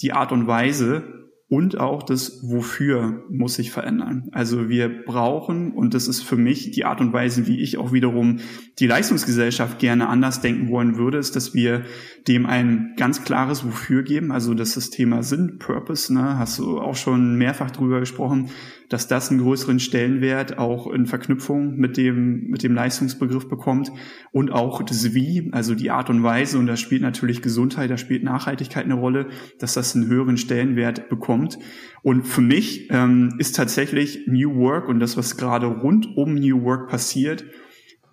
die 0.01 0.13
Art 0.13 0.33
und 0.33 0.45
Weise, 0.45 1.31
und 1.47 1.79
auch 1.79 2.01
das 2.01 2.39
Wofür 2.41 3.23
muss 3.29 3.55
sich 3.55 3.69
verändern. 3.71 4.29
Also 4.31 4.67
wir 4.67 5.03
brauchen, 5.05 5.73
und 5.73 5.93
das 5.93 6.07
ist 6.07 6.23
für 6.23 6.37
mich 6.37 6.71
die 6.71 6.85
Art 6.85 7.01
und 7.01 7.13
Weise, 7.13 7.45
wie 7.45 7.61
ich 7.61 7.77
auch 7.77 7.91
wiederum 7.91 8.39
die 8.79 8.87
Leistungsgesellschaft 8.87 9.77
gerne 9.77 10.09
anders 10.09 10.41
denken 10.41 10.71
wollen 10.71 10.97
würde, 10.97 11.19
ist, 11.19 11.35
dass 11.35 11.53
wir 11.53 11.83
dem 12.27 12.47
ein 12.47 12.93
ganz 12.97 13.23
klares 13.23 13.63
Wofür 13.63 14.01
geben. 14.01 14.31
Also 14.31 14.55
das 14.55 14.69
ist 14.69 14.77
das 14.77 14.89
Thema 14.89 15.21
Sinn, 15.21 15.59
Purpose, 15.59 16.11
ne, 16.11 16.39
hast 16.39 16.57
du 16.57 16.79
auch 16.79 16.95
schon 16.95 17.35
mehrfach 17.35 17.69
drüber 17.69 17.99
gesprochen, 17.99 18.49
dass 18.89 19.07
das 19.07 19.29
einen 19.29 19.39
größeren 19.39 19.79
Stellenwert 19.79 20.57
auch 20.57 20.91
in 20.91 21.05
Verknüpfung 21.05 21.75
mit 21.77 21.97
dem, 21.97 22.47
mit 22.47 22.63
dem 22.63 22.75
Leistungsbegriff 22.75 23.47
bekommt 23.47 23.91
und 24.31 24.51
auch 24.51 24.83
das 24.83 25.13
Wie, 25.13 25.49
also 25.51 25.75
die 25.75 25.91
Art 25.91 26.09
und 26.09 26.23
Weise, 26.23 26.59
und 26.59 26.67
da 26.67 26.77
spielt 26.77 27.01
natürlich 27.01 27.41
Gesundheit, 27.41 27.89
da 27.89 27.97
spielt 27.97 28.23
Nachhaltigkeit 28.23 28.85
eine 28.85 28.95
Rolle, 28.95 29.27
dass 29.59 29.73
das 29.73 29.95
einen 29.95 30.07
höheren 30.07 30.37
Stellenwert 30.37 31.09
bekommt. 31.09 31.57
Und 32.03 32.27
für 32.27 32.41
mich 32.41 32.89
ähm, 32.91 33.35
ist 33.39 33.55
tatsächlich 33.55 34.27
New 34.27 34.55
Work 34.55 34.87
und 34.87 34.99
das, 34.99 35.17
was 35.17 35.37
gerade 35.37 35.67
rund 35.67 36.07
um 36.15 36.35
New 36.35 36.63
Work 36.63 36.89
passiert, 36.89 37.45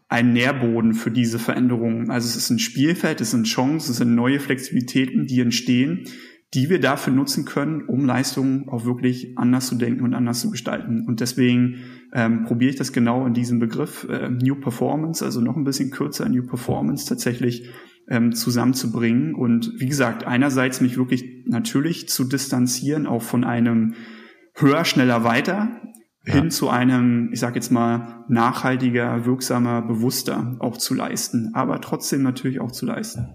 ein 0.09 0.35
Nährboden 0.35 0.93
für 0.93 1.11
diese 1.11 1.39
Veränderungen. 1.39 2.11
Also 2.11 2.29
es 2.29 2.37
ist 2.37 2.51
ein 2.51 2.59
Spielfeld, 2.59 3.23
es 3.23 3.31
sind 3.31 3.47
Chancen, 3.47 3.93
es 3.93 3.97
sind 3.97 4.15
neue 4.15 4.41
Flexibilitäten, 4.41 5.27
die 5.27 5.41
entstehen, 5.41 6.05
die 6.55 6.69
wir 6.69 6.81
dafür 6.81 7.13
nutzen 7.13 7.45
können, 7.45 7.83
um 7.83 8.05
Leistungen 8.05 8.69
auch 8.69 8.85
wirklich 8.85 9.39
anders 9.39 9.69
zu 9.69 9.77
denken 9.77 10.03
und 10.05 10.15
anders 10.15 10.41
zu 10.41 10.51
gestalten. 10.51 11.07
Und 11.07 11.21
deswegen 11.21 11.77
ähm, 12.13 12.45
probiere 12.45 12.71
ich 12.71 12.77
das 12.77 12.93
genau 12.93 13.27
in 13.27 13.33
diesem 13.33 13.59
Begriff 13.59 14.07
äh, 14.11 14.29
New 14.29 14.57
Performance, 14.57 15.25
also 15.25 15.41
noch 15.41 15.57
ein 15.57 15.65
bisschen 15.65 15.91
kürzer 15.91 16.29
New 16.29 16.47
Performance 16.47 17.09
tatsächlich 17.09 17.71
ähm, 18.09 18.35
zusammenzubringen. 18.35 19.35
Und 19.35 19.73
wie 19.79 19.87
gesagt, 19.87 20.27
einerseits 20.27 20.83
mich 20.83 20.99
wirklich 20.99 21.25
natürlich 21.47 22.09
zu 22.09 22.25
distanzieren, 22.25 23.07
auch 23.07 23.23
von 23.23 23.45
einem 23.45 23.95
höher, 24.55 24.85
schneller, 24.85 25.25
weiter, 25.25 25.81
ja. 26.27 26.35
hin 26.35 26.51
zu 26.51 26.69
einem, 26.69 27.31
ich 27.33 27.41
sage 27.41 27.55
jetzt 27.55 27.73
mal, 27.73 28.27
nachhaltiger, 28.29 29.25
wirksamer, 29.25 29.81
bewusster 29.81 30.57
auch 30.61 30.77
zu 30.77 30.93
leisten, 30.93 31.53
aber 31.55 31.81
trotzdem 31.81 32.23
natürlich 32.23 32.61
auch 32.61 32.73
zu 32.73 32.85
leisten. 32.85 33.35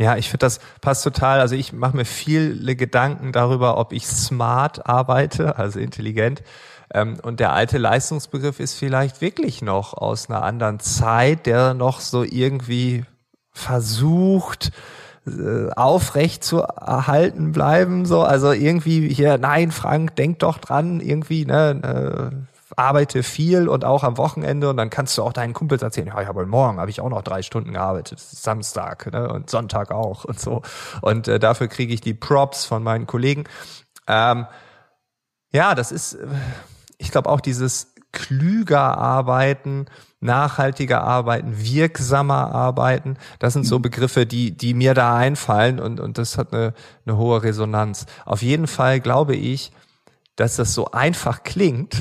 Ja, 0.00 0.16
ich 0.16 0.30
finde, 0.30 0.46
das 0.46 0.60
passt 0.80 1.04
total. 1.04 1.40
Also 1.40 1.54
ich 1.54 1.74
mache 1.74 1.94
mir 1.94 2.06
viele 2.06 2.74
Gedanken 2.74 3.32
darüber, 3.32 3.76
ob 3.76 3.92
ich 3.92 4.06
smart 4.06 4.86
arbeite, 4.88 5.58
also 5.58 5.78
intelligent. 5.78 6.42
Ähm, 6.94 7.18
und 7.22 7.38
der 7.38 7.52
alte 7.52 7.76
Leistungsbegriff 7.76 8.60
ist 8.60 8.74
vielleicht 8.74 9.20
wirklich 9.20 9.60
noch 9.60 9.92
aus 9.92 10.30
einer 10.30 10.42
anderen 10.42 10.80
Zeit, 10.80 11.44
der 11.44 11.74
noch 11.74 12.00
so 12.00 12.22
irgendwie 12.24 13.04
versucht, 13.52 14.72
äh, 15.26 15.70
aufrecht 15.76 16.44
zu 16.44 16.60
erhalten 16.60 17.52
bleiben, 17.52 18.06
so, 18.06 18.22
also 18.22 18.52
irgendwie 18.52 19.12
hier, 19.12 19.36
nein, 19.36 19.70
Frank, 19.70 20.16
denk 20.16 20.38
doch 20.38 20.56
dran, 20.56 21.00
irgendwie, 21.00 21.44
ne, 21.44 22.30
äh, 22.32 22.49
arbeite 22.76 23.22
viel 23.22 23.68
und 23.68 23.84
auch 23.84 24.04
am 24.04 24.16
Wochenende 24.16 24.70
und 24.70 24.76
dann 24.76 24.90
kannst 24.90 25.16
du 25.18 25.22
auch 25.22 25.32
deinen 25.32 25.52
Kumpels 25.52 25.82
erzählen, 25.82 26.08
ja, 26.08 26.28
aber 26.28 26.46
morgen 26.46 26.78
habe 26.78 26.90
ich 26.90 27.00
auch 27.00 27.08
noch 27.08 27.22
drei 27.22 27.42
Stunden 27.42 27.72
gearbeitet, 27.72 28.20
Samstag 28.20 29.12
ne, 29.12 29.32
und 29.32 29.50
Sonntag 29.50 29.90
auch 29.90 30.24
und 30.24 30.38
so. 30.38 30.62
Und 31.00 31.28
äh, 31.28 31.38
dafür 31.38 31.68
kriege 31.68 31.92
ich 31.92 32.00
die 32.00 32.14
Props 32.14 32.64
von 32.64 32.82
meinen 32.82 33.06
Kollegen. 33.06 33.44
Ähm, 34.06 34.46
ja, 35.52 35.74
das 35.74 35.92
ist, 35.92 36.14
äh, 36.14 36.26
ich 36.98 37.10
glaube 37.10 37.28
auch 37.28 37.40
dieses 37.40 37.94
klüger 38.12 38.98
arbeiten, 38.98 39.86
nachhaltiger 40.20 41.02
arbeiten, 41.02 41.56
wirksamer 41.56 42.52
arbeiten. 42.52 43.16
Das 43.38 43.52
sind 43.52 43.64
so 43.64 43.78
Begriffe, 43.78 44.26
die, 44.26 44.50
die 44.50 44.74
mir 44.74 44.94
da 44.94 45.16
einfallen 45.16 45.80
und, 45.80 46.00
und 46.00 46.18
das 46.18 46.36
hat 46.36 46.52
eine, 46.52 46.74
eine 47.06 47.16
hohe 47.16 47.42
Resonanz. 47.42 48.06
Auf 48.24 48.42
jeden 48.42 48.66
Fall 48.66 49.00
glaube 49.00 49.36
ich, 49.36 49.72
dass 50.36 50.56
das 50.56 50.72
so 50.72 50.90
einfach 50.92 51.42
klingt, 51.42 51.96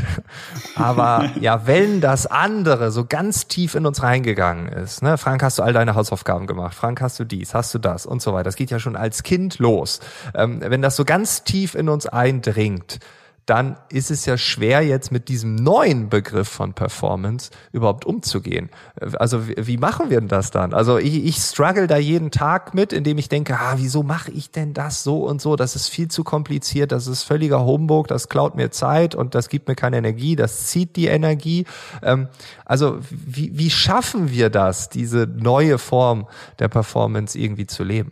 aber 0.75 1.29
ja, 1.41 1.67
wenn 1.67 1.99
das 1.99 2.25
andere 2.25 2.91
so 2.91 3.05
ganz 3.05 3.47
tief 3.47 3.75
in 3.75 3.85
uns 3.85 4.01
reingegangen 4.01 4.69
ist, 4.69 5.01
ne, 5.01 5.17
Frank, 5.17 5.43
hast 5.43 5.59
du 5.59 5.63
all 5.63 5.73
deine 5.73 5.95
Hausaufgaben 5.95 6.47
gemacht, 6.47 6.73
Frank, 6.73 7.01
hast 7.01 7.19
du 7.19 7.25
dies, 7.25 7.53
hast 7.53 7.73
du 7.73 7.79
das? 7.79 8.05
Und 8.05 8.21
so 8.21 8.33
weiter, 8.33 8.45
das 8.45 8.55
geht 8.55 8.71
ja 8.71 8.79
schon 8.79 8.95
als 8.95 9.23
Kind 9.23 9.59
los. 9.59 9.99
Ähm, 10.33 10.61
wenn 10.61 10.81
das 10.81 10.95
so 10.95 11.05
ganz 11.05 11.43
tief 11.43 11.75
in 11.75 11.89
uns 11.89 12.05
eindringt, 12.05 12.99
dann 13.49 13.77
ist 13.89 14.11
es 14.11 14.25
ja 14.25 14.37
schwer, 14.37 14.81
jetzt 14.81 15.11
mit 15.11 15.27
diesem 15.27 15.55
neuen 15.55 16.09
Begriff 16.09 16.47
von 16.47 16.73
Performance 16.73 17.49
überhaupt 17.71 18.05
umzugehen. 18.05 18.69
Also 19.17 19.47
wie, 19.47 19.77
machen 19.77 20.11
wir 20.11 20.19
denn 20.19 20.29
das 20.29 20.51
dann? 20.51 20.73
Also 20.73 20.99
ich, 20.99 21.25
ich 21.25 21.37
struggle 21.37 21.87
da 21.87 21.97
jeden 21.97 22.29
Tag 22.29 22.75
mit, 22.75 22.93
indem 22.93 23.17
ich 23.17 23.27
denke, 23.27 23.57
ah, 23.59 23.75
wieso 23.77 24.03
mache 24.03 24.31
ich 24.31 24.51
denn 24.51 24.73
das 24.73 25.03
so 25.03 25.25
und 25.25 25.41
so? 25.41 25.55
Das 25.55 25.75
ist 25.75 25.87
viel 25.87 26.09
zu 26.09 26.23
kompliziert, 26.23 26.91
das 26.91 27.07
ist 27.07 27.23
völliger 27.23 27.65
Humbug, 27.65 28.07
das 28.07 28.29
klaut 28.29 28.55
mir 28.55 28.69
Zeit 28.69 29.15
und 29.15 29.33
das 29.33 29.49
gibt 29.49 29.67
mir 29.67 29.75
keine 29.75 29.97
Energie, 29.97 30.35
das 30.35 30.67
zieht 30.67 30.95
die 30.95 31.07
Energie. 31.07 31.65
Ähm, 32.03 32.27
also 32.65 32.99
wie, 33.09 33.57
wie 33.57 33.71
schaffen 33.71 34.31
wir 34.31 34.51
das, 34.51 34.89
diese 34.89 35.25
neue 35.25 35.79
Form 35.79 36.27
der 36.59 36.67
Performance 36.67 37.37
irgendwie 37.37 37.65
zu 37.65 37.83
leben? 37.83 38.11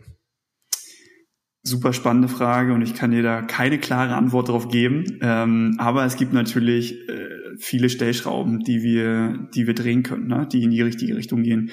Super 1.68 1.92
spannende 1.92 2.28
Frage 2.28 2.72
und 2.72 2.82
ich 2.82 2.94
kann 2.94 3.10
dir 3.10 3.22
da 3.22 3.42
keine 3.42 3.78
klare 3.78 4.14
Antwort 4.14 4.48
darauf 4.48 4.68
geben. 4.68 5.18
Ähm, 5.20 5.74
aber 5.78 6.04
es 6.04 6.16
gibt 6.16 6.32
natürlich 6.32 7.08
äh, 7.08 7.28
viele 7.58 7.88
Stellschrauben, 7.88 8.60
die 8.60 8.82
wir, 8.82 9.48
die 9.54 9.66
wir 9.66 9.74
drehen 9.74 10.02
können, 10.02 10.26
ne? 10.26 10.48
die 10.50 10.62
in 10.64 10.70
die 10.70 10.82
richtige 10.82 11.16
Richtung 11.16 11.42
gehen. 11.42 11.70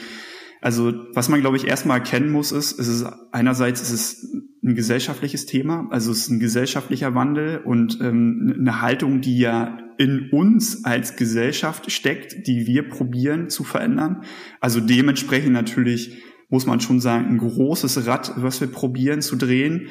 Also 0.61 0.93
was 1.13 1.29
man, 1.29 1.41
glaube 1.41 1.57
ich, 1.57 1.67
erstmal 1.67 1.99
erkennen 1.99 2.31
muss, 2.31 2.51
ist, 2.51 2.79
es 2.79 2.87
ist 2.87 3.05
einerseits 3.31 3.81
ist 3.81 3.91
es 3.91 4.33
ein 4.63 4.73
gesellschaftliches 4.73 5.45
Thema, 5.45 5.87
also 5.91 6.11
es 6.11 6.21
ist 6.21 6.29
ein 6.29 6.39
gesellschaftlicher 6.39 7.13
Wandel 7.13 7.59
und 7.59 7.99
ähm, 8.01 8.55
eine 8.57 8.81
Haltung, 8.81 9.21
die 9.21 9.37
ja 9.37 9.77
in 9.97 10.29
uns 10.31 10.83
als 10.83 11.15
Gesellschaft 11.17 11.91
steckt, 11.91 12.47
die 12.47 12.65
wir 12.65 12.89
probieren 12.89 13.49
zu 13.49 13.63
verändern. 13.63 14.23
Also 14.59 14.79
dementsprechend 14.79 15.53
natürlich 15.53 16.23
muss 16.49 16.65
man 16.65 16.79
schon 16.79 16.99
sagen, 16.99 17.27
ein 17.27 17.37
großes 17.37 18.05
Rad, 18.07 18.33
was 18.37 18.61
wir 18.61 18.67
probieren 18.67 19.21
zu 19.21 19.35
drehen. 19.35 19.87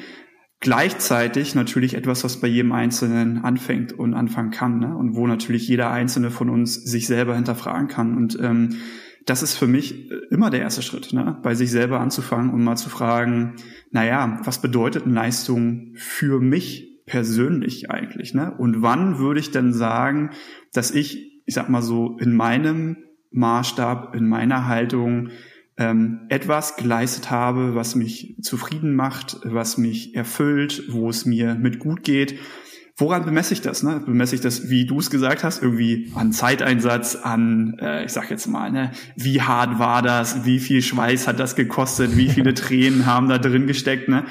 Gleichzeitig 0.61 1.53
natürlich 1.53 1.95
etwas, 1.95 2.23
was 2.23 2.39
bei 2.39 2.47
jedem 2.47 2.71
Einzelnen 2.71 3.43
anfängt 3.43 3.93
und 3.93 4.13
anfangen 4.13 4.51
kann 4.51 4.79
ne? 4.79 4.95
und 4.95 5.15
wo 5.15 5.27
natürlich 5.27 5.67
jeder 5.67 5.91
Einzelne 5.91 6.31
von 6.31 6.49
uns 6.49 6.75
sich 6.75 7.07
selber 7.07 7.35
hinterfragen 7.35 7.87
kann. 7.87 8.15
Und 8.15 8.39
ähm, 8.41 8.77
das 9.25 9.43
ist 9.43 9.55
für 9.55 9.67
mich 9.67 10.09
immer 10.31 10.49
der 10.49 10.61
erste 10.61 10.81
Schritt, 10.81 11.11
ne? 11.11 11.37
bei 11.43 11.55
sich 11.55 11.71
selber 11.71 11.99
anzufangen 11.99 12.51
und 12.51 12.63
mal 12.63 12.77
zu 12.77 12.89
fragen, 12.89 13.55
naja, 13.91 14.39
was 14.43 14.61
bedeutet 14.61 15.05
Leistung 15.05 15.93
für 15.95 16.39
mich 16.39 17.01
persönlich 17.05 17.91
eigentlich? 17.91 18.33
Ne? 18.33 18.53
Und 18.57 18.81
wann 18.81 19.19
würde 19.19 19.39
ich 19.39 19.51
denn 19.51 19.73
sagen, 19.73 20.31
dass 20.73 20.91
ich, 20.91 21.41
ich 21.45 21.53
sag 21.53 21.69
mal 21.69 21.81
so, 21.81 22.17
in 22.19 22.33
meinem 22.33 22.97
Maßstab, 23.31 24.15
in 24.15 24.27
meiner 24.27 24.67
Haltung 24.67 25.29
ähm, 25.77 26.21
etwas 26.29 26.77
geleistet 26.77 27.31
habe, 27.31 27.75
was 27.75 27.95
mich 27.95 28.37
zufrieden 28.41 28.95
macht, 28.95 29.37
was 29.43 29.77
mich 29.77 30.15
erfüllt, 30.15 30.83
wo 30.89 31.09
es 31.09 31.25
mir 31.25 31.55
mit 31.55 31.79
gut 31.79 32.03
geht. 32.03 32.39
Woran 32.97 33.25
bemesse 33.25 33.53
ich 33.53 33.61
das? 33.61 33.83
Ne? 33.83 34.01
Bemesse 34.05 34.35
ich 34.35 34.41
das, 34.41 34.69
wie 34.69 34.85
du 34.85 34.99
es 34.99 35.09
gesagt 35.09 35.43
hast, 35.43 35.61
irgendwie 35.61 36.13
an 36.15 36.31
Zeiteinsatz, 36.31 37.17
an, 37.17 37.77
äh, 37.81 38.05
ich 38.05 38.13
sag 38.13 38.29
jetzt 38.29 38.47
mal, 38.47 38.71
ne, 38.71 38.91
wie 39.17 39.41
hart 39.41 39.79
war 39.79 40.01
das, 40.01 40.45
wie 40.45 40.59
viel 40.59 40.81
Schweiß 40.81 41.27
hat 41.27 41.37
das 41.37 41.57
gekostet, 41.57 42.15
wie 42.15 42.29
viele 42.29 42.53
Tränen 42.53 43.05
haben 43.05 43.27
da 43.27 43.37
drin 43.37 43.67
gesteckt, 43.67 44.07
ne? 44.07 44.23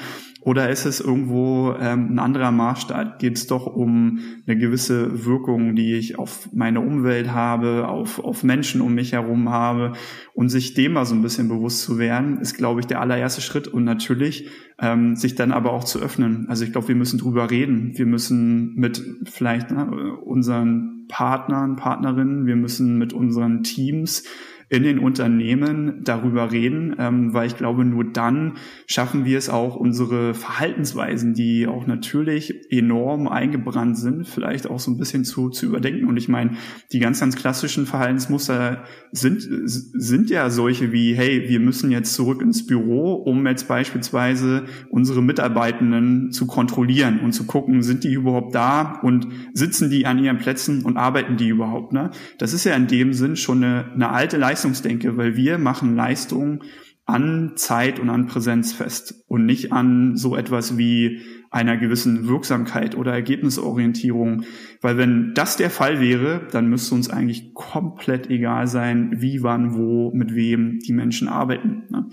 Oder 0.45 0.69
ist 0.69 0.85
es 0.85 1.01
irgendwo 1.01 1.73
ähm, 1.81 2.11
ein 2.11 2.19
anderer 2.19 2.51
Maßstab? 2.51 3.17
Geht 3.17 3.35
es 3.35 3.47
doch 3.47 3.65
um 3.65 4.19
eine 4.45 4.55
gewisse 4.55 5.25
Wirkung, 5.25 5.75
die 5.75 5.95
ich 5.95 6.19
auf 6.19 6.49
meine 6.53 6.81
Umwelt 6.81 7.31
habe, 7.31 7.87
auf, 7.87 8.23
auf 8.23 8.43
Menschen 8.43 8.79
um 8.81 8.93
mich 8.93 9.13
herum 9.13 9.49
habe? 9.49 9.93
Und 10.35 10.49
sich 10.49 10.75
dem 10.75 10.93
mal 10.93 11.05
so 11.05 11.15
ein 11.15 11.23
bisschen 11.23 11.47
bewusst 11.47 11.81
zu 11.81 11.97
werden, 11.97 12.37
ist, 12.37 12.53
glaube 12.53 12.79
ich, 12.79 12.85
der 12.85 13.01
allererste 13.01 13.41
Schritt. 13.41 13.67
Und 13.67 13.85
natürlich 13.85 14.47
ähm, 14.79 15.15
sich 15.15 15.33
dann 15.33 15.51
aber 15.51 15.73
auch 15.73 15.83
zu 15.83 15.99
öffnen. 15.99 16.45
Also 16.47 16.63
ich 16.63 16.71
glaube, 16.71 16.89
wir 16.89 16.95
müssen 16.95 17.17
drüber 17.17 17.49
reden. 17.49 17.97
Wir 17.97 18.05
müssen 18.05 18.75
mit 18.75 19.03
vielleicht 19.23 19.71
ne, 19.71 20.15
unseren 20.23 21.07
Partnern, 21.07 21.75
Partnerinnen, 21.75 22.45
wir 22.45 22.55
müssen 22.55 22.99
mit 22.99 23.13
unseren 23.13 23.63
Teams 23.63 24.23
in 24.69 24.83
den 24.83 24.99
Unternehmen 24.99 26.01
darüber 26.03 26.51
reden, 26.51 26.95
ähm, 26.97 27.33
weil 27.33 27.47
ich 27.47 27.57
glaube, 27.57 27.85
nur 27.85 28.03
dann 28.03 28.53
schaffen 28.87 29.25
wir 29.25 29.37
es 29.37 29.49
auch, 29.49 29.75
unsere 29.75 30.33
Verhaltensweisen, 30.33 31.33
die 31.33 31.67
auch 31.67 31.85
natürlich 31.85 32.71
enorm 32.71 33.27
eingebrannt 33.27 33.97
sind, 33.97 34.27
vielleicht 34.27 34.67
auch 34.67 34.79
so 34.79 34.91
ein 34.91 34.97
bisschen 34.97 35.23
zu, 35.23 35.49
zu 35.49 35.67
überdenken. 35.67 36.07
Und 36.07 36.17
ich 36.17 36.27
meine, 36.29 36.51
die 36.91 36.99
ganz, 36.99 37.19
ganz 37.19 37.35
klassischen 37.35 37.85
Verhaltensmuster 37.85 38.83
sind, 39.11 39.47
sind 39.65 40.29
ja 40.29 40.49
solche 40.49 40.91
wie, 40.91 41.13
hey, 41.13 41.47
wir 41.47 41.59
müssen 41.59 41.91
jetzt 41.91 42.13
zurück 42.13 42.41
ins 42.41 42.65
Büro, 42.65 43.13
um 43.13 43.45
jetzt 43.45 43.67
beispielsweise 43.67 44.65
unsere 44.89 45.21
Mitarbeitenden 45.21 46.31
zu 46.31 46.47
kontrollieren 46.47 47.19
und 47.19 47.33
zu 47.33 47.45
gucken, 47.45 47.83
sind 47.83 48.03
die 48.03 48.13
überhaupt 48.13 48.55
da 48.55 48.99
und 49.03 49.27
sitzen 49.53 49.89
die 49.89 50.05
an 50.05 50.23
ihren 50.23 50.39
Plätzen 50.39 50.83
und 50.83 50.97
arbeiten 50.97 51.37
die 51.37 51.49
überhaupt. 51.49 51.93
Ne? 51.93 52.09
Das 52.39 52.53
ist 52.53 52.63
ja 52.63 52.75
in 52.75 52.87
dem 52.87 53.13
Sinn 53.13 53.35
schon 53.35 53.63
eine, 53.63 53.91
eine 53.93 54.09
alte 54.09 54.37
Leistung 54.37 54.54
Leistungsdenke, 54.55 55.17
weil 55.17 55.35
wir 55.35 55.57
machen 55.57 55.97
Leistung 55.97 56.63
an 57.05 57.51
Zeit 57.55 57.99
und 57.99 58.09
an 58.09 58.25
Präsenz 58.25 58.71
fest 58.71 59.25
und 59.27 59.45
nicht 59.45 59.73
an 59.73 60.15
so 60.15 60.37
etwas 60.37 60.77
wie 60.77 61.19
einer 61.51 61.75
gewissen 61.75 62.29
Wirksamkeit 62.29 62.95
oder 62.95 63.11
Ergebnisorientierung. 63.11 64.43
Weil 64.79 64.97
wenn 64.97 65.33
das 65.35 65.57
der 65.57 65.69
Fall 65.69 65.99
wäre, 65.99 66.47
dann 66.51 66.69
müsste 66.69 66.95
uns 66.95 67.09
eigentlich 67.09 67.53
komplett 67.53 68.29
egal 68.29 68.67
sein, 68.67 69.17
wie, 69.17 69.43
wann, 69.43 69.75
wo, 69.75 70.11
mit 70.13 70.33
wem 70.33 70.79
die 70.79 70.93
Menschen 70.93 71.27
arbeiten. 71.27 71.83
Ne? 71.89 72.07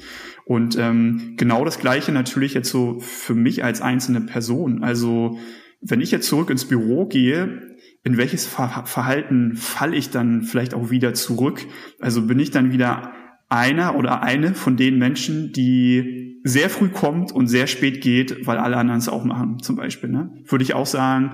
Und 0.45 0.77
ähm, 0.77 1.35
genau 1.37 1.65
das 1.65 1.79
Gleiche 1.79 2.11
natürlich 2.11 2.55
jetzt 2.55 2.71
so 2.71 2.99
für 2.99 3.35
mich 3.35 3.63
als 3.63 3.81
einzelne 3.81 4.21
Person. 4.21 4.83
Also 4.83 5.39
wenn 5.81 6.01
ich 6.01 6.11
jetzt 6.11 6.27
zurück 6.27 6.51
ins 6.51 6.65
Büro 6.65 7.07
gehe, 7.07 7.72
in 8.05 8.17
welches 8.17 8.47
Verhalten 8.47 9.55
falle 9.57 9.97
ich 9.97 10.11
dann 10.11 10.43
vielleicht 10.43 10.75
auch 10.75 10.91
wieder 10.91 11.15
zurück? 11.15 11.67
Also 12.01 12.27
bin 12.27 12.41
ich 12.41 12.51
dann 12.51 12.73
wieder 12.73 13.13
einer 13.49 13.97
oder 13.97 14.23
eine 14.23 14.55
von 14.55 14.77
den 14.77 14.99
Menschen, 14.99 15.53
die 15.53 16.41
sehr 16.43 16.71
früh 16.71 16.89
kommt 16.89 17.31
und 17.31 17.47
sehr 17.47 17.67
spät 17.67 18.01
geht, 18.01 18.47
weil 18.47 18.59
alle 18.59 18.77
anderen 18.77 18.99
es 18.99 19.09
auch 19.09 19.25
machen, 19.25 19.59
zum 19.61 19.77
Beispiel. 19.77 20.11
Ne? 20.11 20.33
Würde 20.47 20.65
ich 20.65 20.75
auch 20.75 20.87
sagen, 20.87 21.33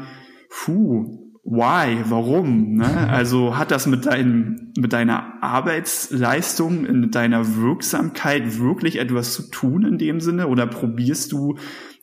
puh, 0.50 1.31
why, 1.44 2.04
warum? 2.04 2.74
Ne? 2.74 2.87
Also 3.09 3.57
hat 3.57 3.70
das 3.70 3.87
mit, 3.87 4.04
deinem, 4.04 4.72
mit 4.76 4.92
deiner 4.92 5.42
Arbeitsleistung, 5.42 6.83
mit 6.83 7.14
deiner 7.14 7.57
Wirksamkeit 7.57 8.59
wirklich 8.59 8.98
etwas 8.98 9.33
zu 9.33 9.50
tun 9.50 9.85
in 9.85 9.96
dem 9.96 10.20
Sinne? 10.20 10.48
Oder 10.48 10.66
probierst 10.66 11.33
du 11.33 11.57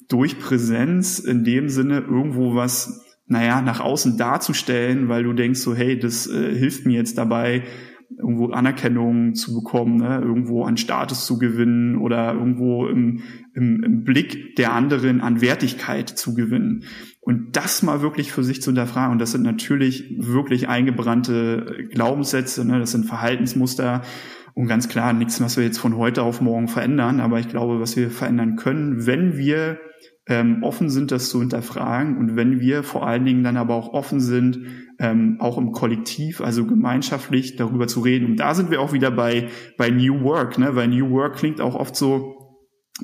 durch 0.08 0.39
Präsenz 0.39 1.19
in 1.19 1.43
dem 1.43 1.69
Sinne 1.69 1.99
irgendwo 1.99 2.56
was 2.56 3.05
naja, 3.28 3.62
nach 3.62 3.80
außen 3.80 4.18
darzustellen, 4.18 5.10
weil 5.10 5.24
du 5.24 5.34
denkst 5.34 5.60
so, 5.60 5.76
hey, 5.76 5.98
das 5.98 6.28
äh, 6.28 6.56
hilft 6.56 6.86
mir 6.86 6.98
jetzt 6.98 7.18
dabei, 7.18 7.64
irgendwo 8.18 8.52
Anerkennung 8.52 9.34
zu 9.34 9.54
bekommen, 9.54 9.98
ne? 9.98 10.22
irgendwo 10.24 10.64
an 10.64 10.78
Status 10.78 11.26
zu 11.26 11.38
gewinnen 11.38 11.98
oder 11.98 12.34
irgendwo 12.34 12.88
im, 12.88 13.22
im, 13.54 13.84
im 13.84 14.04
Blick 14.04 14.56
der 14.56 14.74
anderen 14.74 15.22
an 15.22 15.42
Wertigkeit 15.42 16.10
zu 16.10 16.34
gewinnen. 16.34 16.84
Und 17.20 17.56
das 17.56 17.82
mal 17.82 18.02
wirklich 18.02 18.32
für 18.32 18.44
sich 18.44 18.62
zu 18.62 18.70
hinterfragen. 18.70 19.14
Und 19.14 19.20
das 19.20 19.32
sind 19.32 19.44
natürlich 19.44 20.16
wirklich 20.20 20.70
eingebrannte 20.70 21.88
Glaubenssätze, 21.92 22.66
ne? 22.66 22.80
das 22.80 22.92
sind 22.92 23.06
Verhaltensmuster. 23.06 24.04
Und 24.54 24.68
ganz 24.68 24.88
klar, 24.88 25.12
nichts, 25.12 25.42
was 25.42 25.58
wir 25.58 25.66
jetzt 25.66 25.80
von 25.80 25.98
heute 25.98 26.24
auf 26.24 26.40
morgen 26.40 26.68
verändern. 26.68 27.20
Aber 27.20 27.40
ich 27.40 27.50
glaube, 27.50 27.80
was 27.80 27.98
wir 27.98 28.10
verändern 28.10 28.56
können, 28.56 29.06
wenn 29.06 29.36
wir 29.36 29.80
ähm, 30.28 30.64
offen 30.64 30.90
sind, 30.90 31.12
das 31.12 31.30
zu 31.30 31.40
hinterfragen 31.40 32.18
und 32.18 32.36
wenn 32.36 32.60
wir 32.60 32.84
vor 32.84 33.08
allen 33.08 33.26
Dingen 33.26 33.44
dann 33.44 33.58
aber 33.58 33.76
auch 33.76 33.94
offen 33.94 34.20
sind, 34.20 34.60
ähm, 35.00 35.38
auch 35.40 35.58
im 35.58 35.72
Kollektiv, 35.72 36.42
also 36.42 36.66
gemeinschaftlich 36.66 37.58
darüber 37.58 37.88
zu 37.88 38.00
reden. 38.00 38.26
Und 38.26 38.38
da 38.38 38.56
sind 38.56 38.72
wir 38.72 38.82
auch 38.82 38.94
wieder 38.94 39.12
bei, 39.12 39.50
bei 39.78 39.90
New 39.90 40.22
Work, 40.22 40.58
ne? 40.58 40.76
weil 40.76 40.88
New 40.88 41.10
Work 41.12 41.36
klingt 41.36 41.62
auch 41.62 41.76
oft 41.76 41.96
so, 41.96 42.36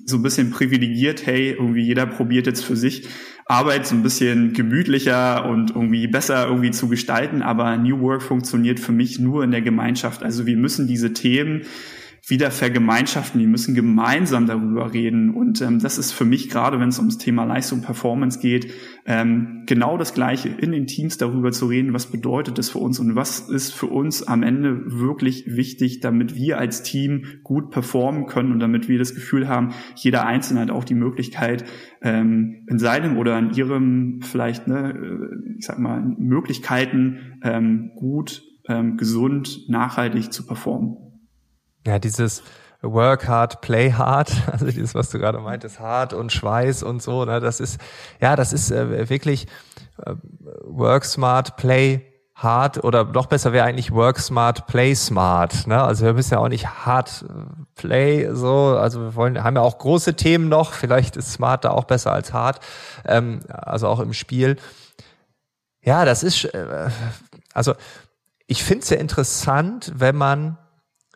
so 0.06 0.18
ein 0.18 0.24
bisschen 0.24 0.52
privilegiert, 0.52 1.26
hey, 1.26 1.52
irgendwie 1.52 1.84
jeder 1.84 2.06
probiert 2.06 2.48
jetzt 2.48 2.64
für 2.64 2.78
sich 2.78 3.08
Arbeit 3.46 3.86
so 3.86 3.96
ein 3.96 4.04
bisschen 4.04 4.54
gemütlicher 4.54 5.46
und 5.46 5.72
irgendwie 5.72 6.08
besser 6.08 6.48
irgendwie 6.48 6.72
zu 6.72 6.88
gestalten, 6.88 7.42
aber 7.42 7.76
New 7.76 8.00
Work 8.00 8.24
funktioniert 8.24 8.80
für 8.80 8.94
mich 8.94 9.20
nur 9.20 9.44
in 9.44 9.52
der 9.52 9.62
Gemeinschaft. 9.62 10.24
Also 10.24 10.46
wir 10.46 10.56
müssen 10.56 10.88
diese 10.88 11.12
Themen 11.12 11.64
wieder 12.32 12.50
vergemeinschaften, 12.50 13.40
die 13.40 13.46
müssen 13.46 13.76
gemeinsam 13.76 14.48
darüber 14.48 14.94
reden. 14.94 15.36
Und 15.36 15.62
ähm, 15.62 15.80
das 15.80 15.98
ist 15.98 16.14
für 16.14 16.26
mich 16.26 16.50
gerade, 16.50 16.80
wenn 16.80 16.90
es 16.90 16.98
ums 16.98 17.18
Thema 17.18 17.44
Leistung, 17.44 17.82
Performance 17.82 18.40
geht, 18.40 18.72
ähm, 19.06 19.64
genau 19.68 19.98
das 19.98 20.14
Gleiche, 20.14 20.50
in 20.50 20.72
den 20.72 20.88
Teams 20.88 21.18
darüber 21.18 21.52
zu 21.52 21.68
reden, 21.68 21.94
was 21.94 22.08
bedeutet 22.08 22.58
das 22.58 22.70
für 22.70 22.80
uns 22.80 23.00
und 23.00 23.16
was 23.16 23.50
ist 23.50 23.74
für 23.74 23.88
uns 23.88 24.24
am 24.24 24.42
Ende 24.42 24.82
wirklich 24.86 25.44
wichtig, 25.46 26.00
damit 26.00 26.34
wir 26.36 26.58
als 26.58 26.84
Team 26.84 27.26
gut 27.44 27.70
performen 27.70 28.26
können 28.28 28.54
und 28.54 28.60
damit 28.60 28.88
wir 28.88 28.98
das 28.98 29.14
Gefühl 29.14 29.50
haben, 29.50 29.74
jeder 29.96 30.26
Einzelne 30.26 30.62
hat 30.62 30.72
auch 30.72 30.86
die 30.86 30.96
Möglichkeit, 30.96 31.66
ähm, 32.02 32.66
in 32.68 32.80
seinem 32.80 33.18
oder 33.18 33.38
in 33.38 33.52
ihrem 33.52 34.22
vielleicht, 34.22 34.68
ne, 34.68 34.94
äh, 34.94 35.58
ich 35.58 35.66
sag 35.66 35.80
mal, 35.80 36.02
Möglichkeiten 36.18 37.40
ähm, 37.44 37.92
gut, 37.96 38.44
ähm, 38.70 38.96
gesund, 38.96 39.68
nachhaltig 39.68 40.32
zu 40.32 40.46
performen. 40.46 41.11
Ja, 41.86 42.00
dieses 42.00 42.44
Work 42.82 43.28
hard, 43.28 43.62
play 43.62 43.92
hard, 43.92 44.32
also 44.52 44.66
dieses, 44.66 44.96
was 44.96 45.10
du 45.10 45.20
gerade 45.20 45.40
meintest, 45.40 45.80
hart 45.80 46.14
und 46.14 46.32
Schweiß 46.32 46.84
und 46.84 47.02
so, 47.02 47.26
ne, 47.26 47.40
das 47.40 47.60
ist, 47.60 47.80
ja, 48.20 48.36
das 48.36 48.54
ist 48.54 48.72
äh, 48.72 49.10
wirklich 49.10 49.48
äh, 50.04 50.16
work 50.64 51.06
smart, 51.06 51.58
play 51.58 52.08
hard 52.34 52.84
oder 52.84 53.04
noch 53.04 53.28
besser 53.28 53.54
wäre 53.54 53.66
eigentlich 53.66 53.92
work 53.92 54.20
smart, 54.20 54.66
play 54.66 54.96
smart, 54.96 55.68
ne, 55.68 55.82
also 55.82 56.06
wir 56.06 56.14
müssen 56.14 56.34
ja 56.34 56.40
auch 56.40 56.48
nicht 56.48 56.68
hard 56.86 57.24
äh, 57.30 57.64
play, 57.76 58.30
so, 58.34 58.78
also 58.80 59.02
wir 59.02 59.16
wollen, 59.16 59.44
haben 59.44 59.56
ja 59.56 59.62
auch 59.62 59.78
große 59.78 60.16
Themen 60.16 60.50
noch, 60.50 60.74
vielleicht 60.74 61.18
ist 61.18 61.32
smart 61.32 61.66
da 61.66 61.72
auch 61.72 61.84
besser 61.84 62.12
als 62.12 62.34
hart, 62.34 62.62
ähm, 63.06 63.42
also 63.48 63.88
auch 63.88 64.00
im 64.00 64.14
Spiel. 64.14 64.58
Ja, 65.84 66.04
das 66.06 66.24
ist, 66.24 66.46
äh, 66.46 66.90
also 67.54 67.76
ich 68.48 68.64
finde 68.64 68.82
es 68.82 68.90
sehr 68.90 69.00
interessant, 69.00 69.92
wenn 69.96 70.16
man 70.16 70.58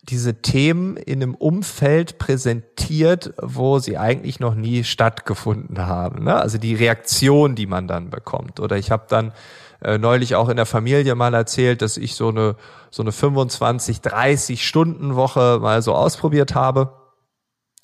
diese 0.09 0.41
Themen 0.41 0.97
in 0.97 1.21
einem 1.21 1.35
Umfeld 1.35 2.17
präsentiert, 2.17 3.33
wo 3.41 3.79
sie 3.79 3.97
eigentlich 3.97 4.39
noch 4.39 4.55
nie 4.55 4.83
stattgefunden 4.83 5.85
haben. 5.85 6.23
Ne? 6.23 6.35
Also 6.35 6.57
die 6.57 6.75
Reaktion, 6.75 7.55
die 7.55 7.65
man 7.65 7.87
dann 7.87 8.09
bekommt. 8.09 8.59
Oder 8.59 8.77
ich 8.77 8.91
habe 8.91 9.05
dann 9.09 9.33
äh, 9.81 9.97
neulich 9.97 10.35
auch 10.35 10.49
in 10.49 10.57
der 10.57 10.65
Familie 10.65 11.15
mal 11.15 11.33
erzählt, 11.33 11.81
dass 11.81 11.97
ich 11.97 12.15
so 12.15 12.29
eine 12.29 12.55
so 12.91 13.03
eine 13.03 13.11
25, 13.11 13.99
30 13.99 14.65
Stunden 14.65 15.15
Woche 15.15 15.59
mal 15.61 15.81
so 15.81 15.93
ausprobiert 15.93 16.55
habe 16.55 16.93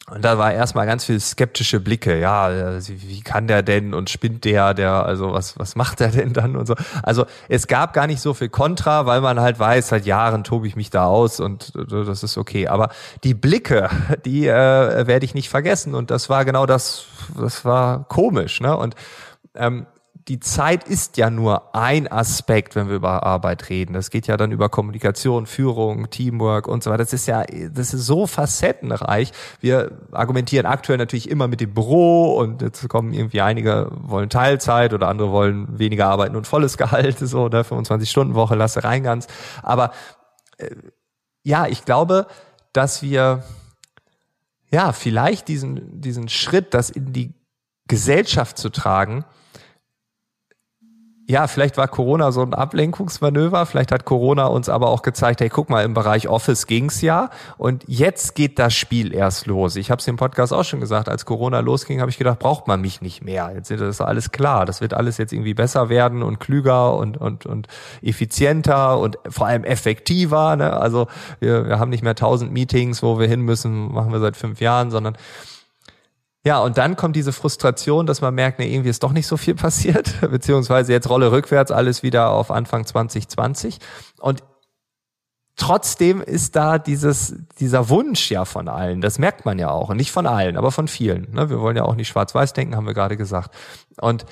und 0.10 0.26
da 0.26 0.38
war 0.38 0.52
erstmal 0.52 0.88
ganz 0.88 1.06
viel 1.06 1.20
skeptische 1.20 1.80
Blicke. 1.80 2.20
Ja, 2.20 2.46
also 2.46 2.94
wie 2.98 3.22
kann 3.22 3.48
der 3.48 3.62
denn 3.62 3.94
und 3.94 4.10
spinnt 4.10 4.44
der, 4.44 4.74
der, 4.74 5.06
also 5.06 5.32
was, 5.32 5.58
was 5.60 5.76
macht 5.76 6.00
der 6.00 6.10
denn 6.10 6.34
dann 6.34 6.56
und 6.56 6.66
so. 6.66 6.76
Also 7.04 7.26
es 7.48 7.68
gab 7.68 7.94
gar 7.94 8.08
nicht 8.08 8.20
so 8.20 8.34
viel 8.34 8.50
Kontra, 8.50 9.06
weil 9.06 9.22
man 9.22 9.40
halt 9.40 9.60
weiß, 9.60 9.90
seit 9.90 10.06
Jahren 10.06 10.44
tobe 10.44 10.68
ich 10.68 10.76
mich 10.76 10.90
da 10.90 11.06
aus 11.06 11.40
und 11.40 11.72
das 11.76 12.24
ist 12.24 12.38
okay. 12.38 12.68
Aber 12.68 12.90
die 13.24 13.36
Blicke, 13.36 13.90
die 14.26 14.48
äh, 14.48 15.08
werde 15.08 15.24
ich 15.24 15.36
nicht 15.36 15.50
vergessen. 15.50 15.94
Und 15.94 16.10
das 16.10 16.30
war 16.30 16.46
genau 16.46 16.66
das, 16.66 17.06
das 17.40 17.64
war 17.64 18.06
komisch. 18.06 18.60
Ne? 18.60 18.76
Und 18.76 18.96
ähm, 19.56 19.86
die 20.32 20.40
Zeit 20.40 20.86
ist 20.86 21.18
ja 21.18 21.30
nur 21.30 21.76
ein 21.76 22.10
Aspekt, 22.10 22.78
wenn 22.78 22.88
wir 22.88 22.96
über 22.96 23.24
Arbeit 23.24 23.68
reden. 23.68 23.92
Das 23.92 24.10
geht 24.10 24.28
ja 24.28 24.38
dann 24.38 24.54
über 24.54 24.70
Kommunikation, 24.70 25.46
Führung, 25.46 26.10
Teamwork 26.10 26.70
und 26.70 26.82
so 26.82 26.90
weiter. 26.90 27.04
Das 27.04 27.12
ist 27.12 27.28
ja, 27.28 27.44
das 27.44 27.94
ist 27.94 28.06
so 28.06 28.28
facettenreich. 28.28 29.34
Wir 29.60 29.92
argumentieren 30.14 30.66
aktuell 30.66 30.98
natürlich 30.98 31.30
immer 31.30 31.50
mit 31.50 31.60
dem 31.60 31.74
Büro 31.74 32.38
und 32.38 32.62
jetzt 32.62 32.88
kommen 32.88 33.12
irgendwie 33.12 33.42
einige 33.42 33.92
wollen 33.92 34.30
Teilzeit 34.30 34.94
oder 34.94 35.10
andere 35.10 35.34
wollen 35.34 35.78
weniger 35.78 36.08
arbeiten 36.08 36.38
und 36.38 36.48
volles 36.48 36.78
Gehalt, 36.82 37.20
so, 37.20 37.50
ne, 37.50 37.66
25 37.66 38.10
Stunden 38.10 38.34
Woche, 38.34 38.56
lasse 38.56 38.86
rein 38.86 39.04
ganz. 39.04 39.28
Aber, 39.64 39.92
äh, 40.60 40.70
ja, 41.44 41.68
ich 41.68 41.84
glaube, 41.84 42.26
dass 42.72 43.02
wir, 43.02 43.44
ja, 44.72 44.94
vielleicht 44.94 45.50
diesen, 45.50 46.00
diesen 46.00 46.30
Schritt, 46.30 46.74
das 46.74 46.90
in 46.90 47.12
die 47.12 47.34
Gesellschaft 47.90 48.58
zu 48.58 48.70
tragen, 48.70 49.26
ja, 51.32 51.48
vielleicht 51.48 51.78
war 51.78 51.88
Corona 51.88 52.34
so 52.34 52.42
ein 52.42 52.54
Ablenkungsmanöver, 52.54 53.66
vielleicht 53.66 53.94
hat 53.94 54.04
Corona 54.04 54.48
uns 54.48 54.68
aber 54.68 54.90
auch 54.90 55.02
gezeigt, 55.02 55.40
hey, 55.40 55.48
guck 55.48 55.70
mal, 55.70 55.86
im 55.86 55.94
Bereich 55.94 56.28
Office 56.28 56.68
ging's 56.68 57.02
ja 57.02 57.30
und 57.58 57.86
jetzt 57.88 58.36
geht 58.36 58.60
das 58.60 58.74
Spiel 58.74 59.16
erst 59.16 59.46
los. 59.46 59.78
Ich 59.78 59.90
habe 59.92 60.00
es 60.00 60.08
im 60.10 60.18
Podcast 60.18 60.52
auch 60.52 60.66
schon 60.66 60.82
gesagt, 60.82 61.08
als 61.08 61.26
Corona 61.26 61.62
losging, 61.62 62.02
habe 62.02 62.12
ich 62.12 62.18
gedacht, 62.18 62.38
braucht 62.40 62.68
man 62.68 62.82
mich 62.82 63.02
nicht 63.02 63.24
mehr. 63.24 63.50
Jetzt 63.56 63.72
ist 63.72 63.80
das 63.80 64.02
alles 64.02 64.32
klar, 64.32 64.66
das 64.66 64.82
wird 64.82 64.94
alles 64.94 65.18
jetzt 65.18 65.32
irgendwie 65.32 65.54
besser 65.54 65.88
werden 65.88 66.22
und 66.22 66.42
klüger 66.42 66.98
und 66.98 67.16
und 67.16 67.46
und 67.46 67.68
effizienter 68.02 69.00
und 69.00 69.18
vor 69.30 69.48
allem 69.48 69.64
effektiver. 69.64 70.58
Ne? 70.58 70.74
Also 70.74 71.08
wir, 71.40 71.66
wir 71.66 71.80
haben 71.80 71.92
nicht 71.92 72.04
mehr 72.04 72.16
tausend 72.16 72.52
Meetings, 72.52 73.02
wo 73.02 73.20
wir 73.20 73.28
hin 73.28 73.40
müssen, 73.40 73.94
machen 73.94 74.12
wir 74.12 74.20
seit 74.20 74.36
fünf 74.36 74.60
Jahren, 74.60 74.92
sondern 74.92 75.16
ja, 76.44 76.60
und 76.60 76.80
dann 76.80 76.96
kommt 76.96 77.16
diese 77.16 77.34
Frustration, 77.34 78.08
dass 78.08 78.22
man 78.22 78.34
merkt, 78.34 78.58
nee, 78.58 78.74
irgendwie 78.74 78.90
ist 78.90 79.04
doch 79.04 79.12
nicht 79.12 79.28
so 79.28 79.38
viel 79.38 79.56
passiert, 79.56 80.22
beziehungsweise 80.22 80.92
jetzt 80.92 81.10
Rolle 81.10 81.32
rückwärts, 81.32 81.72
alles 81.72 82.02
wieder 82.04 82.32
auf 82.32 82.50
Anfang 82.50 82.86
2020. 82.86 83.78
Und 84.20 84.44
trotzdem 85.56 86.22
ist 86.22 86.56
da 86.56 86.80
dieses, 86.80 87.36
dieser 87.60 87.90
Wunsch 87.90 88.32
ja 88.32 88.46
von 88.46 88.68
allen, 88.68 89.02
das 89.02 89.20
merkt 89.20 89.46
man 89.46 89.60
ja 89.60 89.70
auch, 89.70 89.90
und 89.90 89.98
nicht 89.98 90.12
von 90.12 90.26
allen, 90.26 90.58
aber 90.58 90.72
von 90.72 90.88
vielen. 90.88 91.32
Ne? 91.32 91.52
Wir 91.52 91.60
wollen 91.60 91.78
ja 91.78 91.84
auch 91.84 91.96
nicht 91.96 92.08
schwarz-weiß 92.08 92.54
denken, 92.54 92.76
haben 92.76 92.88
wir 92.88 92.96
gerade 92.96 93.18
gesagt. 93.18 93.54
Und 94.00 94.26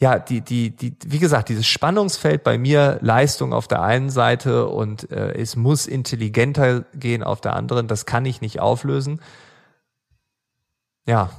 ja, 0.00 0.20
die, 0.20 0.42
die, 0.42 0.70
die, 0.70 0.96
wie 1.06 1.18
gesagt, 1.18 1.48
dieses 1.48 1.66
Spannungsfeld 1.66 2.44
bei 2.44 2.56
mir, 2.56 2.98
Leistung 3.00 3.52
auf 3.52 3.66
der 3.66 3.82
einen 3.82 4.10
Seite 4.10 4.68
und 4.68 5.10
äh, 5.10 5.32
es 5.32 5.56
muss 5.56 5.88
intelligenter 5.88 6.82
gehen 6.94 7.24
auf 7.24 7.40
der 7.40 7.56
anderen, 7.56 7.88
das 7.88 8.06
kann 8.06 8.24
ich 8.24 8.40
nicht 8.40 8.60
auflösen 8.60 9.20
ja. 11.08 11.30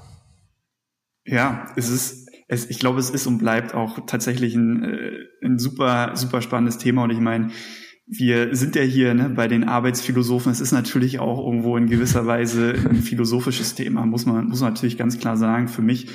Ja, 1.26 1.68
es 1.76 1.90
ist, 1.90 2.30
es, 2.48 2.70
ich 2.70 2.80
glaube, 2.80 3.00
es 3.00 3.12
ist 3.12 3.28
und 3.28 3.38
bleibt 3.38 3.76
auch 3.76 4.06
tatsächlich 4.08 4.56
ein, 4.56 4.84
äh, 4.84 5.46
ein 5.46 5.60
super, 5.60 6.16
super 6.16 6.42
spannendes 6.42 6.80
Thema. 6.80 7.04
Und 7.04 7.12
ich 7.12 7.20
meine, 7.20 7.52
wir 8.08 8.56
sind 8.56 8.76
ja 8.76 8.82
hier 8.82 9.14
ne, 9.14 9.30
bei 9.30 9.48
den 9.48 9.64
Arbeitsphilosophen. 9.64 10.52
Es 10.52 10.60
ist 10.60 10.72
natürlich 10.72 11.20
auch 11.20 11.46
irgendwo 11.46 11.78
in 11.78 11.88
gewisser 11.88 12.26
Weise 12.26 12.74
ein 12.90 12.96
philosophisches 12.96 13.76
Thema, 13.76 14.08
muss 14.08 14.26
man, 14.26 14.48
muss 14.48 14.62
man 14.62 14.74
natürlich 14.74 14.98
ganz 14.98 15.20
klar 15.20 15.38
sagen. 15.38 15.68
Für 15.68 15.84
mich, 15.84 16.08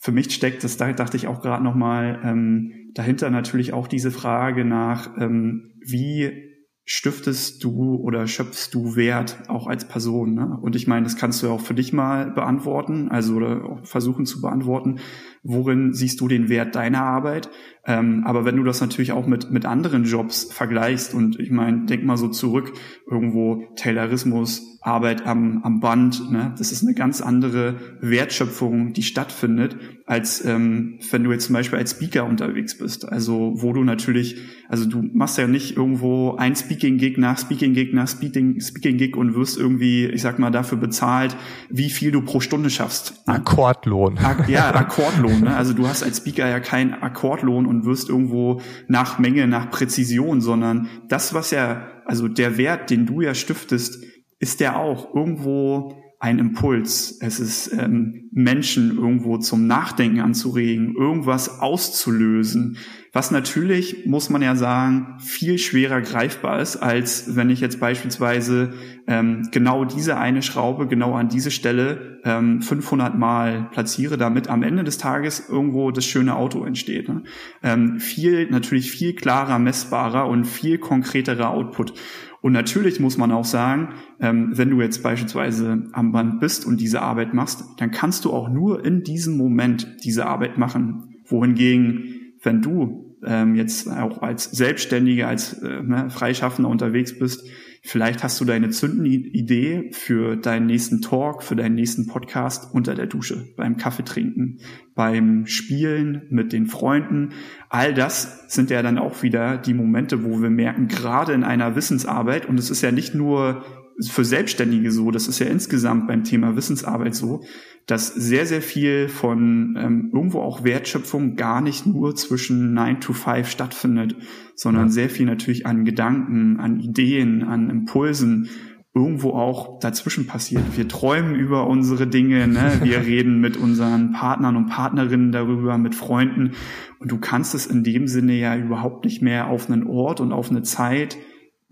für 0.00 0.10
mich 0.10 0.34
steckt, 0.34 0.64
das 0.64 0.76
da 0.76 0.92
dachte 0.92 1.16
ich 1.16 1.28
auch 1.28 1.40
gerade 1.40 1.62
nochmal, 1.62 2.20
ähm, 2.24 2.90
dahinter 2.94 3.30
natürlich 3.30 3.72
auch 3.72 3.86
diese 3.86 4.10
Frage 4.10 4.64
nach, 4.64 5.16
ähm, 5.18 5.74
wie 5.80 6.47
stiftest 6.90 7.62
du 7.62 7.96
oder 7.96 8.26
schöpfst 8.26 8.70
du 8.72 8.96
Wert 8.96 9.42
auch 9.48 9.66
als 9.66 9.86
Person? 9.86 10.34
Ne? 10.34 10.58
Und 10.62 10.74
ich 10.74 10.86
meine, 10.86 11.04
das 11.04 11.16
kannst 11.16 11.42
du 11.42 11.48
ja 11.48 11.52
auch 11.52 11.60
für 11.60 11.74
dich 11.74 11.92
mal 11.92 12.30
beantworten, 12.30 13.10
also 13.10 13.34
oder 13.34 13.78
versuchen 13.82 14.24
zu 14.24 14.40
beantworten. 14.40 14.98
Worin 15.42 15.92
siehst 15.92 16.20
du 16.20 16.28
den 16.28 16.48
Wert 16.48 16.74
deiner 16.74 17.02
Arbeit? 17.02 17.50
Ähm, 17.86 18.24
aber 18.26 18.44
wenn 18.44 18.56
du 18.56 18.64
das 18.64 18.80
natürlich 18.80 19.12
auch 19.12 19.26
mit 19.26 19.50
mit 19.50 19.64
anderen 19.64 20.04
Jobs 20.04 20.44
vergleichst 20.52 21.14
und 21.14 21.38
ich 21.40 21.50
meine, 21.50 21.86
denk 21.86 22.04
mal 22.04 22.16
so 22.16 22.28
zurück 22.28 22.72
irgendwo 23.06 23.64
Taylorismus, 23.76 24.78
Arbeit 24.80 25.26
am, 25.26 25.62
am 25.64 25.80
Band. 25.80 26.30
Ne? 26.30 26.54
Das 26.56 26.72
ist 26.72 26.82
eine 26.82 26.94
ganz 26.94 27.20
andere 27.20 27.76
Wertschöpfung, 28.00 28.92
die 28.92 29.02
stattfindet, 29.02 29.76
als 30.06 30.44
ähm, 30.44 31.00
wenn 31.10 31.24
du 31.24 31.32
jetzt 31.32 31.46
zum 31.46 31.54
Beispiel 31.54 31.78
als 31.78 31.92
Speaker 31.92 32.24
unterwegs 32.24 32.78
bist. 32.78 33.06
Also 33.08 33.52
wo 33.56 33.72
du 33.72 33.82
natürlich, 33.82 34.36
also 34.68 34.88
du 34.88 35.02
machst 35.12 35.36
ja 35.36 35.46
nicht 35.46 35.76
irgendwo 35.76 36.36
ein 36.36 36.54
Speaking-Gig 36.54 37.18
nach 37.18 37.38
Speaking-Gig 37.38 37.92
nach 37.92 38.08
Speaking-Gig 38.08 39.16
und 39.16 39.34
wirst 39.34 39.58
irgendwie, 39.58 40.06
ich 40.06 40.22
sag 40.22 40.38
mal, 40.38 40.50
dafür 40.50 40.78
bezahlt, 40.78 41.36
wie 41.68 41.90
viel 41.90 42.12
du 42.12 42.22
pro 42.22 42.40
Stunde 42.40 42.70
schaffst. 42.70 43.22
Akkordlohn. 43.26 44.16
Ak 44.18 44.48
ja, 44.48 44.74
Akkordlohn. 44.74 45.27
Ne? 45.28 45.56
Also 45.56 45.72
du 45.72 45.86
hast 45.86 46.02
als 46.02 46.18
Speaker 46.18 46.48
ja 46.48 46.60
keinen 46.60 46.94
Akkordlohn 46.94 47.66
und 47.66 47.84
wirst 47.84 48.08
irgendwo 48.08 48.60
nach 48.86 49.18
Menge, 49.18 49.46
nach 49.46 49.70
Präzision, 49.70 50.40
sondern 50.40 50.88
das, 51.08 51.34
was 51.34 51.50
ja, 51.50 51.88
also 52.04 52.28
der 52.28 52.58
Wert, 52.58 52.90
den 52.90 53.06
du 53.06 53.20
ja 53.20 53.34
stiftest, 53.34 54.02
ist 54.38 54.60
der 54.60 54.78
auch 54.78 55.14
irgendwo 55.14 56.02
ein 56.20 56.38
Impuls. 56.38 57.18
Es 57.20 57.38
ist 57.38 57.72
ähm, 57.72 58.28
Menschen 58.32 58.96
irgendwo 58.96 59.38
zum 59.38 59.66
Nachdenken 59.66 60.20
anzuregen, 60.20 60.94
irgendwas 60.96 61.60
auszulösen, 61.60 62.76
was 63.12 63.30
natürlich, 63.30 64.04
muss 64.06 64.28
man 64.28 64.42
ja 64.42 64.54
sagen, 64.54 65.16
viel 65.18 65.58
schwerer 65.58 66.02
greifbar 66.02 66.60
ist, 66.60 66.76
als 66.76 67.36
wenn 67.36 67.48
ich 67.48 67.60
jetzt 67.60 67.80
beispielsweise 67.80 68.74
ähm, 69.06 69.48
genau 69.50 69.86
diese 69.86 70.18
eine 70.18 70.42
Schraube 70.42 70.86
genau 70.88 71.14
an 71.14 71.28
diese 71.28 71.50
Stelle 71.50 72.20
ähm, 72.24 72.60
500 72.60 73.16
Mal 73.16 73.70
platziere, 73.72 74.18
damit 74.18 74.48
am 74.48 74.62
Ende 74.62 74.84
des 74.84 74.98
Tages 74.98 75.48
irgendwo 75.48 75.90
das 75.90 76.04
schöne 76.04 76.36
Auto 76.36 76.64
entsteht. 76.64 77.08
Ne? 77.08 77.22
Ähm, 77.62 77.98
viel, 77.98 78.50
natürlich 78.50 78.90
viel 78.90 79.14
klarer, 79.14 79.58
messbarer 79.58 80.28
und 80.28 80.44
viel 80.44 80.78
konkreterer 80.78 81.50
Output. 81.50 81.94
Und 82.40 82.52
natürlich 82.52 83.00
muss 83.00 83.18
man 83.18 83.32
auch 83.32 83.44
sagen, 83.44 83.94
ähm, 84.20 84.52
wenn 84.54 84.70
du 84.70 84.80
jetzt 84.80 85.02
beispielsweise 85.02 85.88
am 85.92 86.12
Band 86.12 86.40
bist 86.40 86.66
und 86.66 86.80
diese 86.80 87.02
Arbeit 87.02 87.34
machst, 87.34 87.64
dann 87.78 87.90
kannst 87.90 88.24
du 88.24 88.32
auch 88.32 88.48
nur 88.48 88.84
in 88.84 89.02
diesem 89.02 89.36
Moment 89.36 89.96
diese 90.04 90.26
Arbeit 90.26 90.58
machen. 90.58 91.16
Wohingegen, 91.26 92.34
wenn 92.42 92.62
du 92.62 93.16
ähm, 93.24 93.56
jetzt 93.56 93.90
auch 93.90 94.22
als 94.22 94.44
Selbstständiger, 94.44 95.28
als 95.28 95.54
äh, 95.54 95.82
ne, 95.82 96.10
Freischaffender 96.10 96.70
unterwegs 96.70 97.18
bist, 97.18 97.44
vielleicht 97.82 98.22
hast 98.22 98.40
du 98.40 98.44
deine 98.44 98.70
zündende 98.70 99.10
Idee 99.10 99.90
für 99.92 100.36
deinen 100.36 100.66
nächsten 100.66 101.00
Talk, 101.00 101.42
für 101.42 101.56
deinen 101.56 101.74
nächsten 101.74 102.06
Podcast 102.06 102.74
unter 102.74 102.94
der 102.94 103.06
Dusche, 103.06 103.48
beim 103.56 103.76
Kaffee 103.76 104.04
trinken, 104.04 104.58
beim 104.94 105.46
Spielen 105.46 106.22
mit 106.30 106.52
den 106.52 106.66
Freunden. 106.66 107.30
All 107.68 107.94
das 107.94 108.52
sind 108.52 108.70
ja 108.70 108.82
dann 108.82 108.98
auch 108.98 109.22
wieder 109.22 109.58
die 109.58 109.74
Momente, 109.74 110.24
wo 110.24 110.40
wir 110.40 110.50
merken, 110.50 110.88
gerade 110.88 111.32
in 111.32 111.44
einer 111.44 111.76
Wissensarbeit, 111.76 112.46
und 112.46 112.58
es 112.58 112.70
ist 112.70 112.82
ja 112.82 112.92
nicht 112.92 113.14
nur 113.14 113.64
für 114.06 114.24
Selbstständige 114.24 114.92
so, 114.92 115.10
das 115.10 115.26
ist 115.26 115.38
ja 115.38 115.46
insgesamt 115.46 116.06
beim 116.06 116.24
Thema 116.24 116.54
Wissensarbeit 116.56 117.14
so, 117.14 117.42
dass 117.86 118.08
sehr, 118.08 118.46
sehr 118.46 118.62
viel 118.62 119.08
von 119.08 119.76
ähm, 119.78 120.10
irgendwo 120.12 120.40
auch 120.40 120.62
Wertschöpfung 120.62 121.36
gar 121.36 121.60
nicht 121.60 121.86
nur 121.86 122.14
zwischen 122.14 122.74
9 122.74 123.00
to 123.00 123.12
5 123.12 123.48
stattfindet, 123.48 124.14
sondern 124.54 124.86
ja. 124.86 124.92
sehr 124.92 125.10
viel 125.10 125.26
natürlich 125.26 125.66
an 125.66 125.84
Gedanken, 125.84 126.60
an 126.60 126.80
Ideen, 126.80 127.42
an 127.42 127.70
Impulsen 127.70 128.50
irgendwo 128.94 129.30
auch 129.30 129.78
dazwischen 129.78 130.26
passiert. 130.26 130.76
Wir 130.76 130.88
träumen 130.88 131.34
über 131.34 131.66
unsere 131.66 132.06
Dinge, 132.06 132.46
ne? 132.48 132.80
wir 132.82 133.00
reden 133.06 133.40
mit 133.40 133.56
unseren 133.56 134.12
Partnern 134.12 134.56
und 134.56 134.66
Partnerinnen 134.66 135.32
darüber, 135.32 135.78
mit 135.78 135.94
Freunden 135.94 136.52
und 136.98 137.10
du 137.10 137.18
kannst 137.18 137.54
es 137.54 137.66
in 137.66 137.84
dem 137.84 138.08
Sinne 138.08 138.34
ja 138.34 138.56
überhaupt 138.56 139.04
nicht 139.04 139.22
mehr 139.22 139.48
auf 139.48 139.70
einen 139.70 139.86
Ort 139.86 140.20
und 140.20 140.32
auf 140.32 140.50
eine 140.50 140.62
Zeit 140.62 141.16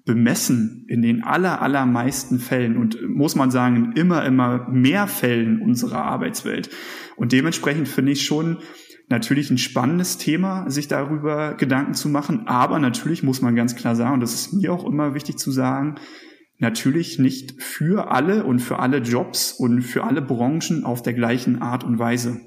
bemessen 0.07 0.87
in 0.89 1.03
den 1.03 1.25
aller, 1.25 1.61
allermeisten 1.61 2.39
Fällen 2.39 2.79
und 2.79 2.97
muss 3.09 3.35
man 3.35 3.51
sagen, 3.51 3.93
immer, 3.97 4.25
immer 4.25 4.69
mehr 4.71 5.09
Fällen 5.09 5.61
unserer 5.61 6.03
Arbeitswelt. 6.05 6.71
Und 7.17 7.33
dementsprechend 7.33 7.89
finde 7.89 8.13
ich 8.13 8.25
schon 8.25 8.59
natürlich 9.09 9.51
ein 9.51 9.59
spannendes 9.59 10.17
Thema, 10.17 10.71
sich 10.71 10.89
darüber 10.89 11.55
Gedanken 11.55 11.95
zu 11.95 12.09
machen. 12.09 12.47
Aber 12.47 12.79
natürlich 12.79 13.23
muss 13.25 13.43
man 13.43 13.57
ganz 13.57 13.75
klar 13.75 13.97
sagen, 13.97 14.15
und 14.15 14.21
das 14.21 14.35
ist 14.35 14.53
mir 14.53 14.73
auch 14.73 14.87
immer 14.87 15.15
wichtig 15.15 15.39
zu 15.39 15.51
sagen, 15.51 15.97
natürlich 16.59 17.19
nicht 17.19 17.61
für 17.61 18.11
alle 18.11 18.45
und 18.45 18.61
für 18.61 18.79
alle 18.79 18.99
Jobs 18.99 19.53
und 19.53 19.83
für 19.83 20.05
alle 20.05 20.23
Branchen 20.23 20.85
auf 20.85 21.03
der 21.03 21.15
gleichen 21.15 21.61
Art 21.61 21.85
und 21.85 21.99
Weise. 21.99 22.41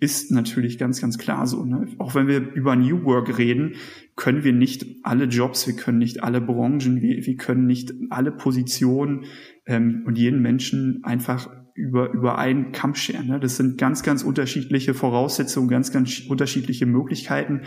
Ist 0.00 0.30
natürlich 0.30 0.78
ganz, 0.78 1.00
ganz 1.00 1.18
klar 1.18 1.46
so. 1.46 1.64
Ne? 1.64 1.86
Auch 1.98 2.14
wenn 2.14 2.26
wir 2.26 2.52
über 2.54 2.74
New 2.74 3.04
Work 3.04 3.36
reden, 3.36 3.74
können 4.16 4.44
wir 4.44 4.54
nicht 4.54 4.86
alle 5.02 5.24
Jobs, 5.24 5.66
wir 5.66 5.76
können 5.76 5.98
nicht 5.98 6.22
alle 6.22 6.40
Branchen, 6.40 7.02
wir, 7.02 7.26
wir 7.26 7.36
können 7.36 7.66
nicht 7.66 7.92
alle 8.08 8.32
Positionen 8.32 9.24
ähm, 9.66 10.04
und 10.06 10.16
jeden 10.16 10.40
Menschen 10.40 11.00
einfach 11.04 11.50
über, 11.74 12.12
über 12.12 12.38
einen 12.38 12.72
Kamm 12.72 12.94
scheren. 12.94 13.26
Ne? 13.28 13.40
Das 13.40 13.56
sind 13.56 13.78
ganz, 13.78 14.02
ganz 14.02 14.22
unterschiedliche 14.22 14.94
Voraussetzungen, 14.94 15.68
ganz, 15.68 15.92
ganz 15.92 16.20
unterschiedliche 16.20 16.86
Möglichkeiten. 16.86 17.62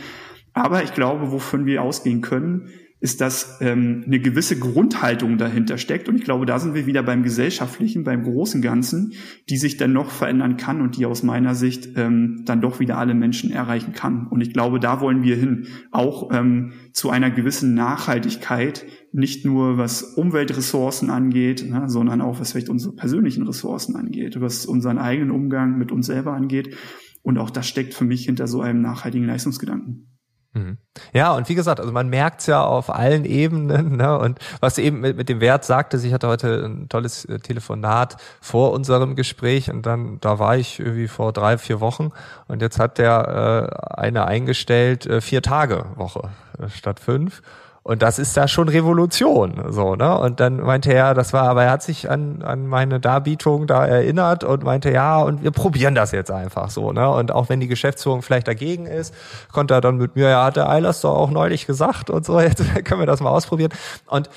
Aber 0.53 0.83
ich 0.83 0.93
glaube, 0.93 1.31
wovon 1.31 1.65
wir 1.65 1.81
ausgehen 1.81 2.21
können, 2.21 2.69
ist, 3.03 3.19
dass 3.19 3.57
ähm, 3.59 4.05
eine 4.07 4.21
gewisse 4.21 4.57
Grundhaltung 4.57 5.37
dahinter 5.37 5.77
steckt. 5.77 6.07
Und 6.07 6.15
ich 6.15 6.23
glaube, 6.23 6.45
da 6.45 6.57
sind 6.57 6.73
wir 6.73 6.85
wieder 6.85 7.03
beim 7.03 7.21
Gesellschaftlichen, 7.21 8.05
beim 8.05 8.23
großen 8.23 8.61
Ganzen, 8.61 9.11
die 9.49 9.57
sich 9.57 9.75
dann 9.75 9.91
noch 9.91 10.09
verändern 10.09 10.55
kann 10.55 10.79
und 10.79 10.95
die 10.95 11.05
aus 11.05 11.21
meiner 11.21 11.53
Sicht 11.53 11.97
ähm, 11.97 12.43
dann 12.45 12.61
doch 12.61 12.79
wieder 12.79 12.97
alle 12.97 13.13
Menschen 13.13 13.51
erreichen 13.51 13.91
kann. 13.91 14.27
Und 14.27 14.39
ich 14.39 14.53
glaube, 14.53 14.79
da 14.79 15.01
wollen 15.01 15.21
wir 15.21 15.35
hin. 15.35 15.67
Auch 15.91 16.31
ähm, 16.31 16.71
zu 16.93 17.09
einer 17.09 17.29
gewissen 17.29 17.73
Nachhaltigkeit, 17.73 18.85
nicht 19.11 19.43
nur 19.43 19.77
was 19.77 20.01
Umweltressourcen 20.01 21.09
angeht, 21.09 21.69
ne, 21.69 21.89
sondern 21.89 22.21
auch 22.21 22.39
was 22.39 22.53
vielleicht 22.53 22.69
unsere 22.69 22.95
persönlichen 22.95 23.45
Ressourcen 23.45 23.97
angeht, 23.97 24.39
was 24.39 24.65
unseren 24.65 24.97
eigenen 24.97 25.31
Umgang 25.31 25.77
mit 25.77 25.91
uns 25.91 26.05
selber 26.05 26.31
angeht. 26.31 26.77
Und 27.21 27.37
auch 27.37 27.49
das 27.49 27.67
steckt 27.67 27.93
für 27.93 28.05
mich 28.05 28.23
hinter 28.23 28.47
so 28.47 28.61
einem 28.61 28.81
nachhaltigen 28.81 29.27
Leistungsgedanken. 29.27 30.12
Mhm. 30.53 30.77
Ja, 31.13 31.33
und 31.33 31.49
wie 31.49 31.55
gesagt, 31.55 31.79
also 31.79 31.91
man 31.91 32.09
merkt's 32.09 32.45
ja 32.45 32.63
auf 32.63 32.93
allen 32.93 33.25
Ebenen. 33.25 33.97
Ne? 33.97 34.17
Und 34.17 34.39
was 34.59 34.77
eben 34.77 35.01
mit, 35.01 35.17
mit 35.17 35.29
dem 35.29 35.41
Wert 35.41 35.65
sagte, 35.65 35.97
ich 35.97 36.13
hatte 36.13 36.27
heute 36.27 36.63
ein 36.65 36.89
tolles 36.89 37.25
äh, 37.25 37.39
Telefonat 37.39 38.17
vor 38.39 38.71
unserem 38.71 39.15
Gespräch 39.15 39.71
und 39.71 39.85
dann, 39.85 40.19
da 40.21 40.37
war 40.37 40.55
ich 40.57 40.79
irgendwie 40.79 41.07
vor 41.07 41.33
drei, 41.33 41.57
vier 41.57 41.79
Wochen 41.79 42.11
und 42.47 42.61
jetzt 42.61 42.79
hat 42.79 42.99
der 42.99 43.69
äh, 43.89 43.99
eine 44.01 44.25
eingestellt, 44.25 45.05
äh, 45.07 45.21
vier 45.21 45.41
Tage 45.41 45.85
Woche 45.95 46.29
äh, 46.59 46.69
statt 46.69 46.99
fünf. 46.99 47.41
Und 47.85 48.01
das 48.01 48.17
ist 48.17 48.37
da 48.37 48.47
schon 48.47 48.69
Revolution, 48.69 49.61
so, 49.67 49.95
ne? 49.95 50.17
Und 50.17 50.39
dann 50.39 50.55
meinte 50.57 50.93
er, 50.93 51.13
das 51.13 51.33
war, 51.33 51.49
aber 51.49 51.65
er 51.65 51.71
hat 51.71 51.83
sich 51.83 52.09
an, 52.09 52.41
an 52.41 52.65
meine 52.65 53.01
Darbietung 53.01 53.67
da 53.67 53.85
erinnert 53.85 54.45
und 54.45 54.63
meinte, 54.63 54.89
ja, 54.89 55.21
und 55.21 55.43
wir 55.43 55.51
probieren 55.51 55.93
das 55.93 56.13
jetzt 56.13 56.31
einfach 56.31 56.69
so, 56.69 56.93
ne? 56.93 57.09
Und 57.09 57.33
auch 57.33 57.49
wenn 57.49 57.59
die 57.59 57.67
Geschäftsführung 57.67 58.21
vielleicht 58.21 58.47
dagegen 58.47 58.85
ist, 58.85 59.13
konnte 59.51 59.73
er 59.73 59.81
dann 59.81 59.97
mit 59.97 60.15
mir, 60.15 60.29
ja, 60.29 60.45
hat 60.45 60.55
der 60.55 60.69
Eilers 60.69 61.01
doch 61.01 61.13
auch 61.13 61.29
neulich 61.29 61.67
gesagt 61.67 62.09
und 62.09 62.25
so, 62.25 62.39
jetzt 62.39 62.63
können 62.85 63.01
wir 63.01 63.05
das 63.05 63.19
mal 63.19 63.31
ausprobieren. 63.31 63.73
Und 64.07 64.29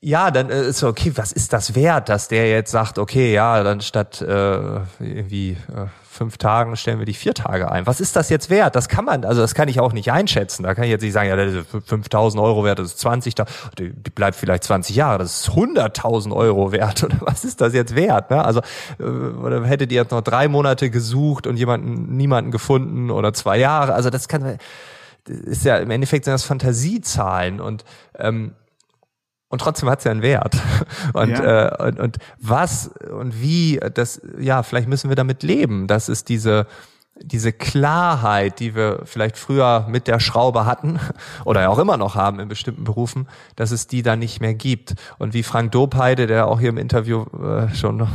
ja, 0.00 0.30
dann 0.30 0.48
ist 0.48 0.78
so, 0.78 0.86
okay, 0.86 1.12
was 1.16 1.32
ist 1.32 1.52
das 1.52 1.74
wert, 1.74 2.08
dass 2.08 2.28
der 2.28 2.48
jetzt 2.50 2.70
sagt, 2.70 2.98
okay, 3.00 3.32
ja, 3.32 3.64
dann 3.64 3.80
statt 3.80 4.20
äh, 4.20 4.80
irgendwie 5.00 5.56
äh, 5.74 5.86
fünf 6.12 6.36
Tagen 6.36 6.76
stellen 6.76 6.98
wir 6.98 7.06
die 7.06 7.14
vier 7.14 7.32
Tage 7.32 7.72
ein. 7.72 7.86
Was 7.86 7.98
ist 7.98 8.16
das 8.16 8.28
jetzt 8.28 8.50
wert? 8.50 8.76
Das 8.76 8.90
kann 8.90 9.06
man, 9.06 9.24
also 9.24 9.40
das 9.40 9.54
kann 9.54 9.68
ich 9.68 9.80
auch 9.80 9.94
nicht 9.94 10.12
einschätzen. 10.12 10.62
Da 10.62 10.74
kann 10.74 10.84
ich 10.84 10.90
jetzt 10.90 11.00
nicht 11.00 11.14
sagen, 11.14 11.30
ja, 11.30 11.36
das 11.36 11.54
ist 11.54 11.66
5000 11.86 12.42
Euro 12.42 12.64
wert, 12.64 12.78
das 12.78 12.88
ist 12.88 12.98
20, 13.00 13.34
die 13.78 13.88
bleibt 14.14 14.36
vielleicht 14.36 14.64
20 14.64 14.94
Jahre, 14.94 15.18
das 15.18 15.40
ist 15.40 15.50
100.000 15.50 16.36
Euro 16.36 16.70
wert. 16.70 17.02
Oder 17.04 17.16
was 17.20 17.44
ist 17.44 17.62
das 17.62 17.72
jetzt 17.72 17.96
wert? 17.96 18.30
Ne? 18.30 18.44
Also 18.44 18.60
äh, 19.00 19.04
oder 19.04 19.64
hättet 19.64 19.90
ihr 19.90 20.02
jetzt 20.02 20.10
noch 20.10 20.20
drei 20.20 20.48
Monate 20.48 20.90
gesucht 20.90 21.46
und 21.46 21.56
jemanden, 21.56 22.14
niemanden 22.16 22.50
gefunden 22.50 23.10
oder 23.10 23.32
zwei 23.32 23.58
Jahre? 23.58 23.94
Also 23.94 24.10
das 24.10 24.28
kann, 24.28 24.58
das 25.24 25.36
ist 25.36 25.64
ja 25.64 25.78
im 25.78 25.90
Endeffekt 25.90 26.26
sind 26.26 26.32
das 26.32 26.44
Fantasiezahlen 26.44 27.60
und 27.60 27.84
ähm, 28.18 28.52
und 29.52 29.60
trotzdem 29.60 29.90
hat 29.90 29.98
es 29.98 30.06
ja 30.06 30.10
einen 30.10 30.22
Wert. 30.22 30.56
Und, 31.12 31.28
ja. 31.30 31.66
äh, 31.66 31.88
und, 31.88 32.00
und 32.00 32.16
was 32.40 32.88
und 32.88 33.42
wie, 33.42 33.78
das, 33.94 34.22
ja, 34.38 34.62
vielleicht 34.62 34.88
müssen 34.88 35.10
wir 35.10 35.16
damit 35.16 35.42
leben, 35.42 35.86
dass 35.86 36.08
es 36.08 36.24
diese, 36.24 36.66
diese 37.20 37.52
Klarheit, 37.52 38.60
die 38.60 38.74
wir 38.74 39.00
vielleicht 39.04 39.36
früher 39.36 39.86
mit 39.90 40.08
der 40.08 40.20
Schraube 40.20 40.64
hatten 40.64 40.98
oder 41.44 41.62
ja 41.62 41.68
auch 41.68 41.78
immer 41.78 41.98
noch 41.98 42.14
haben 42.14 42.40
in 42.40 42.48
bestimmten 42.48 42.84
Berufen, 42.84 43.28
dass 43.56 43.72
es 43.72 43.86
die 43.86 44.02
da 44.02 44.16
nicht 44.16 44.40
mehr 44.40 44.54
gibt. 44.54 44.94
Und 45.18 45.34
wie 45.34 45.42
Frank 45.42 45.72
Dopeide, 45.72 46.26
der 46.26 46.48
auch 46.48 46.58
hier 46.58 46.70
im 46.70 46.78
Interview 46.78 47.24
äh, 47.42 47.74
schon 47.74 48.00
äh, 48.00 48.06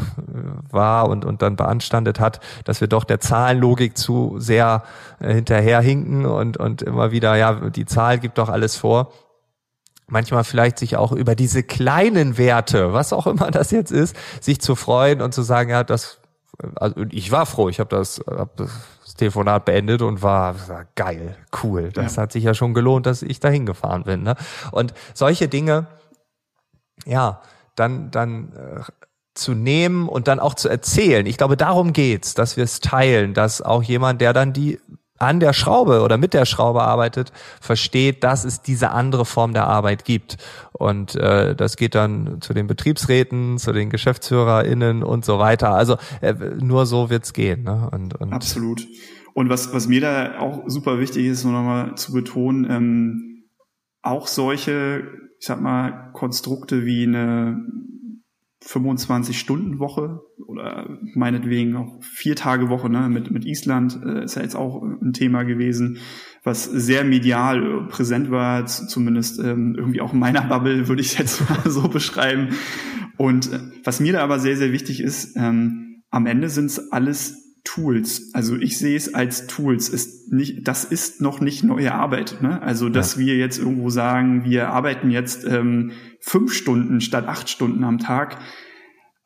war 0.71 1.08
und, 1.08 1.23
und 1.23 1.43
dann 1.43 1.56
beanstandet 1.56 2.19
hat, 2.19 2.39
dass 2.63 2.82
wir 2.82 2.88
doch 2.88 3.04
der 3.04 3.19
Zahlenlogik 3.19 3.95
zu 3.95 4.36
sehr 4.39 4.84
äh, 5.19 5.36
hinterherhinken 5.36 6.26
und, 6.26 6.58
und 6.58 6.82
immer 6.82 7.12
wieder, 7.12 7.36
ja, 7.36 7.54
die 7.69 7.86
Zahl 7.86 8.17
gibt 8.17 8.39
doch 8.39 8.50
alles 8.50 8.76
vor 8.76 9.12
manchmal 10.08 10.43
vielleicht 10.43 10.80
sich 10.80 10.98
auch 10.98 11.12
über 11.12 11.36
diese 11.36 11.63
kleinen 11.63 12.38
Werte, 12.38 12.93
was 12.93 13.13
auch 13.13 13.28
immer 13.28 13.52
das 13.52 13.72
jetzt 13.72 13.91
ist, 13.91 14.15
sich 14.41 14.60
zu 14.62 14.76
freuen 14.76 15.22
und 15.22 15.34
zu 15.34 15.43
sagen, 15.43 15.70
ja, 15.70 15.84
das, 15.84 16.20
also 16.76 17.04
ich 17.12 17.32
war 17.32 17.46
froh, 17.46 17.70
ich 17.70 17.80
habe 17.80 17.96
das, 17.96 18.22
hab 18.28 18.56
das 18.58 18.72
Telefonat 19.17 19.65
beendet 19.65 20.02
und 20.02 20.22
war, 20.22 20.67
war 20.70 20.86
geil, 20.96 21.36
cool. 21.63 21.91
Das 21.91 22.15
ja. 22.15 22.24
hat 22.24 22.32
sich 22.32 22.43
ja 22.43 22.54
schon 22.54 22.74
gelohnt, 22.74 23.06
dass 23.06 23.22
ich 23.22 23.39
da 23.39 23.50
hingefahren 23.50 24.04
bin. 24.04 24.24
Ne? 24.24 24.36
Und 24.72 24.93
solche 25.13 25.48
Dinge, 25.48 25.88
ja, 27.06 27.41
dann, 27.76 28.12
dann 28.12 28.54
äh, 28.54 28.82
zu 29.34 29.54
nehmen 29.54 30.08
und 30.08 30.28
dann 30.28 30.39
auch 30.39 30.56
zu 30.56 30.70
erzählen. 30.70 31.26
Ich 31.26 31.38
glaube, 31.38 31.58
darum 31.58 31.93
geht's, 31.93 32.34
dass 32.34 32.58
wir 32.58 32.63
es 32.63 32.80
teilen, 32.80 33.34
dass 33.34 33.62
auch 33.62 33.84
jemand, 33.84 34.22
der 34.22 34.34
dann 34.34 34.54
die 34.54 34.80
an 35.18 35.40
der 35.40 35.54
Schraube 35.54 36.02
oder 36.02 36.18
mit 36.18 36.34
der 36.34 36.46
Schraube 36.46 36.82
arbeitet, 36.84 37.32
versteht, 37.62 38.24
dass 38.24 38.44
es 38.44 38.62
diese 38.62 38.92
andere 38.92 39.26
Form 39.26 39.54
der 39.54 39.68
Arbeit 39.68 40.06
gibt. 40.06 40.38
Und 40.74 41.16
äh, 41.16 41.56
das 41.56 41.76
geht 41.78 41.96
dann 41.96 42.42
zu 42.42 42.54
den 42.54 42.68
Betriebsräten, 42.68 43.58
zu 43.58 43.74
den 43.74 43.90
GeschäftsführerInnen 43.90 45.04
und 45.04 45.26
so 45.26 45.40
weiter. 45.40 45.72
Also 45.72 45.98
äh, 46.22 46.34
nur 46.34 46.86
so 46.86 47.10
wird's 47.10 47.34
gehen. 47.34 47.64
Ne? 47.64 47.90
Und, 47.92 48.16
und 48.16 48.34
Absolut. 48.34 48.86
Und 49.34 49.50
was, 49.50 49.74
was 49.74 49.88
mir 49.88 50.02
da 50.02 50.40
auch 50.40 50.64
super 50.68 51.00
wichtig 51.00 51.26
ist, 51.26 51.44
nur 51.44 51.54
nochmal 51.54 51.96
zu 51.96 52.12
betonen, 52.12 52.66
ähm, 52.70 53.44
auch 54.02 54.28
solche, 54.28 55.04
ich 55.40 55.46
sag 55.46 55.62
mal, 55.62 56.12
Konstrukte 56.14 56.86
wie 56.86 57.04
eine 57.04 57.64
25-Stunden-Woche 58.65 60.22
oder 60.46 60.98
meinetwegen 61.13 61.76
auch 61.76 62.02
vier 62.02 62.36
Tage 62.36 62.70
Woche 62.70 62.89
ne, 62.89 63.08
mit, 63.10 63.30
mit 63.32 63.46
Island 63.46 64.00
äh, 64.04 64.24
ist 64.24 64.36
ja 64.36 64.41
jetzt 64.41 64.56
auch 64.56 64.82
ein 64.82 65.13
Thema 65.13 65.43
gewesen, 65.43 65.98
was 66.43 66.65
sehr 66.65 67.04
medial 67.04 67.63
äh, 67.63 67.88
präsent 67.88 68.32
war, 68.32 68.65
zumindest 68.65 69.39
ähm, 69.39 69.76
irgendwie 69.78 70.02
auch 70.02 70.13
in 70.13 70.20
meiner 70.20 70.41
Bubble 70.50 70.88
würde 70.88 71.02
ich 71.02 71.13
es 71.13 71.17
jetzt 71.17 71.50
mal 71.50 71.70
so 71.70 71.88
beschreiben. 71.88 72.50
Und 73.17 73.52
äh, 73.52 73.60
was 73.84 74.00
mir 74.00 74.13
da 74.13 74.24
aber 74.24 74.39
sehr, 74.39 74.58
sehr 74.58 74.72
wichtig 74.72 75.02
ist, 75.02 75.36
ähm, 75.36 76.04
am 76.10 76.26
Ende 76.26 76.50
sind 76.50 76.67
es 76.67 76.91
alles 76.91 77.48
Tools. 77.67 78.32
Also 78.34 78.56
ich 78.56 78.78
sehe 78.78 78.96
es 78.96 79.13
als 79.13 79.46
Tools. 79.48 79.89
Ist 79.89 80.32
nicht, 80.32 80.67
das 80.67 80.86
ist 80.86 81.20
noch 81.20 81.41
nicht 81.41 81.63
neue 81.63 81.93
Arbeit. 81.93 82.41
Ne? 82.41 82.62
Also 82.62 82.88
dass 82.88 83.15
ja. 83.15 83.22
wir 83.22 83.36
jetzt 83.36 83.60
irgendwo 83.60 83.89
sagen, 83.89 84.46
wir 84.46 84.70
arbeiten 84.70 85.12
jetzt 85.12 85.46
ähm, 85.46 85.91
fünf 86.20 86.54
Stunden 86.54 87.02
statt 87.02 87.28
acht 87.28 87.50
Stunden 87.50 87.84
am 87.84 88.00
Tag, 88.00 88.40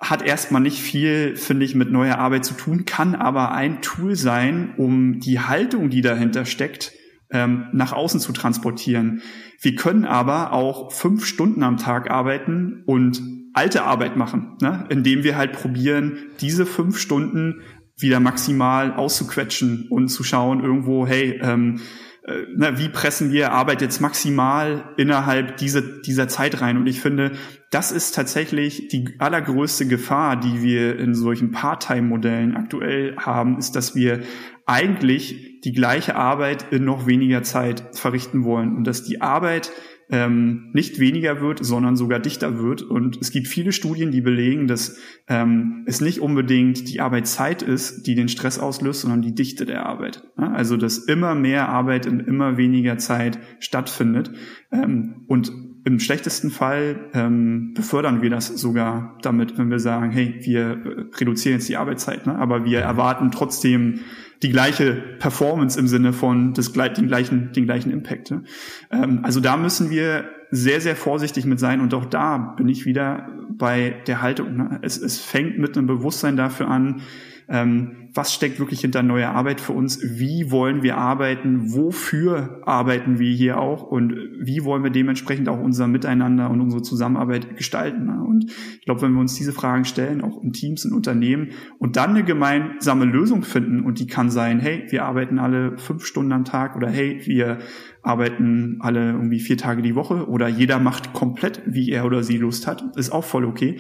hat 0.01 0.23
erstmal 0.23 0.61
nicht 0.61 0.81
viel, 0.81 1.35
finde 1.35 1.63
ich, 1.63 1.75
mit 1.75 1.91
neuer 1.91 2.17
Arbeit 2.17 2.43
zu 2.43 2.55
tun, 2.55 2.85
kann 2.85 3.13
aber 3.13 3.51
ein 3.51 3.81
Tool 3.81 4.15
sein, 4.15 4.73
um 4.77 5.19
die 5.19 5.39
Haltung, 5.39 5.91
die 5.91 6.01
dahinter 6.01 6.45
steckt, 6.45 6.93
ähm, 7.29 7.67
nach 7.71 7.93
außen 7.93 8.19
zu 8.19 8.33
transportieren. 8.33 9.21
Wir 9.61 9.75
können 9.75 10.05
aber 10.05 10.53
auch 10.53 10.91
fünf 10.91 11.25
Stunden 11.25 11.61
am 11.61 11.77
Tag 11.77 12.09
arbeiten 12.09 12.83
und 12.87 13.21
alte 13.53 13.83
Arbeit 13.83 14.17
machen, 14.17 14.57
ne? 14.61 14.85
indem 14.89 15.23
wir 15.23 15.37
halt 15.37 15.53
probieren, 15.53 16.17
diese 16.39 16.65
fünf 16.65 16.97
Stunden 16.97 17.61
wieder 17.97 18.19
maximal 18.19 18.93
auszuquetschen 18.93 19.87
und 19.89 20.07
zu 20.07 20.23
schauen 20.23 20.63
irgendwo, 20.63 21.05
hey, 21.05 21.39
ähm, 21.43 21.79
äh, 22.23 22.45
na, 22.55 22.77
wie 22.77 22.89
pressen 22.89 23.31
wir 23.31 23.51
Arbeit 23.51 23.81
jetzt 23.81 23.99
maximal 23.99 24.93
innerhalb 24.97 25.57
dieser, 25.57 25.81
dieser 25.81 26.27
Zeit 26.27 26.61
rein? 26.61 26.77
Und 26.77 26.87
ich 26.87 27.01
finde, 27.01 27.31
das 27.71 27.91
ist 27.91 28.13
tatsächlich 28.13 28.89
die 28.89 29.15
allergrößte 29.17 29.87
Gefahr, 29.87 30.39
die 30.39 30.61
wir 30.61 30.99
in 30.99 31.15
solchen 31.15 31.51
Part-Time-Modellen 31.51 32.55
aktuell 32.55 33.15
haben, 33.17 33.57
ist, 33.57 33.75
dass 33.75 33.95
wir 33.95 34.21
eigentlich 34.67 35.61
die 35.61 35.73
gleiche 35.73 36.15
Arbeit 36.15 36.71
in 36.71 36.85
noch 36.85 37.07
weniger 37.07 37.43
Zeit 37.43 37.83
verrichten 37.93 38.43
wollen 38.43 38.75
und 38.75 38.85
dass 38.85 39.03
die 39.03 39.21
Arbeit 39.21 39.71
ähm, 40.11 40.69
nicht 40.73 40.99
weniger 40.99 41.39
wird, 41.39 41.63
sondern 41.65 41.95
sogar 41.95 42.19
dichter 42.19 42.59
wird. 42.59 42.81
Und 42.81 43.17
es 43.21 43.31
gibt 43.31 43.47
viele 43.47 43.71
Studien, 43.71 44.11
die 44.11 44.21
belegen, 44.21 44.67
dass 44.67 44.99
ähm, 45.27 45.83
es 45.87 46.01
nicht 46.01 46.19
unbedingt 46.19 46.89
die 46.89 46.99
Arbeitszeit 46.99 47.61
ist, 47.61 48.05
die 48.07 48.15
den 48.15 48.27
Stress 48.27 48.59
auslöst, 48.59 49.01
sondern 49.01 49.21
die 49.21 49.33
Dichte 49.33 49.65
der 49.65 49.85
Arbeit. 49.85 50.23
Ja, 50.37 50.51
also 50.51 50.75
dass 50.75 50.97
immer 50.97 51.33
mehr 51.33 51.69
Arbeit 51.69 52.05
in 52.05 52.19
immer 52.19 52.57
weniger 52.57 52.97
Zeit 52.97 53.39
stattfindet. 53.59 54.31
Ähm, 54.71 55.23
und 55.27 55.53
im 55.83 55.99
schlechtesten 55.99 56.51
Fall 56.51 57.09
ähm, 57.13 57.73
befördern 57.73 58.21
wir 58.21 58.29
das 58.29 58.47
sogar 58.47 59.17
damit, 59.21 59.57
wenn 59.57 59.71
wir 59.71 59.79
sagen, 59.79 60.11
hey, 60.11 60.35
wir 60.41 60.61
äh, 60.61 61.05
reduzieren 61.17 61.57
jetzt 61.57 61.69
die 61.69 61.77
Arbeitszeit, 61.77 62.27
ne? 62.27 62.35
aber 62.35 62.65
wir 62.65 62.81
erwarten 62.81 63.31
trotzdem 63.31 64.01
die 64.43 64.49
gleiche 64.49 64.93
Performance 65.19 65.79
im 65.79 65.87
Sinne 65.87 66.13
von 66.13 66.53
des, 66.53 66.71
den 66.73 67.07
gleichen, 67.07 67.51
den 67.53 67.65
gleichen 67.65 67.91
Impact. 67.91 68.31
Ne? 68.31 68.43
Ähm, 68.91 69.19
also 69.23 69.39
da 69.39 69.57
müssen 69.57 69.89
wir 69.89 70.25
sehr, 70.51 70.81
sehr 70.81 70.95
vorsichtig 70.95 71.45
mit 71.45 71.59
sein. 71.59 71.79
Und 71.79 71.93
auch 71.93 72.05
da 72.05 72.37
bin 72.57 72.67
ich 72.67 72.85
wieder 72.85 73.29
bei 73.49 73.95
der 74.07 74.21
Haltung. 74.21 74.57
Ne? 74.57 74.79
Es, 74.81 74.97
es 74.97 75.19
fängt 75.19 75.57
mit 75.57 75.77
einem 75.77 75.87
Bewusstsein 75.87 76.35
dafür 76.35 76.67
an, 76.67 77.01
ähm, 77.47 78.00
was 78.13 78.33
steckt 78.33 78.59
wirklich 78.59 78.81
hinter 78.81 79.03
neuer 79.03 79.29
Arbeit 79.29 79.61
für 79.61 79.73
uns? 79.73 79.99
Wie 80.01 80.51
wollen 80.51 80.83
wir 80.83 80.97
arbeiten? 80.97 81.73
Wofür 81.73 82.61
arbeiten 82.65 83.19
wir 83.19 83.31
hier 83.31 83.59
auch? 83.59 83.83
Und 83.83 84.13
wie 84.41 84.63
wollen 84.63 84.83
wir 84.83 84.89
dementsprechend 84.89 85.47
auch 85.49 85.59
unser 85.59 85.87
Miteinander 85.87 86.49
und 86.49 86.61
unsere 86.61 86.81
Zusammenarbeit 86.81 87.55
gestalten? 87.55 88.09
Und 88.09 88.51
ich 88.79 88.85
glaube, 88.85 89.01
wenn 89.01 89.13
wir 89.13 89.21
uns 89.21 89.35
diese 89.35 89.53
Fragen 89.53 89.85
stellen, 89.85 90.21
auch 90.21 90.41
in 90.43 90.51
Teams, 90.51 90.83
in 90.83 90.93
Unternehmen, 90.93 91.49
und 91.79 91.95
dann 91.95 92.11
eine 92.11 92.23
gemeinsame 92.23 93.05
Lösung 93.05 93.43
finden, 93.43 93.83
und 93.83 93.99
die 93.99 94.07
kann 94.07 94.29
sein, 94.29 94.59
hey, 94.59 94.85
wir 94.89 95.05
arbeiten 95.05 95.39
alle 95.39 95.77
fünf 95.77 96.05
Stunden 96.05 96.31
am 96.33 96.43
Tag 96.43 96.75
oder 96.75 96.89
hey, 96.89 97.21
wir 97.25 97.59
arbeiten 98.01 98.77
alle 98.79 99.11
irgendwie 99.11 99.39
vier 99.39 99.57
Tage 99.57 99.81
die 99.81 99.95
Woche 99.95 100.27
oder 100.27 100.47
jeder 100.47 100.79
macht 100.79 101.13
komplett, 101.13 101.61
wie 101.65 101.91
er 101.91 102.05
oder 102.05 102.23
sie 102.23 102.37
Lust 102.37 102.67
hat, 102.67 102.83
ist 102.97 103.11
auch 103.11 103.23
voll 103.23 103.45
okay. 103.45 103.79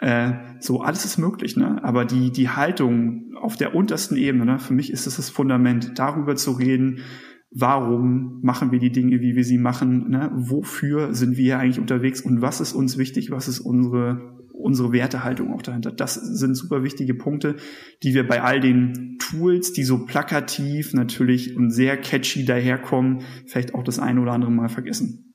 Äh, 0.00 0.32
so, 0.60 0.80
alles 0.80 1.04
ist 1.04 1.18
möglich, 1.18 1.56
ne? 1.56 1.82
Aber 1.84 2.06
die, 2.06 2.30
die 2.32 2.48
Haltung 2.48 3.34
auf 3.36 3.56
der 3.56 3.74
untersten 3.74 4.16
Ebene, 4.16 4.46
ne? 4.46 4.58
für 4.58 4.72
mich 4.72 4.90
ist 4.92 5.06
es 5.06 5.16
das 5.16 5.28
Fundament, 5.28 5.98
darüber 5.98 6.36
zu 6.36 6.52
reden, 6.52 7.00
warum 7.50 8.40
machen 8.42 8.72
wir 8.72 8.78
die 8.78 8.92
Dinge, 8.92 9.20
wie 9.20 9.36
wir 9.36 9.44
sie 9.44 9.58
machen, 9.58 10.08
ne? 10.08 10.30
wofür 10.34 11.14
sind 11.14 11.36
wir 11.36 11.44
hier 11.44 11.58
eigentlich 11.58 11.80
unterwegs 11.80 12.22
und 12.22 12.40
was 12.40 12.62
ist 12.62 12.72
uns 12.72 12.96
wichtig, 12.96 13.30
was 13.30 13.46
ist 13.46 13.60
unsere, 13.60 14.38
unsere 14.54 14.92
Wertehaltung 14.92 15.52
auch 15.52 15.62
dahinter. 15.62 15.92
Das 15.92 16.14
sind 16.14 16.54
super 16.54 16.82
wichtige 16.82 17.14
Punkte, 17.14 17.56
die 18.02 18.14
wir 18.14 18.26
bei 18.26 18.42
all 18.42 18.60
den 18.60 19.18
Tools, 19.18 19.74
die 19.74 19.84
so 19.84 20.06
plakativ 20.06 20.94
natürlich 20.94 21.56
und 21.56 21.70
sehr 21.70 21.98
catchy 21.98 22.46
daherkommen, 22.46 23.20
vielleicht 23.46 23.74
auch 23.74 23.84
das 23.84 23.98
eine 23.98 24.20
oder 24.22 24.32
andere 24.32 24.50
Mal 24.52 24.70
vergessen. 24.70 25.29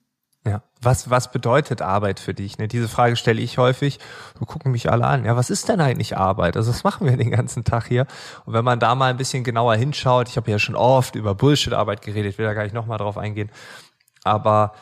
Ja, 0.48 0.62
was, 0.80 1.10
was 1.10 1.32
bedeutet 1.32 1.82
Arbeit 1.82 2.20
für 2.20 2.36
dich? 2.36 2.60
Ne? 2.60 2.68
Diese 2.68 2.88
Frage 2.88 3.16
stelle 3.16 3.42
ich 3.42 3.58
häufig. 3.58 4.00
So 4.40 4.46
gucken 4.46 4.72
mich 4.72 4.92
alle 4.92 5.08
an. 5.08 5.26
Ja, 5.26 5.36
was 5.36 5.50
ist 5.50 5.68
denn 5.70 5.82
eigentlich 5.82 6.18
Arbeit? 6.18 6.56
Also 6.56 6.70
was 6.70 6.84
machen 6.84 7.08
wir 7.08 7.18
den 7.18 7.32
ganzen 7.32 7.64
Tag 7.64 7.88
hier? 7.88 8.06
Und 8.46 8.54
wenn 8.54 8.64
man 8.64 8.80
da 8.80 8.94
mal 8.94 9.10
ein 9.10 9.18
bisschen 9.18 9.44
genauer 9.44 9.76
hinschaut, 9.76 10.30
ich 10.30 10.38
habe 10.38 10.52
ja 10.52 10.60
schon 10.60 10.76
oft 10.76 11.16
über 11.16 11.34
Bullshit-Arbeit 11.34 12.04
geredet, 12.04 12.38
will 12.38 12.46
da 12.46 12.54
gar 12.54 12.64
nicht 12.64 12.76
nochmal 12.76 13.00
drauf 13.00 13.18
eingehen. 13.18 13.50
Aber 14.24 14.74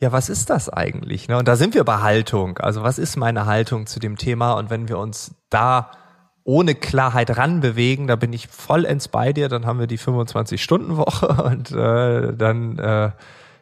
ja, 0.00 0.12
was 0.12 0.30
ist 0.30 0.48
das 0.48 0.70
eigentlich? 0.70 1.28
Ne? 1.28 1.36
Und 1.36 1.46
da 1.46 1.56
sind 1.56 1.74
wir 1.74 1.84
bei 1.84 1.98
Haltung. 1.98 2.56
Also 2.56 2.82
was 2.82 2.98
ist 2.98 3.16
meine 3.16 3.44
Haltung 3.44 3.86
zu 3.86 4.00
dem 4.00 4.16
Thema? 4.16 4.52
Und 4.52 4.70
wenn 4.70 4.88
wir 4.88 4.98
uns 4.98 5.34
da 5.50 5.90
ohne 6.44 6.74
Klarheit 6.74 7.36
ranbewegen, 7.36 8.06
da 8.06 8.16
bin 8.16 8.32
ich 8.32 8.48
vollends 8.48 9.08
bei 9.08 9.34
dir, 9.34 9.50
dann 9.50 9.66
haben 9.66 9.78
wir 9.78 9.86
die 9.86 9.98
25-Stunden-Woche 9.98 11.26
und 11.44 11.72
äh, 11.72 12.34
dann 12.34 12.78
äh, 12.78 13.10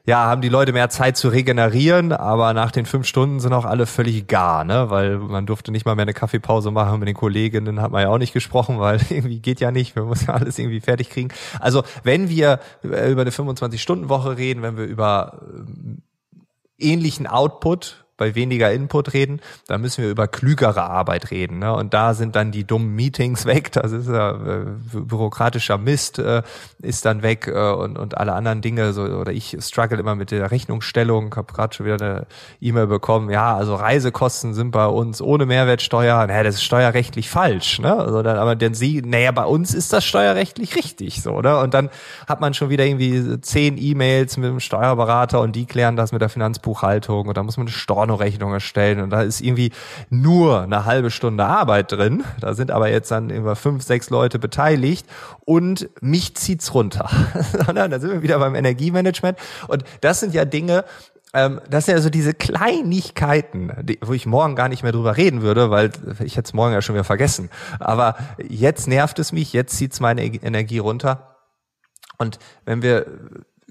ja, 0.07 0.27
haben 0.27 0.41
die 0.41 0.49
Leute 0.49 0.73
mehr 0.73 0.89
Zeit 0.89 1.17
zu 1.17 1.29
regenerieren, 1.29 2.13
aber 2.13 2.55
nach 2.55 2.71
den 2.71 2.87
fünf 2.87 3.07
Stunden 3.07 3.41
sind 3.41 3.53
auch 3.53 3.65
alle 3.65 3.87
völlig 3.87 4.29
gar, 4.29 4.63
ne? 4.63 4.89
Weil 4.89 5.19
man 5.19 5.47
durfte 5.47 5.73
nicht 5.73 5.85
mal 5.85 5.97
mehr 5.97 6.05
eine 6.05 6.15
Kaffeepause 6.15 6.71
machen 6.71 7.01
mit 7.01 7.09
den 7.09 7.17
Kolleginnen, 7.17 7.83
hat 7.83 7.91
man 7.91 8.03
ja 8.03 8.09
auch 8.09 8.19
nicht 8.19 8.33
gesprochen, 8.33 8.79
weil 8.81 9.01
irgendwie 9.11 9.41
geht 9.41 9.59
ja 9.59 9.73
nicht, 9.73 9.97
wir 9.97 10.05
müssen 10.05 10.29
ja 10.29 10.35
alles 10.35 10.59
irgendwie 10.59 10.81
fertig 10.81 11.11
kriegen. 11.11 11.31
Also 11.59 11.83
wenn 12.05 12.29
wir 12.29 12.61
äh, 12.85 13.11
über 13.11 13.23
eine 13.23 13.31
25-Stunden-Woche 13.31 14.37
reden, 14.39 14.63
wenn 14.63 14.77
wir 14.77 14.85
über 14.85 15.41
ähm, 15.43 16.03
ähnlichen 16.79 17.27
Output 17.27 18.06
bei 18.17 18.35
weniger 18.35 18.73
Input 18.73 19.13
reden, 19.13 19.41
da 19.67 19.79
müssen 19.79 20.03
wir 20.03 20.11
über 20.11 20.27
klügere 20.27 20.83
Arbeit 20.83 21.31
reden. 21.31 21.59
Ne? 21.59 21.75
Und 21.75 21.93
da 21.93 22.15
sind 22.15 22.35
dann 22.37 22.51
die 22.51 22.65
dummen 22.65 22.95
Meetings 22.95 23.47
weg, 23.47 23.73
das 23.73 23.93
ist 23.93 24.09
ja 24.09 24.31
äh, 24.31 24.65
bürokratischer 24.93 25.79
Mist 25.79 26.19
äh, 26.19 26.43
ist 26.81 27.05
dann 27.05 27.23
weg 27.23 27.47
äh, 27.47 27.73
und, 27.73 27.99
und 27.99 28.17
alle 28.17 28.33
anderen 28.33 28.63
Dinge, 28.63 28.93
so, 28.93 29.03
oder 29.03 29.33
ich 29.33 29.57
struggle 29.61 29.99
immer 29.99 30.15
mit 30.15 30.31
der 30.31 30.51
Rechnungsstellung, 30.51 31.35
habe 31.37 31.53
gerade 31.53 31.75
schon 31.75 31.87
wieder 31.87 32.01
eine 32.01 32.27
E-Mail 32.61 32.87
bekommen, 32.87 33.31
ja, 33.31 33.55
also 33.55 33.75
Reisekosten 33.75 34.55
sind 34.55 34.71
bei 34.71 34.87
uns 34.87 35.21
ohne 35.21 35.47
Mehrwertsteuer, 35.47 36.27
naja, 36.27 36.43
das 36.43 36.57
ist 36.57 36.65
steuerrechtlich 36.65 37.29
falsch, 37.29 37.79
ne? 37.81 37.95
Also 37.95 38.23
dann, 38.23 38.39
aber 38.39 38.57
denn 38.57 38.75
sie, 38.75 39.03
naja, 39.03 39.33
bei 39.33 39.45
uns 39.45 39.75
ist 39.75 39.93
das 39.93 40.05
steuerrechtlich 40.05 40.77
richtig 40.77 41.23
so, 41.23 41.33
oder? 41.33 41.61
Und 41.61 41.75
dann 41.75 41.91
hat 42.27 42.41
man 42.41 42.55
schon 42.55 42.71
wieder 42.71 42.87
irgendwie 42.87 43.41
zehn 43.41 43.77
E-Mails 43.77 44.37
mit 44.37 44.49
dem 44.49 44.61
Steuerberater 44.61 45.41
und 45.41 45.55
die 45.55 45.67
klären 45.67 45.97
das 45.97 46.13
mit 46.13 46.23
der 46.23 46.29
Finanzbuchhaltung 46.29 47.29
und 47.29 47.37
da 47.37 47.43
muss 47.43 47.57
man 47.57 47.67
eine 47.67 47.73
Steuer 47.73 48.06
Pornorechnung 48.07 48.53
erstellen 48.53 49.01
und 49.01 49.11
da 49.11 49.23
ist 49.23 49.41
irgendwie 49.41 49.73
nur 50.11 50.63
eine 50.63 50.85
halbe 50.85 51.11
Stunde 51.11 51.45
Arbeit 51.45 51.91
drin. 51.91 52.25
Da 52.41 52.55
sind 52.55 52.71
aber 52.71 52.89
jetzt 52.89 53.11
dann 53.11 53.31
über 53.31 53.57
fünf, 53.57 53.83
sechs 53.83 54.11
Leute 54.11 54.39
beteiligt 54.39 55.07
und 55.45 55.89
mich 56.01 56.37
zieht's 56.37 56.73
runter. 56.73 57.11
da 57.75 58.01
sind 58.01 58.11
wir 58.11 58.23
wieder 58.23 58.39
beim 58.39 58.55
Energiemanagement 58.55 59.39
und 59.67 59.85
das 60.01 60.21
sind 60.21 60.35
ja 60.35 60.45
Dinge, 60.45 60.85
ähm, 61.35 61.61
das 61.69 61.87
sind 61.87 61.97
ja 61.97 62.01
so 62.01 62.11
diese 62.11 62.33
Kleinigkeiten, 62.33 63.73
wo 64.01 64.13
ich 64.13 64.27
morgen 64.27 64.55
gar 64.55 64.69
nicht 64.69 64.85
mehr 64.85 64.93
drüber 64.93 65.17
reden 65.17 65.43
würde, 65.43 65.71
weil 65.71 65.91
ich 66.25 66.37
hätte 66.37 66.47
es 66.47 66.55
morgen 66.55 66.73
ja 66.73 66.83
schon 66.83 66.95
wieder 66.95 67.05
vergessen. 67.05 67.51
Aber 67.81 68.17
jetzt 68.49 68.87
nervt 68.87 69.19
es 69.19 69.33
mich, 69.33 69.53
jetzt 69.53 69.77
zieht's 69.77 69.99
meine 69.99 70.23
Energie 70.23 70.79
runter. 70.79 71.37
Und 72.19 72.39
wenn 72.65 72.83
wir 72.83 73.07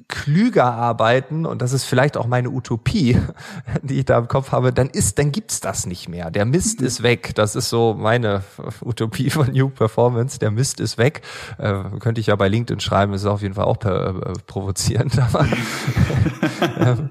klüger 0.07 0.65
arbeiten, 0.65 1.45
und 1.45 1.61
das 1.61 1.73
ist 1.73 1.85
vielleicht 1.85 2.17
auch 2.17 2.27
meine 2.27 2.49
Utopie, 2.49 3.19
die 3.81 3.99
ich 3.99 4.05
da 4.05 4.17
im 4.17 4.27
Kopf 4.27 4.51
habe, 4.51 4.71
dann 4.71 4.89
ist, 4.89 5.17
dann 5.19 5.31
gibt's 5.31 5.61
das 5.61 5.85
nicht 5.85 6.09
mehr. 6.09 6.31
Der 6.31 6.45
Mist 6.45 6.81
ist 6.81 7.03
weg. 7.03 7.33
Das 7.35 7.55
ist 7.55 7.69
so 7.69 7.95
meine 7.97 8.43
Utopie 8.81 9.29
von 9.29 9.51
New 9.51 9.69
Performance. 9.69 10.39
Der 10.39 10.51
Mist 10.51 10.79
ist 10.79 10.97
weg. 10.97 11.21
Äh, 11.57 11.83
könnte 11.99 12.21
ich 12.21 12.27
ja 12.27 12.35
bei 12.35 12.47
LinkedIn 12.47 12.79
schreiben, 12.79 13.13
ist 13.13 13.25
auf 13.25 13.41
jeden 13.41 13.55
Fall 13.55 13.65
auch 13.65 13.83
äh, 13.83 14.33
provozierend. 14.45 15.17
Aber, 15.19 15.47
ähm, 16.77 17.09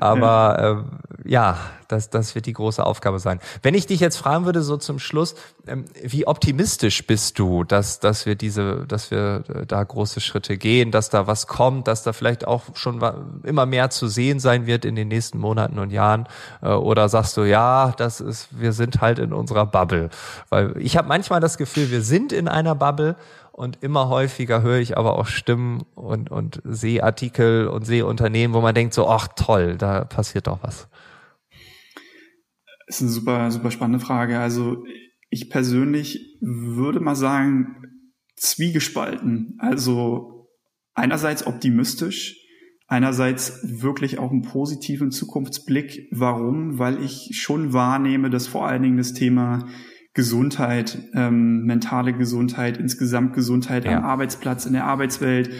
aber 0.00 0.84
äh, 0.86 1.09
ja, 1.24 1.58
das, 1.88 2.10
das 2.10 2.34
wird 2.34 2.46
die 2.46 2.52
große 2.52 2.84
Aufgabe 2.84 3.18
sein. 3.18 3.40
Wenn 3.62 3.74
ich 3.74 3.86
dich 3.86 4.00
jetzt 4.00 4.16
fragen 4.16 4.44
würde, 4.44 4.62
so 4.62 4.76
zum 4.76 4.98
Schluss, 4.98 5.34
ähm, 5.66 5.84
wie 6.02 6.26
optimistisch 6.26 7.06
bist 7.06 7.38
du, 7.38 7.64
dass, 7.64 8.00
dass 8.00 8.26
wir 8.26 8.34
diese, 8.34 8.86
dass 8.86 9.10
wir 9.10 9.44
äh, 9.48 9.66
da 9.66 9.82
große 9.82 10.20
Schritte 10.20 10.56
gehen, 10.56 10.90
dass 10.90 11.10
da 11.10 11.26
was 11.26 11.46
kommt, 11.46 11.88
dass 11.88 12.02
da 12.02 12.12
vielleicht 12.12 12.46
auch 12.46 12.64
schon 12.74 13.00
immer 13.44 13.66
mehr 13.66 13.90
zu 13.90 14.08
sehen 14.08 14.40
sein 14.40 14.66
wird 14.66 14.84
in 14.84 14.94
den 14.94 15.08
nächsten 15.08 15.38
Monaten 15.38 15.78
und 15.78 15.90
Jahren? 15.90 16.26
Äh, 16.62 16.68
oder 16.68 17.08
sagst 17.08 17.36
du, 17.36 17.42
ja, 17.42 17.92
das 17.96 18.20
ist, 18.20 18.48
wir 18.50 18.72
sind 18.72 19.00
halt 19.00 19.18
in 19.18 19.32
unserer 19.32 19.66
Bubble? 19.66 20.10
Weil 20.48 20.76
ich 20.78 20.96
habe 20.96 21.08
manchmal 21.08 21.40
das 21.40 21.58
Gefühl, 21.58 21.90
wir 21.90 22.02
sind 22.02 22.32
in 22.32 22.48
einer 22.48 22.74
Bubble 22.74 23.16
und 23.52 23.82
immer 23.82 24.08
häufiger 24.08 24.62
höre 24.62 24.78
ich 24.78 24.96
aber 24.96 25.18
auch 25.18 25.26
Stimmen 25.26 25.82
und, 25.94 26.30
und 26.30 26.62
sehe 26.64 27.04
Artikel 27.04 27.68
und 27.68 27.84
sehe 27.84 28.06
Unternehmen, 28.06 28.54
wo 28.54 28.60
man 28.62 28.74
denkt 28.74 28.94
so, 28.94 29.06
ach 29.06 29.28
toll, 29.36 29.76
da 29.76 30.04
passiert 30.04 30.46
doch 30.46 30.60
was. 30.62 30.88
Das 32.90 32.96
ist 32.96 33.02
eine 33.02 33.10
super, 33.12 33.50
super 33.52 33.70
spannende 33.70 34.04
Frage. 34.04 34.40
Also 34.40 34.84
ich 35.28 35.48
persönlich 35.48 36.38
würde 36.40 36.98
mal 36.98 37.14
sagen, 37.14 37.76
zwiegespalten. 38.34 39.54
Also 39.58 40.48
einerseits 40.94 41.46
optimistisch, 41.46 42.36
einerseits 42.88 43.80
wirklich 43.80 44.18
auch 44.18 44.32
einen 44.32 44.42
positiven 44.42 45.12
Zukunftsblick. 45.12 46.08
Warum? 46.10 46.80
Weil 46.80 47.00
ich 47.00 47.30
schon 47.34 47.72
wahrnehme, 47.72 48.28
dass 48.28 48.48
vor 48.48 48.66
allen 48.66 48.82
Dingen 48.82 48.96
das 48.96 49.12
Thema 49.12 49.68
Gesundheit, 50.12 50.98
ähm, 51.14 51.62
mentale 51.66 52.12
Gesundheit, 52.12 52.76
insgesamt 52.78 53.34
Gesundheit 53.34 53.84
ja. 53.84 53.98
am 53.98 54.04
Arbeitsplatz, 54.04 54.66
in 54.66 54.72
der 54.72 54.86
Arbeitswelt 54.86 55.50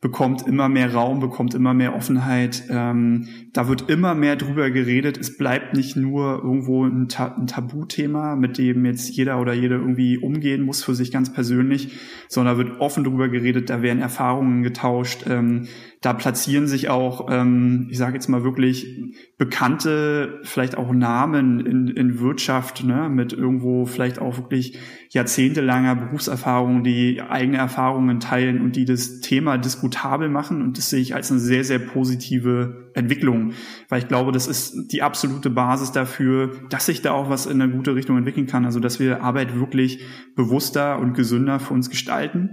bekommt 0.00 0.46
immer 0.46 0.70
mehr 0.70 0.94
Raum, 0.94 1.20
bekommt 1.20 1.54
immer 1.54 1.74
mehr 1.74 1.94
Offenheit. 1.94 2.64
Ähm, 2.70 3.28
da 3.52 3.68
wird 3.68 3.90
immer 3.90 4.14
mehr 4.14 4.36
drüber 4.36 4.70
geredet. 4.70 5.18
Es 5.18 5.36
bleibt 5.36 5.74
nicht 5.74 5.94
nur 5.94 6.42
irgendwo 6.42 6.86
ein, 6.86 7.08
Ta 7.08 7.36
ein 7.38 7.46
Tabuthema, 7.46 8.34
mit 8.34 8.56
dem 8.56 8.86
jetzt 8.86 9.14
jeder 9.14 9.38
oder 9.40 9.52
jede 9.52 9.74
irgendwie 9.74 10.16
umgehen 10.16 10.62
muss 10.62 10.82
für 10.82 10.94
sich 10.94 11.12
ganz 11.12 11.30
persönlich, 11.32 11.98
sondern 12.28 12.56
wird 12.56 12.80
offen 12.80 13.04
drüber 13.04 13.28
geredet. 13.28 13.68
Da 13.68 13.82
werden 13.82 14.00
Erfahrungen 14.00 14.62
getauscht. 14.62 15.24
Ähm, 15.28 15.68
da 16.00 16.14
platzieren 16.14 16.66
sich 16.66 16.88
auch, 16.88 17.28
ähm, 17.30 17.88
ich 17.90 17.98
sage 17.98 18.14
jetzt 18.14 18.28
mal 18.28 18.42
wirklich 18.42 19.12
bekannte, 19.36 20.40
vielleicht 20.44 20.78
auch 20.78 20.92
Namen 20.92 21.60
in, 21.60 21.88
in 21.88 22.20
Wirtschaft, 22.20 22.84
ne, 22.84 23.10
mit 23.10 23.34
irgendwo 23.34 23.84
vielleicht 23.84 24.18
auch 24.18 24.38
wirklich 24.38 24.78
jahrzehntelanger 25.10 25.96
Berufserfahrung, 25.96 26.84
die 26.84 27.20
eigene 27.20 27.58
Erfahrungen 27.58 28.18
teilen 28.18 28.62
und 28.62 28.76
die 28.76 28.86
das 28.86 29.20
Thema 29.20 29.58
diskutabel 29.90 30.28
machen. 30.28 30.62
Und 30.62 30.78
das 30.78 30.90
sehe 30.90 31.00
ich 31.00 31.14
als 31.14 31.30
eine 31.30 31.40
sehr, 31.40 31.64
sehr 31.64 31.78
positive 31.78 32.90
Entwicklung, 32.94 33.52
weil 33.88 34.00
ich 34.00 34.08
glaube, 34.08 34.32
das 34.32 34.46
ist 34.46 34.92
die 34.92 35.02
absolute 35.02 35.50
Basis 35.50 35.92
dafür, 35.92 36.52
dass 36.70 36.86
sich 36.86 37.02
da 37.02 37.12
auch 37.12 37.28
was 37.28 37.46
in 37.46 37.60
eine 37.60 37.72
gute 37.72 37.94
Richtung 37.94 38.16
entwickeln 38.16 38.46
kann. 38.46 38.64
Also, 38.64 38.80
dass 38.80 39.00
wir 39.00 39.22
Arbeit 39.22 39.58
wirklich 39.58 40.04
bewusster 40.36 40.98
und 40.98 41.14
gesünder 41.14 41.60
für 41.60 41.74
uns 41.74 41.90
gestalten. 41.90 42.50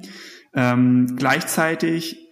Ähm, 0.54 1.16
gleichzeitig 1.16 2.24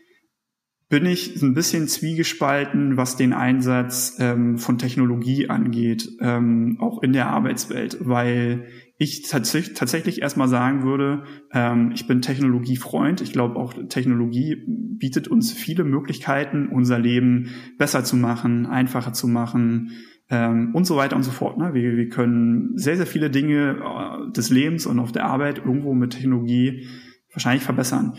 bin 0.88 1.06
ich 1.08 1.42
ein 1.42 1.56
bisschen 1.56 1.88
zwiegespalten, 1.88 2.96
was 2.96 3.18
den 3.18 3.34
Einsatz 3.34 4.18
ähm, 4.20 4.60
von 4.60 4.78
Technologie 4.78 5.50
angeht, 5.50 6.10
ähm, 6.22 6.78
auch 6.80 7.02
in 7.02 7.12
der 7.12 7.28
Arbeitswelt, 7.28 7.98
weil 8.02 8.68
ich 8.98 9.24
tatsächlich, 9.24 9.76
tatsächlich 9.76 10.22
erstmal 10.22 10.48
sagen 10.48 10.84
würde, 10.84 11.24
ähm, 11.52 11.92
ich 11.94 12.08
bin 12.08 12.22
Technologiefreund. 12.22 13.22
Ich 13.22 13.34
glaube 13.34 13.58
auch, 13.58 13.74
Technologie 13.90 14.64
bietet 14.68 15.28
uns 15.28 15.52
viele 15.52 15.84
Möglichkeiten, 15.84 16.70
unser 16.70 16.98
Leben 16.98 17.50
besser 17.78 18.04
zu 18.04 18.16
machen, 18.16 18.66
einfacher 18.66 19.12
zu 19.12 19.28
machen 19.28 19.92
ähm, 20.30 20.72
und 20.74 20.86
so 20.86 20.96
weiter 20.96 21.18
und 21.18 21.24
so 21.24 21.32
fort. 21.32 21.58
Ne? 21.58 21.74
Wir, 21.74 21.98
wir 21.98 22.08
können 22.08 22.78
sehr, 22.78 22.96
sehr 22.96 23.08
viele 23.08 23.30
Dinge 23.30 23.80
äh, 23.84 24.32
des 24.32 24.50
Lebens 24.50 24.86
und 24.86 25.00
auf 25.00 25.12
der 25.12 25.26
Arbeit 25.26 25.58
irgendwo 25.60 25.94
mit 25.94 26.12
Technologie 26.12 26.88
wahrscheinlich 27.34 27.64
verbessern. 27.64 28.14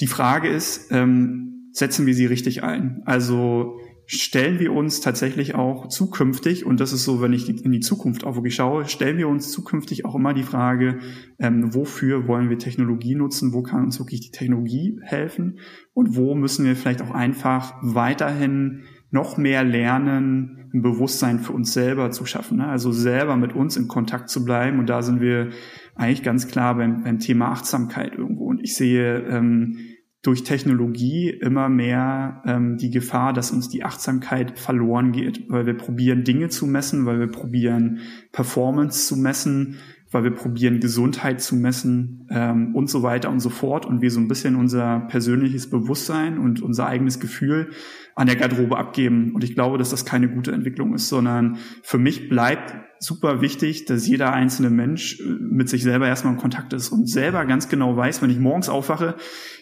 Die 0.00 0.08
Frage 0.08 0.48
ist, 0.48 0.90
ähm, 0.90 1.70
setzen 1.72 2.04
wir 2.04 2.14
sie 2.14 2.26
richtig 2.26 2.64
ein? 2.64 3.02
Also 3.04 3.78
stellen 4.06 4.60
wir 4.60 4.72
uns 4.72 5.00
tatsächlich 5.00 5.56
auch 5.56 5.88
zukünftig, 5.88 6.64
und 6.64 6.80
das 6.80 6.92
ist 6.92 7.04
so, 7.04 7.20
wenn 7.20 7.32
ich 7.32 7.48
in 7.48 7.72
die 7.72 7.80
Zukunft 7.80 8.24
auch 8.24 8.36
wirklich 8.36 8.54
schaue, 8.54 8.88
stellen 8.88 9.18
wir 9.18 9.28
uns 9.28 9.50
zukünftig 9.50 10.04
auch 10.04 10.14
immer 10.14 10.32
die 10.32 10.44
Frage, 10.44 10.98
ähm, 11.38 11.74
wofür 11.74 12.28
wollen 12.28 12.48
wir 12.48 12.58
Technologie 12.58 13.16
nutzen, 13.16 13.52
wo 13.52 13.62
kann 13.62 13.84
uns 13.84 13.98
wirklich 13.98 14.20
die 14.20 14.30
Technologie 14.30 14.98
helfen 15.02 15.58
und 15.92 16.16
wo 16.16 16.34
müssen 16.36 16.64
wir 16.64 16.76
vielleicht 16.76 17.02
auch 17.02 17.10
einfach 17.10 17.74
weiterhin 17.82 18.84
noch 19.10 19.36
mehr 19.36 19.64
lernen, 19.64 20.70
ein 20.72 20.82
Bewusstsein 20.82 21.38
für 21.40 21.52
uns 21.52 21.72
selber 21.72 22.10
zu 22.10 22.26
schaffen, 22.26 22.58
ne? 22.58 22.68
also 22.68 22.92
selber 22.92 23.36
mit 23.36 23.54
uns 23.54 23.76
in 23.76 23.88
Kontakt 23.88 24.28
zu 24.28 24.44
bleiben. 24.44 24.78
Und 24.78 24.88
da 24.88 25.02
sind 25.02 25.20
wir 25.20 25.50
eigentlich 25.94 26.22
ganz 26.22 26.48
klar 26.48 26.76
beim, 26.76 27.02
beim 27.02 27.18
Thema 27.18 27.48
Achtsamkeit 27.48 28.14
irgendwo. 28.14 28.46
Und 28.46 28.60
ich 28.60 28.74
sehe, 28.74 29.20
ähm, 29.28 29.78
durch 30.22 30.42
Technologie 30.42 31.30
immer 31.30 31.68
mehr 31.68 32.42
ähm, 32.46 32.78
die 32.78 32.90
Gefahr, 32.90 33.32
dass 33.32 33.52
uns 33.52 33.68
die 33.68 33.84
Achtsamkeit 33.84 34.58
verloren 34.58 35.12
geht, 35.12 35.48
weil 35.48 35.66
wir 35.66 35.76
probieren 35.76 36.24
Dinge 36.24 36.48
zu 36.48 36.66
messen, 36.66 37.06
weil 37.06 37.20
wir 37.20 37.28
probieren 37.28 38.00
Performance 38.32 39.06
zu 39.06 39.16
messen, 39.16 39.78
weil 40.10 40.24
wir 40.24 40.30
probieren 40.32 40.80
Gesundheit 40.80 41.40
zu 41.40 41.56
messen 41.56 42.26
ähm, 42.30 42.74
und 42.74 42.88
so 42.88 43.02
weiter 43.02 43.30
und 43.30 43.40
so 43.40 43.50
fort 43.50 43.86
und 43.86 44.02
wir 44.02 44.10
so 44.10 44.20
ein 44.20 44.28
bisschen 44.28 44.56
unser 44.56 45.00
persönliches 45.08 45.68
Bewusstsein 45.68 46.38
und 46.38 46.62
unser 46.62 46.86
eigenes 46.86 47.20
Gefühl 47.20 47.70
an 48.14 48.26
der 48.26 48.36
Garderobe 48.36 48.78
abgeben. 48.78 49.34
Und 49.34 49.44
ich 49.44 49.54
glaube, 49.54 49.78
dass 49.78 49.90
das 49.90 50.04
keine 50.04 50.28
gute 50.28 50.52
Entwicklung 50.52 50.94
ist, 50.94 51.08
sondern 51.08 51.58
für 51.82 51.98
mich 51.98 52.28
bleibt 52.28 52.74
super 52.98 53.42
wichtig, 53.42 53.84
dass 53.84 54.06
jeder 54.06 54.32
einzelne 54.32 54.70
Mensch 54.70 55.20
äh, 55.20 55.24
mit 55.24 55.68
sich 55.68 55.82
selber 55.82 56.06
erstmal 56.06 56.34
in 56.34 56.40
Kontakt 56.40 56.72
ist 56.72 56.88
und 56.90 57.08
selber 57.08 57.44
ganz 57.44 57.68
genau 57.68 57.96
weiß, 57.96 58.22
wenn 58.22 58.30
ich 58.30 58.38
morgens 58.38 58.68
aufwache, 58.68 59.16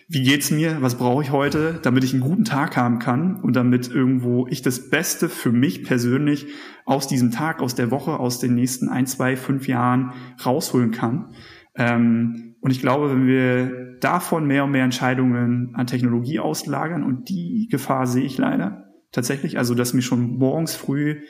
wie 0.09 0.23
geht's 0.23 0.51
mir, 0.51 0.79
was 0.81 0.97
brauche 0.97 1.23
ich 1.23 1.31
heute, 1.31 1.79
damit 1.83 2.05
ich 2.05 2.13
einen 2.13 2.23
guten 2.23 2.45
Tag 2.45 2.77
haben 2.77 2.99
kann 2.99 3.41
und 3.41 3.57
damit 3.57 3.89
irgendwo 3.89 4.47
ich 4.47 4.63
das 4.63 4.91
Beste 4.91 5.29
für 5.29 5.53
mich 5.53 5.85
persönlich 5.85 6.47
aus 6.85 7.09
diesem 7.09 7.31
Tag, 7.31 7.63
aus 7.63 7.75
der 7.75 7.91
Woche, 7.91 8.19
aus 8.19 8.39
den 8.39 8.55
nächsten 8.55 8.89
ein, 8.89 9.07
zwei, 9.07 9.37
fünf 9.37 9.67
Jahren 9.67 10.13
rausholen 10.45 10.91
kann. 10.91 11.33
Ähm, 11.75 12.57
und 12.61 12.71
ich 12.71 12.81
glaube, 12.81 13.11
wenn 13.11 13.27
wir 13.27 13.97
davon 14.01 14.47
mehr 14.47 14.65
und 14.65 14.71
mehr 14.71 14.85
Entscheidungen 14.85 15.75
an 15.75 15.87
Technologie 15.87 16.39
auslagern, 16.39 17.03
und 17.03 17.29
die 17.29 17.69
Gefahr 17.71 18.07
sehe 18.07 18.25
ich 18.25 18.39
leider 18.39 18.85
tatsächlich, 19.13 19.59
also 19.59 19.75
dass 19.75 19.95
mir 19.95 20.03
schon 20.03 20.39
morgens 20.39 20.75
früh 20.75 21.23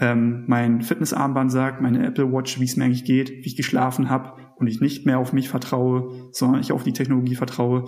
ähm, 0.00 0.44
mein 0.46 0.82
Fitnessarmband 0.82 1.52
sagt, 1.52 1.80
meine 1.80 2.04
Apple 2.06 2.32
Watch, 2.32 2.58
wie 2.58 2.64
es 2.64 2.76
mir 2.76 2.84
eigentlich 2.84 3.04
geht, 3.04 3.30
wie 3.30 3.46
ich 3.46 3.56
geschlafen 3.56 4.08
habe 4.08 4.32
und 4.56 4.66
ich 4.66 4.80
nicht 4.80 5.06
mehr 5.06 5.18
auf 5.18 5.32
mich 5.32 5.48
vertraue, 5.48 6.30
sondern 6.32 6.60
ich 6.60 6.72
auf 6.72 6.82
die 6.82 6.92
Technologie 6.92 7.34
vertraue. 7.34 7.84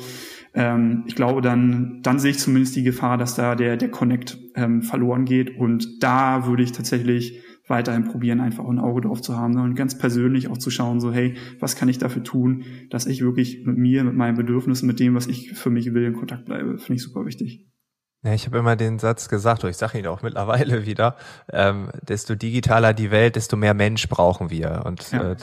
Ähm, 0.55 1.05
ich 1.07 1.15
glaube, 1.15 1.41
dann, 1.41 2.01
dann 2.03 2.19
sehe 2.19 2.33
ich 2.33 2.39
zumindest 2.39 2.77
die 2.77 2.83
Gefahr, 2.83 3.17
dass 3.17 3.35
da 3.35 3.55
der, 3.55 3.77
der 3.77 3.91
Connect 3.91 4.39
ähm, 4.55 4.83
verloren 4.83 5.25
geht. 5.25 5.59
Und 5.59 6.03
da 6.03 6.47
würde 6.47 6.63
ich 6.63 6.73
tatsächlich 6.73 7.41
weiterhin 7.67 8.05
probieren, 8.05 8.41
einfach 8.41 8.69
ein 8.69 8.79
Auge 8.79 9.03
drauf 9.03 9.23
zu 9.23 9.37
haben 9.37 9.59
und 9.59 9.75
ganz 9.75 9.97
persönlich 9.97 10.49
auch 10.49 10.59
zu 10.59 10.71
schauen, 10.71 11.01
so, 11.01 11.13
hey, 11.13 11.35
was 11.61 11.77
kann 11.77 11.89
ich 11.89 11.99
dafür 11.99 12.23
tun, 12.23 12.65
dass 12.91 13.07
ich 13.07 13.23
wirklich 13.23 13.65
mit 13.65 13.79
mir, 13.79 14.05
mit 14.05 14.15
meinen 14.15 14.37
Bedürfnissen, 14.37 14.87
mit 14.87 15.01
dem, 15.01 15.15
was 15.15 15.29
ich 15.29 15.53
für 15.53 15.71
mich 15.71 15.95
will, 15.95 16.05
in 16.05 16.13
Kontakt 16.15 16.45
bleibe. 16.45 16.79
Finde 16.79 16.95
ich 16.95 17.03
super 17.03 17.25
wichtig. 17.25 17.72
Ja, 18.25 18.35
ich 18.35 18.47
habe 18.47 18.57
immer 18.59 18.77
den 18.77 19.01
Satz 19.01 19.29
gesagt, 19.29 19.65
und 19.65 19.71
ich 19.71 19.77
sage 19.77 19.99
ihn 19.99 20.07
auch 20.07 20.23
mittlerweile 20.23 20.87
wieder, 20.87 21.17
ähm, 21.53 21.89
desto 22.03 22.37
digitaler 22.37 22.95
die 22.95 23.11
Welt, 23.11 23.35
desto 23.35 23.57
mehr 23.57 23.75
Mensch 23.75 24.09
brauchen 24.09 24.49
wir. 24.49 24.83
Und 24.85 25.11
ja, 25.11 25.33
äh. 25.33 25.37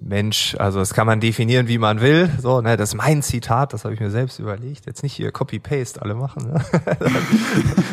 Mensch, 0.00 0.56
also 0.58 0.78
das 0.78 0.94
kann 0.94 1.06
man 1.06 1.20
definieren, 1.20 1.68
wie 1.68 1.76
man 1.76 2.00
will. 2.00 2.30
So, 2.40 2.62
ne, 2.62 2.78
das 2.78 2.90
ist 2.90 2.94
mein 2.94 3.22
Zitat, 3.22 3.74
das 3.74 3.84
habe 3.84 3.92
ich 3.92 4.00
mir 4.00 4.10
selbst 4.10 4.38
überlegt. 4.38 4.86
Jetzt 4.86 5.02
nicht 5.02 5.12
hier 5.12 5.30
Copy-Paste 5.30 6.00
alle 6.00 6.14
machen. 6.14 6.54
Ne? 6.54 6.64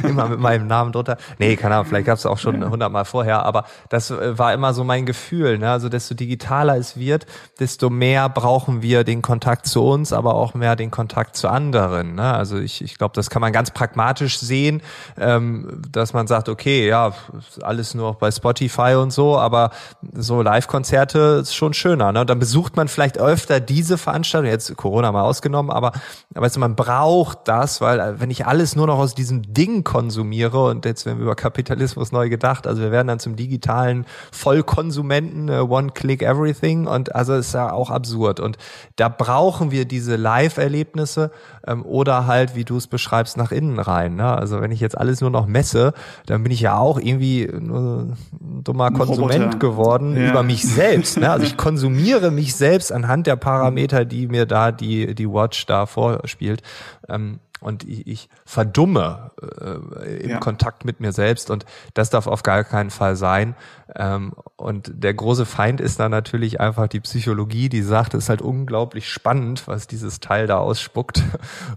immer 0.08 0.30
mit 0.30 0.40
meinem 0.40 0.68
Namen 0.68 0.94
drunter. 0.94 1.18
Nee, 1.38 1.58
keine 1.58 1.76
Ahnung, 1.76 1.88
vielleicht 1.88 2.06
gab 2.06 2.18
es 2.18 2.26
auch 2.26 2.38
schon 2.38 2.70
hundertmal 2.70 3.04
vorher, 3.04 3.44
aber 3.44 3.66
das 3.90 4.10
äh, 4.10 4.40
war 4.40 4.54
immer 4.54 4.74
so 4.74 4.86
mein 4.86 5.06
Gefühl. 5.06 5.58
Ne? 5.58 5.70
Also 5.70 5.90
desto 5.90 6.16
digitaler 6.16 6.78
es 6.78 6.96
wird, 6.96 7.26
desto 7.60 7.90
mehr 7.90 8.30
brauchen 8.30 8.82
wir 8.82 9.04
den 9.04 9.22
Kontakt 9.22 9.66
zu 9.66 9.84
uns, 9.84 10.14
aber 10.14 10.36
auch 10.36 10.54
mehr 10.54 10.78
den 10.78 10.92
Kontakt 10.92 11.36
zu 11.36 11.50
anderen. 11.50 12.16
Ne? 12.16 12.34
Also 12.34 12.58
ich, 12.58 12.82
ich 12.82 12.98
glaube, 12.98 13.16
das 13.16 13.30
kann 13.30 13.42
man 13.42 13.52
ganz 13.52 13.72
pragmatisch 13.72 14.13
pragmatisch 14.14 14.40
sehen, 14.40 14.82
ähm, 15.18 15.82
dass 15.92 16.14
man 16.14 16.28
sagt, 16.28 16.50
okay, 16.50 16.88
ja, 16.88 17.14
alles 17.62 17.94
nur 17.94 18.14
bei 18.14 18.32
Spotify 18.32 18.96
und 18.96 19.12
so, 19.12 19.38
aber 19.38 19.72
so 20.14 20.42
Live-Konzerte 20.42 21.40
ist 21.42 21.56
schon 21.56 21.74
schöner. 21.74 22.12
Ne? 22.12 22.26
Dann 22.26 22.40
besucht 22.40 22.76
man 22.76 22.88
vielleicht 22.88 23.18
öfter 23.18 23.60
diese 23.60 23.98
Veranstaltung, 23.98 24.50
jetzt 24.50 24.76
Corona 24.78 25.12
mal 25.12 25.24
ausgenommen, 25.24 25.72
aber 25.72 25.92
weißt 26.32 26.56
du, 26.56 26.60
man 26.60 26.76
braucht 26.76 27.40
das, 27.46 27.82
weil 27.82 28.00
äh, 28.00 28.20
wenn 28.20 28.30
ich 28.30 28.46
alles 28.46 28.76
nur 28.76 28.88
noch 28.88 29.00
aus 29.00 29.16
diesem 29.16 29.54
Ding 29.54 29.84
konsumiere 29.84 30.66
und 30.66 30.86
jetzt 30.86 31.06
werden 31.06 31.18
wir 31.18 31.24
über 31.24 31.36
Kapitalismus 31.36 32.12
neu 32.12 32.30
gedacht, 32.30 32.68
also 32.68 32.82
wir 32.82 32.92
werden 32.92 33.08
dann 33.08 33.20
zum 33.20 33.36
digitalen 33.36 34.06
Vollkonsumenten, 34.32 35.50
uh, 35.50 35.68
One 35.70 35.92
Click 35.92 36.22
Everything 36.22 36.88
und 36.88 37.16
also 37.16 37.34
ist 37.34 37.54
ja 37.54 37.72
auch 37.72 37.90
absurd 37.90 38.40
und 38.40 38.58
da 38.96 39.10
brauchen 39.10 39.72
wir 39.72 39.86
diese 39.86 40.16
Live-Erlebnisse 40.16 41.32
ähm, 41.66 41.86
oder 41.86 42.28
halt, 42.28 42.56
wie 42.56 42.66
du 42.66 42.78
es 42.78 42.88
beschreibst, 42.88 43.38
nach 43.38 43.52
innen 43.52 43.80
rein 43.80 44.03
sein. 44.04 44.16
Ne? 44.16 44.26
Also 44.26 44.62
wenn 44.62 44.72
ich 44.72 44.80
jetzt 44.80 44.98
alles 44.98 45.22
nur 45.22 45.30
noch 45.30 45.48
messe, 45.48 45.94
dann 46.26 46.44
bin 46.44 46.52
ich 46.52 46.62
ja 46.62 46.78
auch 46.78 47.00
irgendwie 47.00 47.44
ein 47.44 48.16
dummer 48.64 48.86
ein 48.86 48.94
Konsument 48.94 49.46
Roboter. 49.46 49.60
geworden 49.60 50.16
ja. 50.16 50.30
über 50.30 50.44
mich 50.44 50.64
selbst. 50.64 51.18
Ne? 51.18 51.30
Also 51.30 51.46
ich 51.46 51.58
konsumiere 51.58 52.32
mich 52.32 52.56
selbst 52.56 52.92
anhand 52.92 53.28
der 53.28 53.36
Parameter, 53.36 54.06
die 54.06 54.28
mir 54.28 54.46
da 54.46 54.72
die, 54.72 55.16
die 55.16 55.30
Watch 55.30 55.66
da 55.66 55.86
vorspielt. 55.86 56.62
Ähm, 57.10 57.40
und 57.64 57.84
ich, 57.84 58.08
ich 58.08 58.30
verdumme 58.46 59.32
äh, 59.42 60.24
im 60.24 60.30
ja. 60.30 60.40
Kontakt 60.40 60.86
mit 60.86 61.00
mir 61.00 61.12
selbst 61.12 61.50
und 61.50 61.66
das 61.94 62.10
darf 62.10 62.28
auf 62.28 62.44
gar 62.44 62.64
keinen 62.64 62.90
Fall 62.90 63.16
sein. 63.16 63.56
Ähm, 63.96 64.34
und 64.56 64.92
der 64.94 65.14
große 65.14 65.46
Feind 65.46 65.82
ist 65.82 66.00
dann 66.00 66.12
natürlich 66.12 66.60
einfach 66.60 66.88
die 66.88 67.00
Psychologie, 67.00 67.70
die 67.70 67.82
sagt, 67.82 68.14
es 68.14 68.26
ist 68.26 68.30
halt 68.30 68.42
unglaublich 68.42 69.10
spannend, 69.10 69.68
was 69.68 69.88
dieses 69.88 70.20
Teil 70.20 70.48
da 70.48 70.58
ausspuckt. 70.58 71.24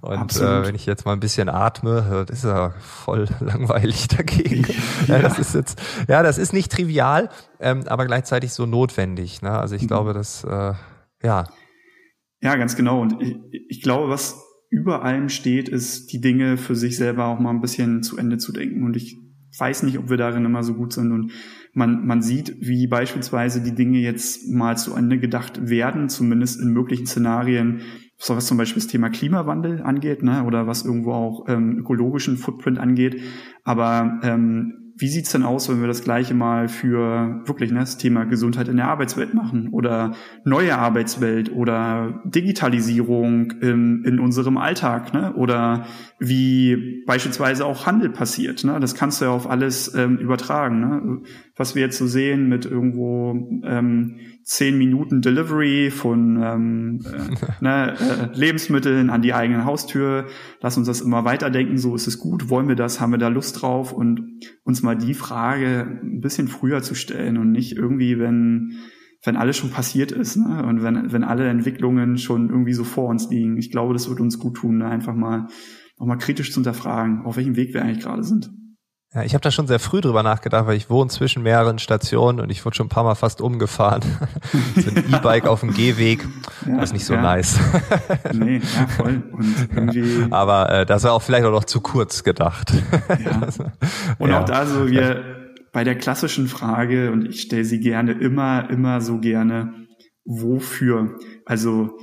Und 0.01 0.37
äh, 0.37 0.65
wenn 0.65 0.75
ich 0.75 0.87
jetzt 0.87 1.05
mal 1.05 1.13
ein 1.13 1.21
bisschen 1.21 1.49
atme, 1.49 2.25
das 2.27 2.39
ist 2.39 2.45
ja 2.45 2.71
voll 2.81 3.27
langweilig 3.41 4.09
dagegen. 4.09 4.67
Ja. 5.07 5.17
ja. 5.17 5.23
das 5.23 5.39
ist 5.39 5.55
jetzt, 5.55 5.81
ja, 6.09 6.23
das 6.23 6.39
ist 6.39 6.53
nicht 6.53 6.73
trivial, 6.73 7.29
ähm, 7.61 7.85
aber 7.87 8.07
gleichzeitig 8.07 8.53
so 8.53 8.67
notwendig. 8.67 9.43
Ne? 9.43 9.51
Also 9.51 9.75
ich 9.75 9.83
mhm. 9.83 9.89
glaube, 9.89 10.13
dass 10.13 10.45
äh, 10.45 10.75
ja. 11.23 11.45
Ja, 12.41 12.57
ganz 12.57 12.77
genau. 12.77 13.01
Und 13.01 13.21
ich, 13.21 13.37
ich 13.69 13.83
glaube, 13.83 14.09
was 14.11 14.46
über 14.69 15.03
allem 15.03 15.29
steht, 15.29 15.69
ist, 15.69 16.13
die 16.13 16.21
Dinge 16.21 16.57
für 16.57 16.75
sich 16.75 16.97
selber 16.97 17.27
auch 17.27 17.39
mal 17.39 17.51
ein 17.51 17.61
bisschen 17.61 18.03
zu 18.03 18.17
Ende 18.17 18.39
zu 18.39 18.53
denken. 18.53 18.85
Und 18.85 18.97
ich 18.97 19.17
weiß 19.59 19.85
nicht, 19.85 19.99
ob 19.99 20.11
wir 20.11 20.17
darin 20.17 20.45
immer 20.45 20.63
so 20.63 20.75
gut 20.75 20.93
sind. 20.93 21.13
Und 21.13 21.33
man, 21.73 22.07
man 22.07 22.23
sieht, 22.23 22.57
wie 22.61 22.87
beispielsweise 22.87 23.63
die 23.63 23.75
Dinge 23.75 23.99
jetzt 23.99 24.49
mal 24.49 24.77
zu 24.77 24.95
Ende 24.95 25.19
gedacht 25.19 25.69
werden, 25.69 26.09
zumindest 26.09 26.61
in 26.61 26.73
möglichen 26.73 27.07
Szenarien, 27.07 27.81
so 28.19 28.35
was 28.35 28.47
zum 28.47 28.59
Beispiel 28.59 28.83
das 28.83 28.91
Thema 28.91 29.11
Klimawandel 29.11 29.83
angeht, 29.83 30.23
ne, 30.23 30.45
oder 30.45 30.67
was 30.67 30.85
irgendwo 30.85 31.13
auch 31.13 31.45
ähm, 31.49 31.79
ökologischen 31.79 32.37
Footprint 32.37 32.79
angeht. 32.79 33.21
Aber 33.65 34.21
ähm, 34.23 34.86
wie 34.99 35.09
sieht's 35.09 35.33
denn 35.33 35.43
aus, 35.43 35.69
wenn 35.69 35.81
wir 35.81 35.89
das 35.89 36.03
gleiche 36.03 36.33
mal 36.33 36.69
für 36.69 37.43
wirklich 37.45 37.71
ne, 37.71 37.81
das 37.81 37.99
Thema 37.99 38.25
Gesundheit 38.25 38.69
in 38.69 38.79
der 38.79 38.89
Arbeitswelt 38.89 39.35
machen 39.35 39.69
oder 39.73 40.15
neue 40.45 40.79
Arbeitswelt 40.79 41.53
oder 41.53 42.23
Digitalisierung 42.25 43.51
in, 43.61 44.05
in 44.05 44.19
unserem 44.19 44.57
Alltag 44.57 45.13
ne? 45.13 45.35
oder 45.35 45.85
wie 46.19 47.05
beispielsweise 47.07 47.67
auch 47.67 47.87
Handel 47.87 48.09
passiert. 48.09 48.65
Ne? 48.65 48.81
Das 48.81 48.95
kannst 48.95 49.21
du 49.21 49.27
ja 49.27 49.31
auf 49.33 49.49
alles 49.49 49.95
ähm, 49.95 50.17
übertragen. 50.17 50.81
Ne? 50.81 51.21
Was 51.57 51.75
wir 51.75 51.83
jetzt 51.83 51.99
so 51.99 52.07
sehen 52.07 52.49
mit 52.49 52.65
irgendwo 52.65 53.61
ähm, 53.65 54.17
zehn 54.43 54.79
Minuten 54.79 55.21
Delivery 55.21 55.91
von 55.91 56.43
ähm, 56.43 57.01
äh, 57.05 57.65
ne, 57.65 57.95
äh, 57.99 58.39
Lebensmitteln 58.39 59.11
an 59.11 59.21
die 59.21 59.35
eigene 59.35 59.67
Haustür. 59.67 60.27
Lass 60.63 60.79
uns 60.79 60.87
das 60.87 61.03
immer 61.03 61.27
weiterdenken. 61.27 61.77
So 61.77 61.95
ist 61.95 62.07
es 62.07 62.19
gut. 62.19 62.49
Wollen 62.49 62.69
wir 62.69 62.77
das? 62.77 62.99
Haben 62.99 63.13
wir 63.13 63.19
da 63.19 63.29
Lust 63.29 63.61
drauf? 63.61 63.93
Und 63.93 64.41
uns 64.65 64.83
mal 64.83 64.97
die 64.97 65.15
Frage 65.15 66.01
ein 66.03 66.21
bisschen 66.23 66.49
früher 66.49 66.81
zu 66.81 66.95
stellen 66.95 67.37
und 67.37 67.53
nicht 67.53 67.77
irgendwie, 67.77 68.19
wenn 68.19 68.79
wenn 69.23 69.37
alles 69.37 69.57
schon 69.57 69.71
passiert 69.71 70.13
ist 70.13 70.37
ne? 70.37 70.65
und 70.65 70.85
wenn, 70.85 71.13
wenn 71.13 71.25
alle 71.25 71.49
Entwicklungen 71.49 72.17
schon 72.17 72.49
irgendwie 72.49 72.75
so 72.75 72.85
vor 72.85 73.09
uns 73.09 73.29
liegen. 73.29 73.57
Ich 73.57 73.73
glaube, 73.73 73.93
das 73.93 74.09
wird 74.09 74.21
uns 74.21 74.39
gut 74.39 74.59
tun, 74.59 74.79
ne? 74.79 74.87
einfach 74.87 75.15
mal 75.15 75.49
auch 75.99 76.07
mal 76.07 76.17
kritisch 76.17 76.53
zu 76.53 76.57
hinterfragen, 76.57 77.25
auf 77.25 77.37
welchem 77.37 77.57
Weg 77.57 77.75
wir 77.75 77.83
eigentlich 77.83 78.05
gerade 78.05 78.25
sind. 78.25 78.51
Ja, 79.15 79.23
ich 79.23 79.33
habe 79.33 79.41
da 79.41 79.51
schon 79.51 79.67
sehr 79.67 79.79
früh 79.79 80.03
drüber 80.03 80.23
nachgedacht, 80.23 80.67
weil 80.67 80.77
ich 80.77 80.91
wohne 80.91 81.09
zwischen 81.09 81.43
mehreren 81.43 81.79
Stationen 81.79 82.39
und 82.39 82.51
ich 82.51 82.65
wurde 82.67 82.77
schon 82.77 82.87
ein 82.87 82.91
paar 82.91 83.05
Mal 83.05 83.15
fast 83.15 83.41
umgefahren. 83.41 84.03
so 84.77 84.91
ein 84.91 84.97
E-Bike 85.15 85.47
auf 85.47 85.61
dem 85.61 85.73
Gehweg, 85.73 86.27
ja, 86.67 86.77
das 86.77 86.91
ist 86.91 86.93
nicht 86.93 87.07
so 87.07 87.15
ja. 87.15 87.23
nice. 87.23 87.59
nee, 88.35 88.57
ja, 88.59 88.87
voll. 88.89 89.23
Und 89.33 89.69
irgendwie 89.75 90.27
Aber 90.31 90.71
äh, 90.71 90.87
das 90.87 91.05
war 91.05 91.13
auch 91.13 91.23
vielleicht 91.23 91.47
auch 91.47 91.53
noch 91.53 91.65
zu 91.65 91.81
kurz 91.81 92.25
gedacht. 92.25 92.73
ja. 93.25 93.49
Und 94.19 94.31
ja. 94.31 94.41
auch 94.43 94.45
da 94.45 94.67
so 94.67 94.89
wir 94.89 95.53
bei 95.73 95.85
der 95.85 95.97
klassischen 95.97 96.49
Frage, 96.49 97.13
und 97.13 97.27
ich 97.27 97.43
stelle 97.43 97.65
sie 97.65 97.81
gerne 97.81 98.13
immer, 98.13 98.69
immer 98.71 99.01
so 99.01 99.19
gerne, 99.19 99.87
wofür? 100.25 101.19
Also 101.45 101.97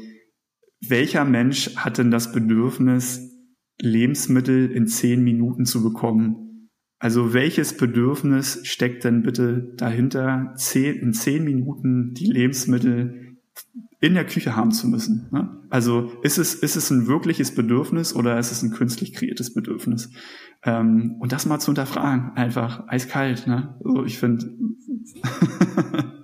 welcher 0.88 1.26
Mensch 1.26 1.76
hat 1.76 1.98
denn 1.98 2.12
das 2.12 2.32
Bedürfnis, 2.32 3.33
Lebensmittel 3.80 4.72
in 4.72 4.88
zehn 4.88 5.24
Minuten 5.24 5.66
zu 5.66 5.84
bekommen? 5.84 6.70
Also 7.00 7.34
welches 7.34 7.76
Bedürfnis 7.76 8.62
steckt 8.64 9.04
denn 9.04 9.24
bitte 9.24 9.74
dahinter, 9.76 10.54
zehn, 10.56 10.96
in 10.96 11.14
zehn 11.14 11.44
Minuten 11.44 12.14
die 12.14 12.28
Lebensmittel 12.28 13.38
in 14.00 14.14
der 14.14 14.26
Küche 14.26 14.56
haben 14.56 14.72
zu 14.72 14.88
müssen? 14.88 15.28
Ne? 15.32 15.50
Also 15.70 16.12
ist 16.24 16.38
es, 16.38 16.56
ist 16.56 16.76
es 16.76 16.92
ein 16.92 17.08
wirkliches 17.08 17.56
Bedürfnis 17.56 18.16
oder 18.16 18.40
ist 18.40 18.52
es 18.52 18.64
ein 18.64 18.72
künstlich 18.72 19.14
kreiertes 19.14 19.54
Bedürfnis? 19.54 20.12
Ähm, 20.64 21.18
und 21.20 21.32
das 21.34 21.46
mal 21.46 21.60
zu 21.60 21.68
hinterfragen, 21.68 22.32
einfach 22.36 22.88
eiskalt. 22.88 23.48
Ne? 23.48 23.78
Also 23.84 24.06
ich 24.06 24.18
finde. 24.18 24.58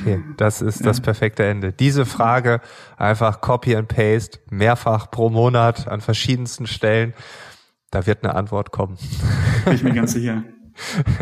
okay, 0.00 0.22
das 0.36 0.62
ist 0.62 0.80
ja. 0.80 0.86
das 0.86 1.00
perfekte 1.00 1.44
Ende. 1.44 1.72
Diese 1.72 2.06
Frage 2.06 2.60
einfach 2.96 3.40
Copy 3.40 3.76
and 3.76 3.88
Paste 3.88 4.40
mehrfach 4.50 5.10
pro 5.10 5.30
Monat 5.30 5.88
an 5.88 6.00
verschiedensten 6.00 6.66
Stellen 6.66 7.14
da 7.90 8.06
wird 8.06 8.24
eine 8.24 8.34
Antwort 8.34 8.72
kommen. 8.72 8.98
Bin 9.64 9.74
ich 9.74 9.82
mir 9.82 9.94
ganz 9.94 10.12
sicher. 10.12 10.42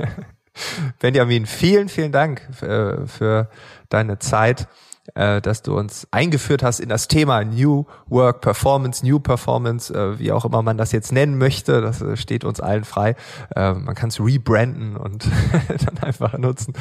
Benjamin, 1.00 1.46
vielen, 1.46 1.88
vielen 1.88 2.12
Dank 2.12 2.42
äh, 2.62 3.06
für 3.06 3.50
deine 3.88 4.18
Zeit, 4.18 4.68
äh, 5.14 5.40
dass 5.40 5.62
du 5.62 5.76
uns 5.76 6.08
eingeführt 6.10 6.62
hast 6.62 6.80
in 6.80 6.88
das 6.88 7.06
Thema 7.06 7.44
New 7.44 7.84
Work 8.06 8.40
Performance, 8.40 9.04
New 9.04 9.20
Performance, 9.20 9.92
äh, 9.92 10.18
wie 10.18 10.32
auch 10.32 10.44
immer 10.44 10.62
man 10.62 10.78
das 10.78 10.92
jetzt 10.92 11.12
nennen 11.12 11.38
möchte. 11.38 11.80
Das 11.80 12.02
steht 12.18 12.44
uns 12.44 12.60
allen 12.60 12.84
frei. 12.84 13.14
Man 13.54 13.94
kann 13.94 14.08
es 14.08 14.18
rebranden 14.18 14.96
und 14.96 15.28
dann 15.68 15.98
einfach 16.02 16.38
nutzen. 16.38 16.74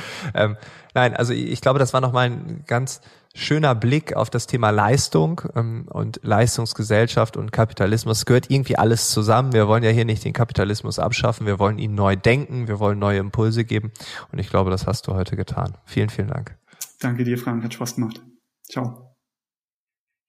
Nein, 0.94 1.16
also 1.16 1.34
ich 1.34 1.62
glaube, 1.62 1.80
das 1.80 1.94
war 1.94 2.02
nochmal 2.02 2.30
ein 2.30 2.64
ganz 2.68 3.02
schöner 3.36 3.74
Blick 3.74 4.16
auf 4.16 4.30
das 4.30 4.46
Thema 4.46 4.70
Leistung 4.70 5.42
ähm, 5.56 5.86
und 5.90 6.20
Leistungsgesellschaft 6.24 7.36
und 7.36 7.52
Kapitalismus. 7.52 8.20
Es 8.20 8.26
gehört 8.26 8.50
irgendwie 8.50 8.78
alles 8.78 9.10
zusammen. 9.10 9.54
Wir 9.54 9.68
wollen 9.68 9.84
ja 9.84 9.90
hier 9.90 10.06
nicht 10.06 10.24
den 10.24 10.34
Kapitalismus 10.34 11.00
abschaffen. 11.00 11.48
Wir 11.48 11.60
wollen 11.60 11.80
ihn 11.80 11.96
neu 11.96 12.16
denken. 12.16 12.68
Wir 12.68 12.80
wollen 12.80 13.00
neue 13.00 13.20
Impulse 13.20 13.66
geben. 13.66 13.92
Und 14.32 14.40
ich 14.40 14.50
glaube, 14.50 14.70
das 14.70 14.86
hast 14.86 15.08
du 15.08 15.14
heute 15.14 15.36
getan. 15.36 15.78
Vielen, 15.86 16.10
vielen 16.10 16.28
Dank. 16.28 16.56
Danke 17.00 17.24
dir, 17.24 17.38
Frank. 17.38 17.64
Hat 17.64 17.74
Spaß 17.74 17.96
gemacht. 17.96 18.22
Ciao. 18.70 19.13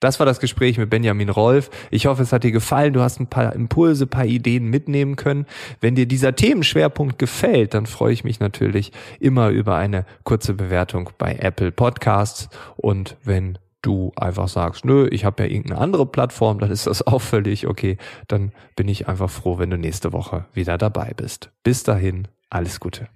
Das 0.00 0.18
war 0.18 0.26
das 0.26 0.40
Gespräch 0.40 0.76
mit 0.76 0.90
Benjamin 0.90 1.30
Rolf. 1.30 1.70
Ich 1.90 2.06
hoffe, 2.06 2.22
es 2.22 2.32
hat 2.32 2.44
dir 2.44 2.52
gefallen. 2.52 2.92
Du 2.92 3.00
hast 3.00 3.20
ein 3.20 3.28
paar 3.28 3.54
Impulse, 3.54 4.06
paar 4.06 4.26
Ideen 4.26 4.66
mitnehmen 4.66 5.16
können. 5.16 5.46
Wenn 5.80 5.94
dir 5.94 6.06
dieser 6.06 6.36
Themenschwerpunkt 6.36 7.18
gefällt, 7.18 7.74
dann 7.74 7.86
freue 7.86 8.12
ich 8.12 8.24
mich 8.24 8.40
natürlich 8.40 8.92
immer 9.18 9.48
über 9.48 9.76
eine 9.76 10.04
kurze 10.24 10.54
Bewertung 10.54 11.10
bei 11.16 11.36
Apple 11.36 11.72
Podcasts. 11.72 12.50
Und 12.76 13.16
wenn 13.24 13.58
du 13.80 14.12
einfach 14.16 14.48
sagst, 14.48 14.84
nö, 14.84 15.08
ich 15.10 15.24
habe 15.24 15.42
ja 15.42 15.48
irgendeine 15.48 15.80
andere 15.80 16.06
Plattform, 16.06 16.58
dann 16.58 16.70
ist 16.70 16.86
das 16.86 17.06
auch 17.06 17.22
völlig 17.22 17.66
okay. 17.66 17.98
Dann 18.28 18.52
bin 18.76 18.88
ich 18.88 19.08
einfach 19.08 19.30
froh, 19.30 19.58
wenn 19.58 19.70
du 19.70 19.78
nächste 19.78 20.12
Woche 20.12 20.46
wieder 20.52 20.78
dabei 20.78 21.12
bist. 21.16 21.50
Bis 21.62 21.82
dahin, 21.82 22.28
alles 22.50 22.80
Gute. 22.80 23.08